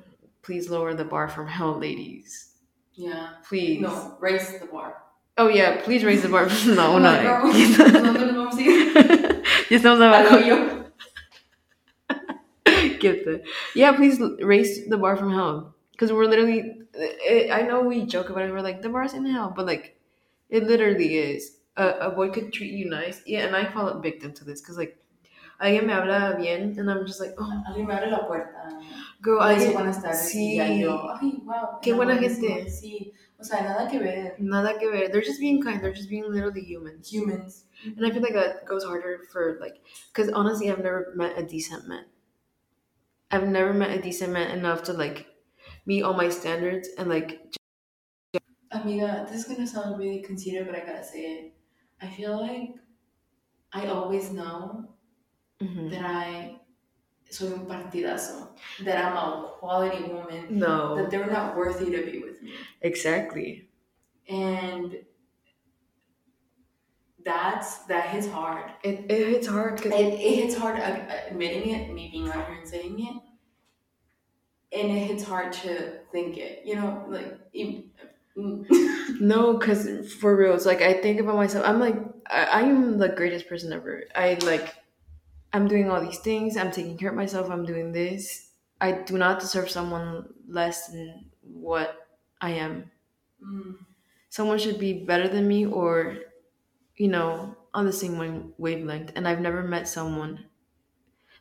please 0.42 0.70
lower 0.70 0.94
the 0.94 1.04
bar 1.04 1.28
from 1.28 1.46
hell 1.46 1.78
ladies 1.78 2.54
Yeah. 2.94 3.34
please 3.46 3.82
No, 3.82 4.16
raise 4.20 4.58
the 4.58 4.66
bar. 4.66 4.94
oh 5.36 5.48
yeah 5.48 5.82
please 5.82 6.04
raise 6.04 6.22
the 6.22 6.28
bar 6.30 6.46
no 6.66 6.96
no 6.98 7.00
my 7.00 7.22
girl. 7.22 7.52
¿Dónde 7.52 8.32
nos 8.32 8.36
vamos 8.36 8.56
a 8.56 8.60
ir? 8.62 9.42
ya 9.68 9.76
estamos 9.76 10.00
Al 10.00 10.14
abajo 10.14 10.36
hoyo. 10.36 10.73
Yeah 13.74 13.92
please 13.96 14.20
raise 14.40 14.86
the 14.88 14.96
bar 14.98 15.16
from 15.16 15.30
hell 15.32 15.74
because 15.92 16.12
we're 16.12 16.26
literally 16.26 16.78
eh, 17.28 17.48
i 17.52 17.62
know 17.62 17.80
we 17.82 18.04
joke 18.04 18.30
about 18.30 18.42
it 18.48 18.52
we're 18.52 18.60
like 18.60 18.82
the 18.82 18.88
bar's 18.88 19.14
in 19.14 19.26
hell 19.26 19.52
but 19.54 19.66
like 19.66 19.96
it 20.50 20.64
literally 20.64 21.16
is 21.16 21.56
a, 21.76 21.88
a 22.08 22.10
boy 22.10 22.30
could 22.30 22.52
treat 22.52 22.72
you 22.72 22.88
nice 22.88 23.22
yeah 23.26 23.46
and 23.46 23.56
i 23.56 23.64
fall 23.64 24.00
victim 24.00 24.32
to 24.32 24.44
this 24.44 24.60
because 24.60 24.76
like 24.78 24.96
alguien 25.60 25.86
me 25.86 25.92
habla 25.92 26.36
bien 26.36 26.76
and 26.78 26.90
i'm 26.90 27.06
just 27.06 27.20
like 27.20 27.34
oh 27.38 27.50
Alguien 27.68 27.86
me 27.86 27.94
abre 27.94 28.10
la 28.10 28.26
puerta. 28.26 28.68
girl 29.22 29.40
I, 29.40 29.72
buenas 29.72 30.02
tardes. 30.02 30.30
sí. 30.32 30.58
Y 30.58 30.80
yo, 30.80 30.96
ay, 31.20 31.40
wow. 31.44 31.78
Qué 31.82 31.92
buena 31.94 32.16
gente. 32.18 32.70
Sí. 32.70 33.12
O 33.38 33.44
sea, 33.44 33.62
nada 33.62 33.88
que 33.90 33.98
ver. 33.98 34.34
nada 34.38 34.78
que 34.78 34.90
ver 34.90 35.08
they're 35.10 35.22
just 35.22 35.40
being 35.40 35.62
kind 35.62 35.82
they're 35.82 35.92
just 35.92 36.08
being 36.08 36.24
literally 36.30 36.62
humans 36.62 37.10
Humans. 37.12 37.64
and 37.96 38.06
i 38.06 38.10
feel 38.10 38.22
like 38.22 38.32
that 38.34 38.64
goes 38.66 38.84
harder 38.84 39.20
for 39.32 39.58
like 39.60 39.76
because 40.12 40.30
honestly 40.32 40.70
i've 40.70 40.78
never 40.82 41.12
met 41.16 41.36
a 41.38 41.42
decent 41.42 41.86
man 41.88 42.04
i've 43.34 43.48
never 43.48 43.72
met 43.74 43.96
a 43.98 44.02
decent 44.02 44.32
man 44.32 44.56
enough 44.56 44.82
to 44.84 44.92
like 44.92 45.26
meet 45.86 46.02
all 46.02 46.14
my 46.14 46.28
standards 46.28 46.88
and 46.98 47.08
like 47.08 47.40
Amiga, 48.70 49.26
this 49.30 49.40
is 49.40 49.48
gonna 49.48 49.66
sound 49.66 49.98
really 49.98 50.20
conceited, 50.20 50.66
but 50.66 50.74
I 50.74 50.80
gotta 50.84 51.04
say 51.04 51.20
it. 51.38 51.54
I 52.00 52.08
feel 52.10 52.38
like 52.40 52.74
I 53.72 53.86
always 53.88 54.30
know 54.32 54.96
mhm. 55.60 55.88
that 55.90 56.04
I 56.04 56.60
soy 57.30 57.54
un 57.54 57.66
partidazo. 57.66 58.56
That 58.84 59.04
I'm 59.04 59.16
a 59.16 59.48
quality 59.58 60.04
woman. 60.04 60.60
no 60.60 60.94
That 60.94 61.10
they're 61.10 61.30
not 61.30 61.56
worthy 61.56 61.90
to 61.96 62.04
be 62.10 62.20
with 62.20 62.42
me. 62.42 62.70
exactly 62.80 63.68
And 64.28 65.06
that's 67.24 67.84
that 67.86 68.10
hits 68.10 68.26
hard. 68.26 68.72
it, 68.82 69.10
it 69.10 69.28
hits 69.28 69.46
hard 69.46 69.76
because 69.76 69.92
It, 69.92 70.14
it 70.14 70.34
hits 70.36 70.56
hard 70.56 70.78
uh, 70.80 71.06
admitting 71.30 71.70
it, 71.70 71.92
me 71.92 72.10
being 72.10 72.28
out 72.28 72.46
here 72.48 72.58
and 72.58 72.68
saying 72.68 72.96
it. 73.00 73.22
And 74.74 74.90
it 74.90 75.06
hits 75.06 75.22
hard 75.22 75.52
to 75.54 76.00
think 76.10 76.36
it, 76.36 76.66
you 76.66 76.74
know, 76.76 77.04
like 77.08 77.40
no 79.20 79.56
because 79.56 80.12
for 80.14 80.36
real 80.36 80.54
it's 80.54 80.66
like 80.66 80.80
i 80.82 80.92
think 80.92 81.20
about 81.20 81.36
myself 81.36 81.64
i'm 81.66 81.78
like 81.80 81.96
I, 82.26 82.44
I 82.44 82.60
am 82.62 82.98
the 82.98 83.10
greatest 83.10 83.48
person 83.48 83.72
ever. 83.72 84.04
I 84.14 84.38
like 84.44 84.74
i'm 85.52 85.68
doing 85.68 85.90
all 85.90 86.00
these 86.00 86.18
things 86.20 86.56
i'm 86.56 86.70
taking 86.72 86.98
care 86.98 87.10
of 87.10 87.16
myself 87.16 87.50
i'm 87.50 87.64
doing 87.66 87.92
this. 87.92 88.50
I 88.80 88.92
do 88.92 89.18
not 89.18 89.40
deserve 89.40 89.70
someone 89.70 90.34
less 90.48 90.88
than 90.88 91.30
what 91.42 92.08
i 92.40 92.50
am. 92.50 92.90
Mm, 93.44 93.76
someone 94.30 94.58
should 94.58 94.78
be 94.80 95.04
better 95.04 95.28
than 95.28 95.48
me 95.48 95.66
or 95.66 96.18
you 96.96 97.08
know 97.08 97.56
on 97.74 97.86
the 97.86 97.92
same 97.92 98.18
wave- 98.18 98.52
wavelength 98.58 99.12
and 99.16 99.28
i've 99.28 99.40
never 99.40 99.62
met 99.62 99.88
someone 99.88 100.46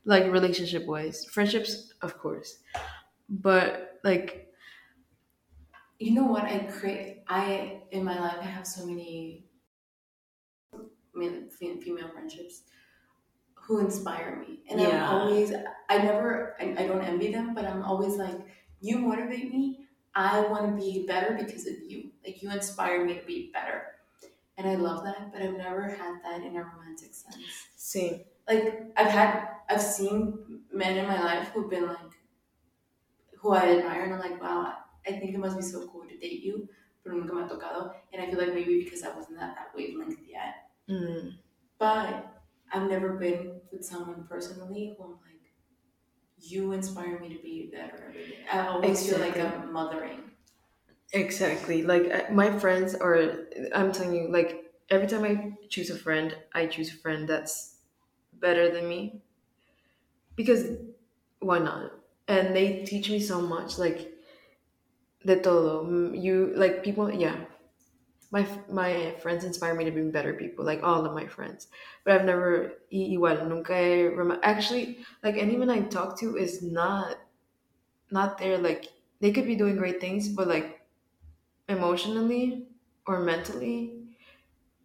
like 0.06 0.32
relationship 0.32 0.86
wise 0.86 1.26
friendships 1.26 1.94
of 2.02 2.18
course 2.18 2.60
but 3.30 4.00
like 4.04 4.54
you 6.00 6.12
know 6.12 6.26
what 6.26 6.44
I 6.44 6.60
create. 6.66 7.24
I 7.28 7.84
in 7.92 8.04
my 8.04 8.20
life 8.20 8.38
I 8.40 8.46
have 8.46 8.68
so 8.68 8.86
many 8.86 9.50
male, 11.14 11.50
female 11.50 12.10
friendships 12.10 12.64
who 13.56 13.80
inspire 13.80 14.38
me, 14.38 14.64
and 14.70 14.80
Yeah. 14.80 15.06
I'm 15.08 15.22
always. 15.22 15.54
I 15.90 15.98
never. 16.00 16.56
I, 16.62 16.84
I 16.84 16.88
don't 16.88 17.04
envy 17.04 17.32
them, 17.32 17.54
but 17.56 17.66
I'm 17.66 17.84
always 17.84 18.18
like, 18.18 18.40
you 18.82 19.00
motivate 19.00 19.52
me. 19.52 19.88
I 20.16 20.42
want 20.48 20.68
to 20.70 20.78
be 20.84 21.06
better 21.08 21.36
because 21.36 21.68
of 21.68 21.76
you. 21.84 22.12
Like 22.26 22.42
you 22.42 22.52
inspire 22.52 23.06
me 23.06 23.20
to 23.20 23.26
be 23.26 23.52
better, 23.52 23.96
and 24.58 24.68
I 24.68 24.76
love 24.76 25.04
that. 25.06 25.32
But 25.34 25.42
I've 25.44 25.58
never 25.58 25.90
had 25.90 26.22
that 26.24 26.44
in 26.44 26.56
a 26.58 26.64
romantic 26.64 27.14
sense. 27.16 27.70
Same. 27.76 28.26
Like 28.48 28.94
I've 28.98 29.12
had, 29.12 29.50
I've 29.70 29.82
seen 29.82 30.66
men 30.72 30.98
in 30.98 31.08
my 31.08 31.22
life 31.22 31.50
who've 31.50 31.70
been 31.70 31.88
like, 31.88 32.14
who 33.44 33.52
I 33.54 33.78
admire, 33.78 34.06
and 34.06 34.16
I'm 34.16 34.22
like, 34.22 34.42
wow, 34.42 34.78
I 35.08 35.12
think 35.12 35.36
it 35.36 35.40
must 35.40 35.58
be 35.58 35.64
so 35.64 35.88
cool 35.90 36.08
to 36.08 36.18
date 36.18 36.44
you, 36.44 36.70
pero 37.04 37.18
nunca 37.18 37.36
me 37.36 37.44
ha 37.44 37.50
tocado, 37.50 37.96
and 38.14 38.22
I 38.24 38.32
feel 38.32 38.40
like 38.40 38.56
maybe 38.56 38.84
because 38.86 39.04
I 39.04 39.16
wasn't 39.16 39.40
at 39.42 39.56
that 39.56 39.76
wavelength 39.76 40.22
yet. 40.28 40.72
Mm. 40.90 41.38
But 41.78 42.42
I've 42.72 42.90
never 42.90 43.14
been 43.14 43.62
with 43.72 43.86
someone 43.86 44.28
personally 44.28 44.96
who 44.98 45.04
I'm 45.06 45.12
like, 45.22 45.54
you 46.40 46.72
inspire 46.74 47.20
me 47.20 47.30
to 47.36 47.42
be 47.42 47.70
better. 47.72 48.14
I 48.52 48.68
always 48.68 49.10
feel 49.10 49.20
like 49.20 49.38
I'm 49.38 49.74
mothering. 49.74 50.32
Exactly. 51.14 51.84
Like 51.84 52.32
my 52.32 52.58
friends 52.60 52.96
are. 52.96 53.48
I'm 53.74 53.92
telling 53.92 54.16
you, 54.16 54.30
like 54.32 54.74
every 54.90 55.08
time 55.08 55.24
I 55.26 55.58
choose 55.70 55.90
a 55.92 55.98
friend, 55.98 56.38
I 56.54 56.68
choose 56.68 56.94
a 56.94 56.98
friend 56.98 57.28
that's 57.30 57.82
better 58.34 58.72
than 58.72 58.90
me. 58.90 59.24
Because 60.36 60.78
why 61.40 61.60
not? 61.60 61.92
And 62.28 62.54
they 62.56 62.84
teach 62.84 63.10
me 63.10 63.20
so 63.22 63.40
much. 63.42 63.78
Like 63.78 64.12
de 65.26 65.40
todo. 65.42 65.86
You 66.14 66.54
like 66.56 66.84
people. 66.84 67.12
Yeah. 67.12 67.38
My 68.32 68.48
my 68.70 69.16
friends 69.22 69.44
inspire 69.44 69.76
me 69.76 69.86
to 69.86 69.92
be 69.92 70.02
better 70.10 70.34
people. 70.34 70.66
Like 70.66 70.84
all 70.84 71.06
of 71.06 71.14
my 71.14 71.28
friends. 71.28 71.68
But 72.04 72.14
I've 72.16 72.26
never 72.26 72.74
igual 72.92 73.48
nunca 73.48 74.12
rem- 74.16 74.40
actually 74.44 75.00
like 75.24 75.36
anyone 75.38 75.70
I 75.70 75.82
talk 75.82 76.20
to 76.20 76.38
is 76.38 76.62
not 76.62 77.18
not 78.12 78.38
there. 78.38 78.58
Like 78.58 78.88
they 79.22 79.32
could 79.32 79.46
be 79.46 79.56
doing 79.56 79.78
great 79.78 80.00
things, 80.02 80.30
but 80.30 80.48
like 80.48 80.82
emotionally 81.70 82.68
or 83.08 83.20
mentally 83.20 84.04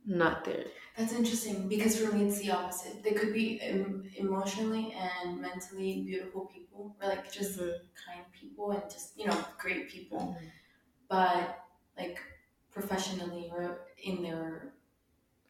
not 0.06 0.44
there 0.44 0.66
That's 0.96 1.12
interesting 1.12 1.68
because 1.68 1.98
for 2.00 2.12
me 2.12 2.26
it's 2.26 2.40
the 2.40 2.50
opposite. 2.50 3.02
They 3.04 3.12
could 3.12 3.32
be 3.32 3.60
em- 3.68 4.10
emotionally 4.16 4.92
and 4.92 5.40
mentally 5.40 6.02
beautiful 6.04 6.46
people, 6.46 6.67
or 6.78 7.08
like 7.08 7.32
just 7.32 7.58
kind 7.58 8.24
people 8.32 8.70
and 8.72 8.82
just 8.90 9.18
you 9.18 9.26
know 9.26 9.44
great 9.58 9.88
people. 9.90 10.36
But 11.08 11.64
like 11.98 12.18
professionally 12.72 13.50
or 13.52 13.80
in 14.02 14.22
their 14.22 14.72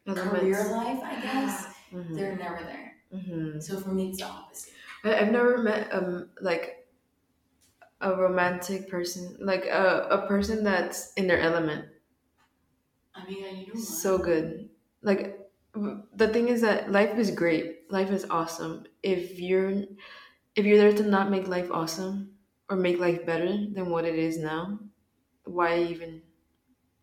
career 0.07 0.71
life, 0.71 1.01
I 1.03 1.19
guess 1.21 1.75
Mhm. 1.93 2.15
they're 2.15 2.35
never 2.35 2.63
there. 2.63 2.97
Mhm. 3.13 3.61
So 3.63 3.79
for 3.79 3.89
me, 3.89 4.09
it's 4.09 4.19
the 4.19 4.25
opposite. 4.25 4.73
I, 5.03 5.15
i've 5.19 5.31
never 5.31 5.57
met 5.59 5.93
um 5.93 6.29
like 6.41 6.87
a 8.01 8.13
romantic 8.15 8.89
person 8.89 9.37
like 9.39 9.65
a, 9.65 10.07
a 10.11 10.27
person 10.27 10.63
that's 10.63 11.13
in 11.13 11.27
their 11.27 11.39
element 11.39 11.85
I 13.15 13.25
mean, 13.25 13.37
you 13.57 13.67
know 13.67 13.73
what? 13.75 13.83
so 13.83 14.17
good 14.17 14.69
like 15.01 15.39
the 16.15 16.27
thing 16.27 16.49
is 16.49 16.61
that 16.61 16.91
life 16.91 17.17
is 17.17 17.31
great 17.31 17.91
life 17.91 18.11
is 18.11 18.25
awesome 18.29 18.85
if 19.03 19.39
you're 19.39 19.83
if 20.59 20.65
you're 20.65 20.77
there 20.77 20.93
to 20.93 21.03
not 21.03 21.31
make 21.31 21.47
life 21.47 21.71
awesome 21.71 22.37
or 22.69 22.77
make 22.77 22.99
life 22.99 23.25
better 23.25 23.47
than 23.73 23.89
what 23.89 24.05
it 24.05 24.15
is 24.15 24.37
now 24.37 24.79
why 25.45 25.79
even 25.79 26.21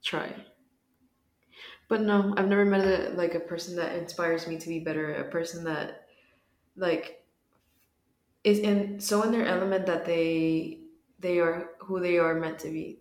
try 0.03 0.35
but 1.89 2.01
no 2.01 2.35
i've 2.37 2.49
never 2.49 2.65
met 2.65 2.85
a, 2.85 3.11
like 3.15 3.35
a 3.35 3.41
person 3.41 3.77
that 3.77 3.97
inspires 3.97 4.47
me 4.47 4.59
to 4.59 4.69
be 4.69 4.81
better 4.81 5.15
a 5.15 5.31
person 5.31 5.65
that 5.65 6.07
like 6.77 7.25
is 8.45 8.59
in 8.61 9.01
so 9.01 9.23
in 9.23 9.33
their 9.33 9.47
element 9.47 9.87
that 9.87 10.05
they 10.05 10.81
they 11.19 11.39
are 11.39 11.71
who 11.81 12.01
they 12.01 12.19
are 12.19 12.35
meant 12.35 12.59
to 12.61 12.71
be 12.71 13.01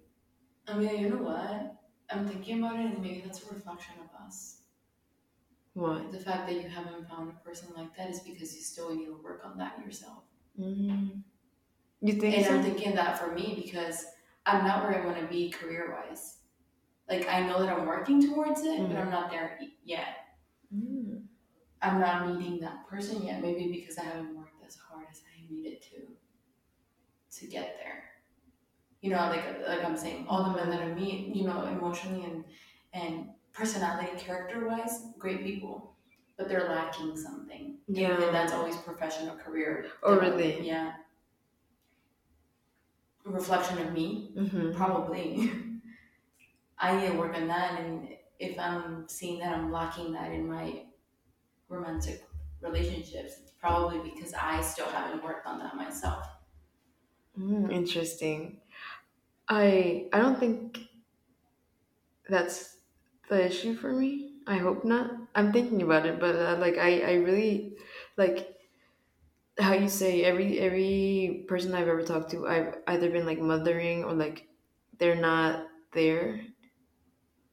I 0.68 0.78
mean, 0.78 1.00
you 1.00 1.10
know 1.10 1.24
what? 1.24 1.76
I'm 2.10 2.28
thinking 2.28 2.60
about 2.64 2.80
it, 2.80 2.86
and 2.86 3.02
maybe 3.02 3.22
that's 3.22 3.44
a 3.50 3.54
reflection 3.54 3.96
of 4.04 4.26
us. 4.28 4.62
what 5.74 6.12
The 6.12 6.20
fact 6.20 6.48
that 6.48 6.56
you 6.56 6.68
haven't 6.70 7.08
found 7.08 7.30
a 7.32 7.44
person 7.44 7.74
like 7.76 7.96
that 7.98 8.10
is 8.10 8.22
because 8.22 8.56
you 8.56 8.62
still 8.62 8.96
need 8.96 9.06
to 9.06 9.22
work 9.24 9.46
on 9.46 9.58
that 9.60 9.80
yourself. 9.80 10.24
Mm 10.60 11.24
you 12.02 12.14
think 12.14 12.36
And 12.38 12.46
so 12.46 12.56
I'm 12.56 12.64
thinking 12.64 12.96
that 12.96 13.18
for 13.18 13.32
me 13.34 13.62
because 13.64 14.06
I'm 14.46 14.66
not 14.66 14.84
where 14.84 15.02
I 15.02 15.06
want 15.06 15.20
to 15.20 15.26
be 15.28 15.50
career 15.50 15.98
wise. 15.98 16.38
Like 17.10 17.28
I 17.30 17.42
know 17.48 17.60
that 17.66 17.70
I'm 17.78 17.86
working 17.88 18.22
towards 18.22 18.62
it, 18.64 18.80
but 18.88 18.92
Mhm. 18.92 19.02
I'm 19.02 19.10
not 19.10 19.32
there 19.32 19.60
yet. 19.84 20.28
Mm. 20.74 21.28
I'm 21.82 22.00
not 22.00 22.28
meeting 22.28 22.60
that 22.62 22.88
person 22.88 23.24
yet. 23.24 23.42
Maybe 23.42 23.72
because 23.72 23.98
I 23.98 24.04
haven't 24.06 24.36
worked 24.38 24.64
as 24.66 24.76
hard 24.76 25.08
as 25.12 25.22
I 25.34 25.52
needed 25.52 25.82
to 25.84 26.18
to 27.40 27.48
get 27.48 27.78
there. 27.78 28.04
You 29.02 29.12
know, 29.12 29.30
like 29.30 29.46
like 29.68 29.84
I'm 29.86 29.98
saying, 29.98 30.28
all 30.28 30.44
the 30.44 30.56
men 30.56 30.70
that 30.72 30.82
I 30.82 30.94
meet, 30.94 31.36
you 31.36 31.46
know, 31.46 31.66
emotionally 31.66 32.26
and 32.26 32.46
and 32.94 33.30
personality, 33.54 34.10
character 34.18 34.68
wise, 34.68 35.04
great 35.20 35.44
people, 35.44 35.95
but 36.38 36.48
they're 36.50 36.68
lacking 36.70 37.16
something. 37.18 37.78
Yeah. 37.88 38.22
and 38.22 38.36
that's 38.36 38.54
always 38.54 38.76
professional 38.78 39.36
career. 39.38 39.88
Oh, 40.04 40.20
really? 40.20 40.66
Yeah. 40.66 40.94
A 43.26 43.30
reflection 43.30 43.80
of 43.80 43.92
me, 43.94 44.32
hmm 44.38 44.72
probably. 44.74 45.52
I 46.78 47.00
need 47.00 47.12
to 47.12 47.18
work 47.18 47.36
on 47.36 47.48
that, 47.48 47.80
and 47.80 48.10
if 48.40 48.60
I'm 48.60 49.08
seeing 49.08 49.40
that 49.40 49.54
I'm 49.54 49.72
lacking 49.72 50.12
that 50.14 50.32
in 50.32 50.48
my 50.48 50.84
romantic 51.70 52.24
relationships, 52.62 53.40
it's 53.42 53.52
probably 53.60 54.00
because 54.10 54.34
I 54.34 54.62
still 54.62 54.88
haven't 54.88 55.24
worked 55.24 55.48
on 55.48 55.60
that 55.60 55.76
myself. 55.76 56.26
Mm, 57.40 57.72
interesting. 57.72 58.62
I 59.50 60.10
I 60.14 60.20
don't 60.20 60.40
think 60.40 60.80
that's 62.30 62.78
the 63.30 63.46
issue 63.46 63.76
for 63.76 63.92
me. 63.94 64.35
I 64.48 64.58
hope 64.58 64.84
not. 64.84 65.12
I'm 65.36 65.54
thinking 65.54 65.82
about 65.84 66.06
it, 66.08 66.20
but 66.20 66.36
uh, 66.36 66.58
like 66.60 66.78
I 66.80 67.02
I 67.02 67.14
really 67.14 67.78
like 68.18 68.58
how 69.60 69.74
you 69.74 69.88
say 69.88 70.24
every 70.24 70.60
every 70.60 71.46
person 71.48 71.74
I've 71.74 71.88
ever 71.88 72.04
talked 72.04 72.32
to, 72.32 72.48
I've 72.48 72.76
either 72.88 73.10
been 73.10 73.26
like 73.26 73.40
mothering 73.40 74.04
or 74.04 74.14
like 74.14 74.48
they're 74.98 75.16
not 75.16 75.68
there 75.94 76.42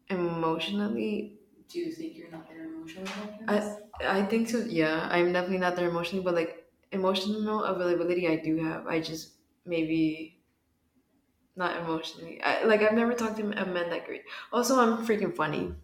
emotionally. 0.09 1.39
Do 1.69 1.79
you 1.79 1.93
think 1.93 2.17
you're 2.17 2.31
not 2.31 2.49
there 2.49 2.65
emotionally? 2.65 3.11
I- 3.49 3.77
I 4.05 4.23
think 4.27 4.49
so. 4.49 4.59
Yeah, 4.59 5.09
I'm 5.11 5.33
definitely 5.33 5.59
not 5.59 5.77
there 5.77 5.89
emotionally, 5.89 6.25
but 6.25 6.35
like 6.35 6.67
emotional 6.91 7.65
availability, 7.65 8.27
I 8.29 8.37
do 8.37 8.57
have. 8.65 8.87
I 8.87 9.01
just 9.01 9.35
maybe 9.65 10.43
not 11.57 11.77
emotionally. 11.79 12.43
I, 12.43 12.65
like 12.65 12.81
I've 12.83 12.95
never 12.95 13.15
talked 13.15 13.37
to 13.39 13.43
a 13.45 13.67
man 13.67 13.91
that 13.91 14.07
great. 14.07 14.25
Also, 14.53 14.79
I'm 14.81 15.07
freaking 15.07 15.35
funny. 15.35 15.75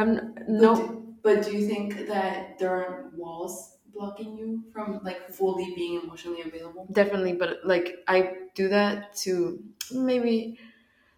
I'm 0.00 0.34
But 0.34 0.48
no 0.48 0.74
do, 0.76 1.14
but 1.22 1.44
do 1.44 1.52
you 1.56 1.66
think 1.66 2.06
that 2.08 2.58
there 2.58 2.70
are 2.70 3.10
walls 3.14 3.76
blocking 3.94 4.36
you 4.38 4.64
from 4.72 5.00
like 5.04 5.28
fully 5.30 5.72
being 5.74 6.00
emotionally 6.02 6.42
available? 6.42 6.86
definitely, 6.92 7.34
but 7.34 7.58
like 7.64 7.96
I 8.08 8.18
do 8.54 8.68
that 8.68 9.14
to 9.24 9.62
maybe 9.92 10.58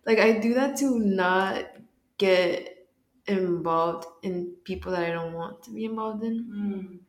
like 0.06 0.18
I 0.18 0.38
do 0.38 0.54
that 0.54 0.76
to 0.78 0.98
not 0.98 1.66
get 2.18 2.88
involved 3.26 4.06
in 4.22 4.56
people 4.64 4.92
that 4.92 5.04
I 5.04 5.12
don't 5.12 5.34
want 5.34 5.62
to 5.64 5.70
be 5.70 5.84
involved 5.84 6.24
in. 6.24 6.44
Mm. 6.44 7.00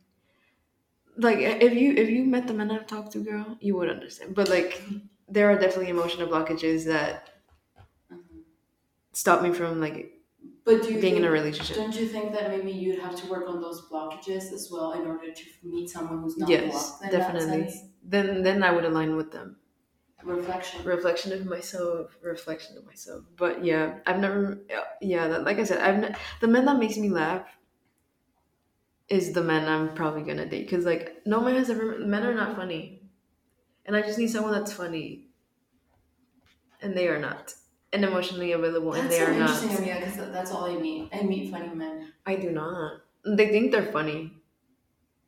like 1.18 1.38
if 1.40 1.74
you 1.74 1.94
if 1.94 2.10
you 2.10 2.24
met 2.26 2.48
the 2.48 2.54
men 2.54 2.72
I've 2.72 2.88
talked 2.88 3.12
to, 3.14 3.20
girl, 3.20 3.58
you 3.60 3.76
would 3.76 3.90
understand. 3.90 4.36
But 4.36 4.50
like 4.50 4.82
there 5.28 5.50
are 5.52 5.58
definitely 5.60 5.90
emotional 5.90 6.28
blockages 6.28 6.86
that 6.86 7.30
Mhm. 8.12 8.44
stop 9.14 9.42
me 9.42 9.52
from 9.54 9.80
like 9.80 10.20
But 10.66 10.82
do 10.84 10.94
you 10.94 11.02
being 11.02 11.16
in 11.18 11.24
think, 11.24 11.26
a 11.26 11.32
relationship. 11.32 11.76
Don't 11.78 11.96
you 11.96 12.08
think 12.08 12.32
that 12.34 12.50
maybe 12.50 12.72
you'd 12.72 13.00
have 13.00 13.16
to 13.22 13.28
work 13.28 13.50
on 13.50 13.62
those 13.62 13.82
blockages 13.90 14.52
as 14.54 14.70
well 14.72 14.94
in 14.94 15.06
order 15.06 15.32
to 15.32 15.44
meet 15.64 15.90
someone 15.90 16.22
who's 16.22 16.38
not 16.38 16.50
Yes, 16.50 16.92
blocked 17.00 17.04
in 17.06 17.12
definitely. 17.12 17.82
Then 18.04 18.44
then 18.44 18.64
I 18.64 18.72
would 18.72 18.86
align 18.86 19.16
with 19.16 19.32
them. 19.32 19.58
Reflection. 20.24 20.86
Reflection 20.86 21.34
of 21.34 21.46
myself, 21.46 22.18
reflection 22.22 22.78
of 22.78 22.86
myself. 22.86 23.26
But 23.36 23.66
yeah, 23.66 24.00
I've 24.06 24.20
never 24.20 24.60
yeah, 25.02 25.28
that, 25.28 25.44
like 25.44 25.60
I 25.60 25.66
said, 25.66 25.80
I've 25.80 26.00
ne- 26.00 26.16
the 26.40 26.48
man 26.48 26.66
that 26.66 26.80
makes 26.80 26.98
me 26.98 27.10
laugh 27.10 27.46
is 29.10 29.34
the 29.34 29.42
man 29.44 29.68
I'm 29.68 29.96
probably 29.96 30.24
gonna 30.24 30.46
date 30.46 30.66
because 30.70 30.86
like 30.86 31.22
no 31.26 31.40
man 31.42 31.56
has 31.56 31.70
ever 31.70 32.00
men 32.00 32.24
are 32.26 32.34
not 32.34 32.56
funny, 32.56 33.02
and 33.86 33.96
I 33.96 34.02
just 34.02 34.20
need 34.20 34.30
someone 34.30 34.54
that's 34.54 34.74
funny, 34.74 35.30
and 36.82 36.96
they 36.96 37.08
are 37.08 37.20
not, 37.20 37.54
and 37.94 38.04
emotionally 38.04 38.52
available, 38.52 38.94
and 38.94 39.10
they 39.10 39.20
so 39.20 39.26
are 39.26 39.34
not. 39.34 39.50
interesting 39.50 39.88
you 39.88 39.94
because 39.94 40.32
that's 40.32 40.52
all 40.52 40.66
I 40.66 40.76
meet. 40.76 41.10
I 41.14 41.22
meet 41.22 41.52
funny 41.52 41.74
men. 41.74 42.14
I 42.26 42.36
do 42.36 42.52
not. 42.52 43.02
They 43.26 43.48
think 43.50 43.72
they're 43.72 43.92
funny, 43.92 44.34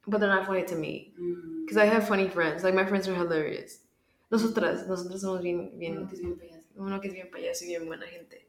but 0.08 0.20
they're 0.20 0.30
not 0.30 0.46
funny 0.46 0.64
to 0.64 0.76
me. 0.76 1.14
Mm. 1.20 1.66
Because 1.66 1.78
I 1.78 1.86
have 1.86 2.08
funny 2.08 2.28
friends. 2.28 2.64
Like 2.64 2.74
my 2.74 2.86
friends 2.86 3.08
are 3.08 3.16
hilarious. 3.16 3.80
Nosotras, 4.32 4.88
nosotras 4.88 5.22
somos 5.22 5.42
bien, 5.42 5.78
bien. 5.78 6.04
Mm, 6.04 6.08
que 6.08 6.16
es 6.16 6.22
bien 6.22 6.38
payasas. 6.38 6.66
uno 6.78 7.00
que 7.00 7.08
es 7.08 7.14
bien 7.14 7.30
payaso 7.32 7.64
y 7.64 7.68
bien 7.68 7.86
buena 7.86 8.06
gente. 8.08 8.48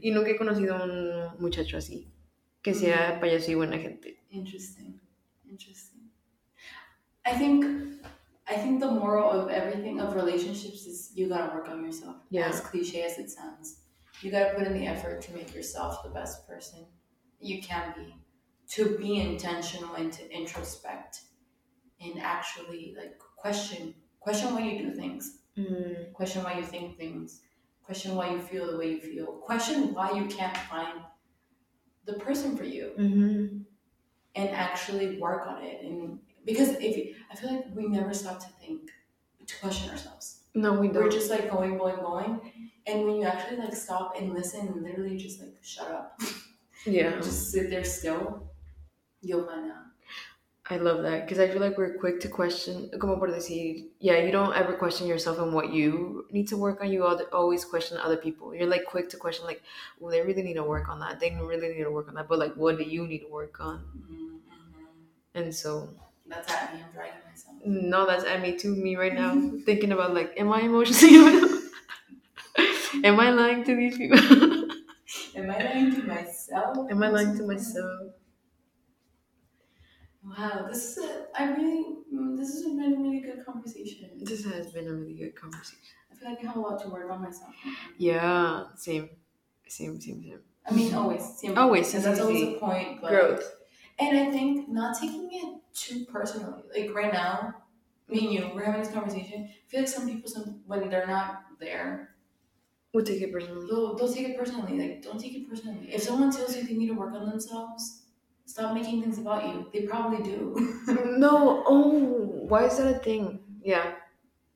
Y 0.00 0.10
nunca 0.10 0.30
he 0.30 0.36
conocido 0.36 0.76
a 0.76 0.84
un 0.84 1.40
muchacho 1.40 1.76
así, 1.76 2.08
que 2.62 2.74
sea 2.74 3.20
payaso 3.20 3.50
y 3.50 3.54
buena 3.54 3.78
gente. 3.78 4.22
Interesting. 4.30 5.00
Interesting. 5.48 6.10
I 7.24 7.36
think 7.38 7.64
I 8.50 8.56
think 8.56 8.80
the 8.80 8.90
moral 8.90 9.30
of 9.30 9.48
everything 9.48 10.00
of 10.00 10.14
relationships 10.14 10.86
is 10.86 11.12
you 11.14 11.28
gotta 11.28 11.54
work 11.54 11.68
on 11.68 11.84
yourself. 11.84 12.16
Yeah. 12.30 12.48
As 12.48 12.60
cliche 12.60 13.02
as 13.02 13.18
it 13.18 13.30
sounds. 13.30 13.82
You 14.22 14.30
gotta 14.30 14.54
put 14.56 14.66
in 14.66 14.74
the 14.74 14.86
effort 14.86 15.22
to 15.22 15.34
make 15.34 15.54
yourself 15.54 16.02
the 16.02 16.10
best 16.10 16.46
person 16.48 16.86
you 17.40 17.62
can 17.62 17.94
be. 17.96 18.14
To 18.74 18.96
be 18.98 19.20
intentional 19.20 19.94
and 19.94 20.12
to 20.12 20.30
introspect 20.30 21.22
and 22.00 22.20
actually 22.20 22.94
like 22.96 23.18
question 23.36 23.94
question 24.20 24.54
why 24.54 24.62
you 24.62 24.78
do 24.78 24.94
things. 24.94 25.38
Mm, 25.56 26.12
Question 26.12 26.44
why 26.44 26.54
you 26.58 26.64
think 26.64 26.96
things. 26.96 27.40
Question 27.82 28.14
why 28.14 28.30
you 28.30 28.40
feel 28.40 28.70
the 28.70 28.78
way 28.78 28.90
you 28.92 29.00
feel. 29.00 29.26
Question 29.26 29.94
why 29.94 30.12
you 30.12 30.26
can't 30.26 30.56
find 30.56 31.00
the 32.04 32.14
person 32.14 32.56
for 32.56 32.64
you 32.64 32.92
mhm. 32.98 33.64
and 34.34 34.48
actually 34.50 35.18
work 35.18 35.46
on 35.46 35.62
it. 35.62 35.84
And 35.84 36.18
because 36.44 36.70
if 36.70 36.96
you, 36.96 37.14
I 37.30 37.36
feel 37.36 37.54
like 37.54 37.66
we 37.74 37.88
never 37.88 38.12
stop 38.14 38.40
to 38.40 38.48
think, 38.60 38.90
to 39.46 39.56
question 39.60 39.90
ourselves. 39.90 40.40
No, 40.54 40.74
we 40.74 40.88
don't. 40.88 41.04
We're 41.04 41.10
just 41.10 41.30
like 41.30 41.50
going, 41.50 41.78
going, 41.78 41.96
going. 41.96 42.40
And 42.86 43.04
when 43.04 43.16
you 43.16 43.24
actually 43.24 43.58
like 43.58 43.74
stop 43.74 44.14
and 44.18 44.32
listen 44.34 44.66
and 44.66 44.82
literally 44.82 45.16
just 45.16 45.40
like 45.40 45.54
shut 45.62 45.88
up, 45.88 46.20
Yeah. 46.86 47.16
just 47.20 47.50
sit 47.52 47.70
there 47.70 47.84
still, 47.84 48.50
you'll 49.22 49.46
find 49.46 49.70
out. 49.70 49.84
I 50.68 50.76
love 50.76 51.02
that 51.02 51.24
because 51.26 51.40
I 51.40 51.48
feel 51.48 51.60
like 51.60 51.76
we're 51.76 51.98
quick 51.98 52.20
to 52.20 52.28
question, 52.28 52.90
como 53.00 53.16
por 53.18 53.26
decir, 53.28 53.88
yeah, 53.98 54.18
you 54.18 54.30
don't 54.30 54.54
ever 54.54 54.74
question 54.74 55.08
yourself 55.08 55.38
and 55.38 55.52
what 55.52 55.72
you 55.72 56.26
need 56.30 56.46
to 56.48 56.56
work 56.56 56.80
on. 56.80 56.92
You 56.92 57.04
always 57.32 57.64
question 57.64 57.98
other 57.98 58.16
people. 58.16 58.54
You're 58.54 58.68
like 58.68 58.84
quick 58.84 59.08
to 59.10 59.16
question, 59.16 59.46
like, 59.46 59.62
well, 59.98 60.12
they 60.12 60.20
really 60.22 60.42
need 60.42 60.54
to 60.54 60.62
work 60.62 60.88
on 60.88 61.00
that. 61.00 61.18
They 61.18 61.30
really 61.34 61.70
need 61.74 61.82
to 61.82 61.90
work 61.90 62.06
on 62.08 62.14
that. 62.14 62.28
But 62.28 62.38
like, 62.38 62.54
what 62.54 62.78
do 62.78 62.84
you 62.84 63.04
need 63.06 63.18
to 63.20 63.28
work 63.28 63.58
on? 63.60 63.78
Mm-hmm. 63.98 64.36
And 65.34 65.54
so, 65.54 65.88
That's 66.30 66.52
at 66.52 66.74
me. 66.74 66.82
I'm 66.82 66.92
dragging 66.92 67.20
myself. 67.28 67.56
no, 67.66 68.06
that's 68.06 68.24
at 68.24 68.40
me 68.40 68.56
too. 68.56 68.74
Me 68.76 68.96
right 68.96 69.14
now, 69.14 69.52
thinking 69.66 69.92
about 69.92 70.14
like, 70.14 70.34
am 70.38 70.52
I 70.52 70.62
emotionally? 70.62 71.60
am 73.04 73.20
I 73.20 73.30
lying 73.30 73.64
to 73.64 73.74
these 73.76 73.96
people? 73.96 74.18
Am 75.36 75.50
I 75.50 75.58
lying 75.58 75.94
to 75.96 76.02
myself? 76.02 76.90
am 76.90 77.02
I 77.02 77.08
lying 77.08 77.36
to 77.36 77.42
myself? 77.44 78.12
Wow, 80.22 80.66
this 80.68 80.96
is 80.98 81.04
a, 81.04 81.26
I 81.38 81.44
really, 81.50 81.96
mm, 82.12 82.36
this 82.36 82.52
has 82.52 82.62
been 82.64 82.92
a 82.92 83.00
really 83.00 83.20
good 83.20 83.44
conversation. 83.44 84.10
This 84.20 84.44
has 84.44 84.66
been 84.72 84.86
a 84.88 84.92
really 84.92 85.14
good 85.14 85.34
conversation. 85.34 85.78
I 86.12 86.14
feel 86.14 86.28
like 86.30 86.44
I 86.44 86.46
have 86.48 86.56
a 86.56 86.60
lot 86.60 86.82
to 86.82 86.88
work 86.90 87.10
on 87.10 87.22
myself. 87.22 87.54
Yeah, 87.96 88.64
same, 88.76 89.08
same, 89.66 89.98
same, 90.00 90.22
same. 90.22 90.40
I 90.66 90.72
mean, 90.74 90.92
always. 90.94 91.22
siempre. 91.38 91.62
Always, 91.62 91.94
And 91.94 92.04
that's 92.04 92.20
always 92.20 92.42
a 92.42 92.58
point. 92.58 93.00
But, 93.00 93.10
Growth. 93.10 93.52
And 93.98 94.18
I 94.18 94.30
think 94.30 94.68
not 94.68 94.98
taking 95.00 95.28
it 95.32 95.59
too 95.74 96.04
personally. 96.06 96.62
Like 96.76 96.94
right 96.94 97.12
now, 97.12 97.54
me 98.08 98.20
and 98.26 98.32
you, 98.34 98.50
we're 98.54 98.64
having 98.64 98.82
this 98.82 98.92
conversation. 98.92 99.48
I 99.50 99.70
feel 99.70 99.80
like 99.80 99.88
some 99.88 100.08
people, 100.08 100.30
some 100.30 100.60
when 100.66 100.88
they're 100.90 101.06
not 101.06 101.44
there, 101.60 102.14
We'll 102.92 103.04
take 103.04 103.22
it 103.22 103.32
personally. 103.32 103.66
they'll, 103.68 103.94
they'll 103.96 104.12
take 104.12 104.28
it 104.28 104.38
personally. 104.38 104.78
Like, 104.78 105.02
don't 105.02 105.20
take 105.20 105.34
it 105.34 105.48
personally. 105.48 105.92
If 105.92 106.02
someone 106.02 106.32
tells 106.32 106.56
you 106.56 106.64
they 106.64 106.74
need 106.74 106.88
to 106.88 106.94
work 106.94 107.14
on 107.14 107.28
themselves, 107.28 108.02
stop 108.46 108.74
making 108.74 109.02
things 109.02 109.18
about 109.18 109.46
you. 109.46 109.66
They 109.72 109.82
probably 109.86 110.22
do. 110.24 110.76
No, 111.18 111.62
oh, 111.66 111.90
why 112.48 112.64
is 112.64 112.78
that 112.78 112.96
a 112.96 112.98
thing? 112.98 113.40
Yeah, 113.62 113.92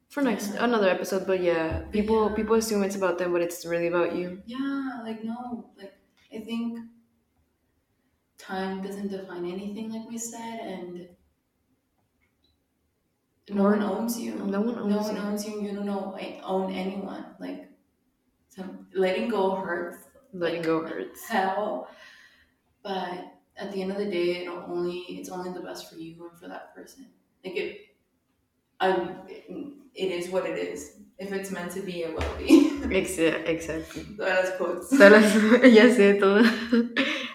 for 0.09 0.23
next 0.23 0.55
Yeah. 0.55 0.65
another 0.65 0.89
episode. 0.89 1.27
But 1.27 1.43
yeah, 1.43 1.81
people 1.93 2.29
Yeah. 2.31 2.35
people 2.37 2.57
assume 2.57 2.83
it's 2.85 2.97
about 2.97 3.19
them, 3.19 3.33
but 3.33 3.43
it's 3.43 3.65
really 3.67 3.89
about 3.89 4.15
you. 4.17 4.43
yeah, 4.47 5.01
like 5.05 5.25
no, 5.25 5.71
like 5.77 5.95
I 6.35 6.41
think 6.41 6.79
time 8.47 8.83
doesn't 8.83 9.09
define 9.09 9.47
anything, 9.47 9.91
like 9.93 10.09
we 10.09 10.19
said, 10.19 10.61
and 10.61 11.09
no 13.49 13.63
one 13.65 13.83
owns 13.83 14.19
you. 14.19 14.35
No 14.35 14.61
one 14.61 14.79
owns 14.79 14.87
you 14.87 14.91
no 14.91 15.03
one 15.03 15.19
owns 15.19 15.47
you. 15.47 15.63
You 15.63 15.73
don't 15.75 15.87
know 15.87 16.17
eh, 16.19 16.41
own 16.43 16.73
anyone. 16.73 17.25
Like, 17.39 17.69
some, 18.49 18.87
letting 18.95 19.29
go 19.29 19.57
hurts. 19.57 19.99
Letting 20.33 20.59
like, 20.59 20.67
go 20.67 20.87
hurts. 20.87 21.29
Hell, 21.29 21.89
but 22.83 23.33
at 23.57 23.73
the 23.73 23.83
end 23.83 23.93
of 23.93 23.99
the 23.99 24.11
day, 24.11 24.45
it 24.45 24.49
only 24.49 24.99
it's 25.09 25.29
only 25.29 25.53
the 25.53 25.61
best 25.61 25.91
for 25.91 25.97
you 25.97 26.29
and 26.29 26.39
for 26.39 26.49
that 26.49 26.75
person. 26.75 27.07
Like 27.45 27.57
it, 27.57 27.81
I, 28.81 29.09
it 29.95 30.11
is 30.11 30.29
what 30.29 30.47
it 30.47 30.59
is. 30.59 30.97
If 31.19 31.33
it's 31.33 31.51
meant 31.51 31.71
to 31.73 31.81
be, 31.81 32.03
it 32.03 32.13
will 32.13 32.37
be. 32.39 32.73
Exactly. 32.95 33.53
Exactly. 33.55 34.05
Todas 34.17 34.57
quotes. 34.57 34.93
Ya 35.73 35.89
sé 35.89 36.19
todo. 36.21 36.43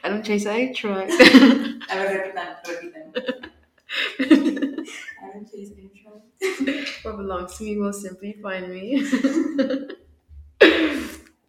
I 0.04 0.10
don't 0.10 0.24
chase, 0.26 0.46
I 0.48 0.72
try. 0.74 1.04
A 1.90 1.96
ver, 1.96 2.10
repitan, 2.18 2.58
repitan. 2.66 3.14
I 4.20 5.34
don't 5.34 5.52
chase, 5.52 5.72
I 5.78 5.90
try. 5.94 6.86
What 7.04 7.18
belongs 7.18 7.58
to 7.58 7.64
me 7.64 7.78
will 7.78 7.94
simply 7.94 8.34
find 8.42 8.70
me. 8.70 9.04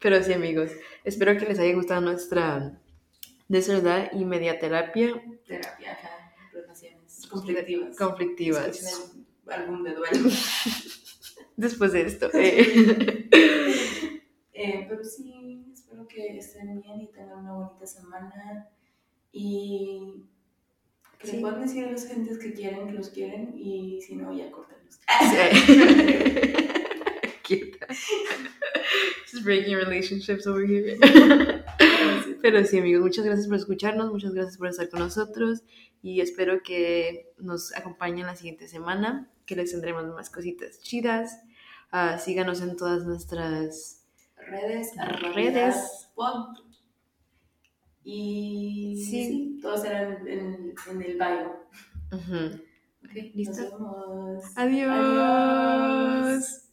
Pero 0.01 0.22
sí, 0.22 0.32
amigos, 0.32 0.70
espero 1.05 1.36
que 1.38 1.46
les 1.46 1.59
haya 1.59 1.74
gustado 1.74 2.01
nuestra 2.01 2.80
desverdad 3.48 4.11
y 4.12 4.24
mediaterapia 4.24 5.22
Terapia 5.46 5.92
acá, 5.92 6.32
relaciones 6.53 7.26
conflictivas. 7.28 7.96
conflictivas. 7.98 9.12
Álbum 9.46 9.82
de 9.82 9.94
duelo. 9.94 10.30
Después 11.57 11.92
de 11.92 12.03
esto. 12.03 12.30
eh. 12.34 13.28
Eh, 14.53 14.86
pero 14.88 15.03
sí, 15.05 15.39
que 16.12 16.38
estén 16.38 16.80
bien 16.80 17.00
y 17.00 17.08
tengan 17.12 17.38
una 17.40 17.52
bonita 17.54 17.86
semana. 17.86 18.68
Y 19.32 20.24
que 21.18 21.26
Sí. 21.28 21.36
le 21.36 21.40
puedan 21.42 21.61
decir 21.62 21.84
a 21.84 21.92
las 21.92 22.06
gentes 22.08 22.38
que 22.38 22.52
quieren 22.52 22.88
que 22.88 22.94
los 22.94 23.11
quieren 23.11 23.54
y 23.56 24.00
si 24.02 24.16
no, 24.16 24.32
ya 24.36 24.50
córtenlos. 24.50 24.98
Quieta. 27.42 27.86
Just 29.30 29.44
breaking 29.44 29.76
relationships 29.76 30.46
over 30.46 30.64
here. 30.64 30.98
Pero 32.42 32.64
sí, 32.64 32.78
amigos, 32.78 33.02
muchas 33.02 33.24
gracias 33.24 33.46
por 33.48 33.56
escucharnos, 33.56 34.11
muchas 34.11 34.32
gracias 34.32 34.56
por 34.56 34.68
estar 34.68 34.88
con 34.88 35.00
nosotros 35.00 35.62
y 36.02 36.20
espero 36.22 36.62
que 36.62 37.30
nos 37.38 37.74
acompañen 37.76 38.26
la 38.26 38.34
siguiente 38.36 38.66
semana, 38.66 39.30
que 39.46 39.56
les 39.56 39.72
tendremos 39.72 40.06
más 40.06 40.30
cositas 40.30 40.80
chidas. 40.80 41.38
Ah, 41.92 42.18
síganos 42.18 42.62
en 42.62 42.76
todas 42.76 43.04
nuestras 43.04 43.99
Redes, 44.51 44.98
arroba 44.98 45.34
Redes. 45.34 46.11
pod. 46.14 46.59
Y 48.03 48.96
Sí. 49.09 49.26
sí, 49.26 49.59
todos 49.62 49.82
serán 49.82 50.26
en, 50.26 50.74
en 50.90 51.03
el 51.03 51.14
bio. 51.14 51.66
Ujú. 52.12 52.61
Ok, 53.05 53.12
Listo. 53.34 53.62
Nos 53.62 53.70
vemos. 53.72 54.44
Adiós. 54.57 54.90
Adiós. 54.90 56.69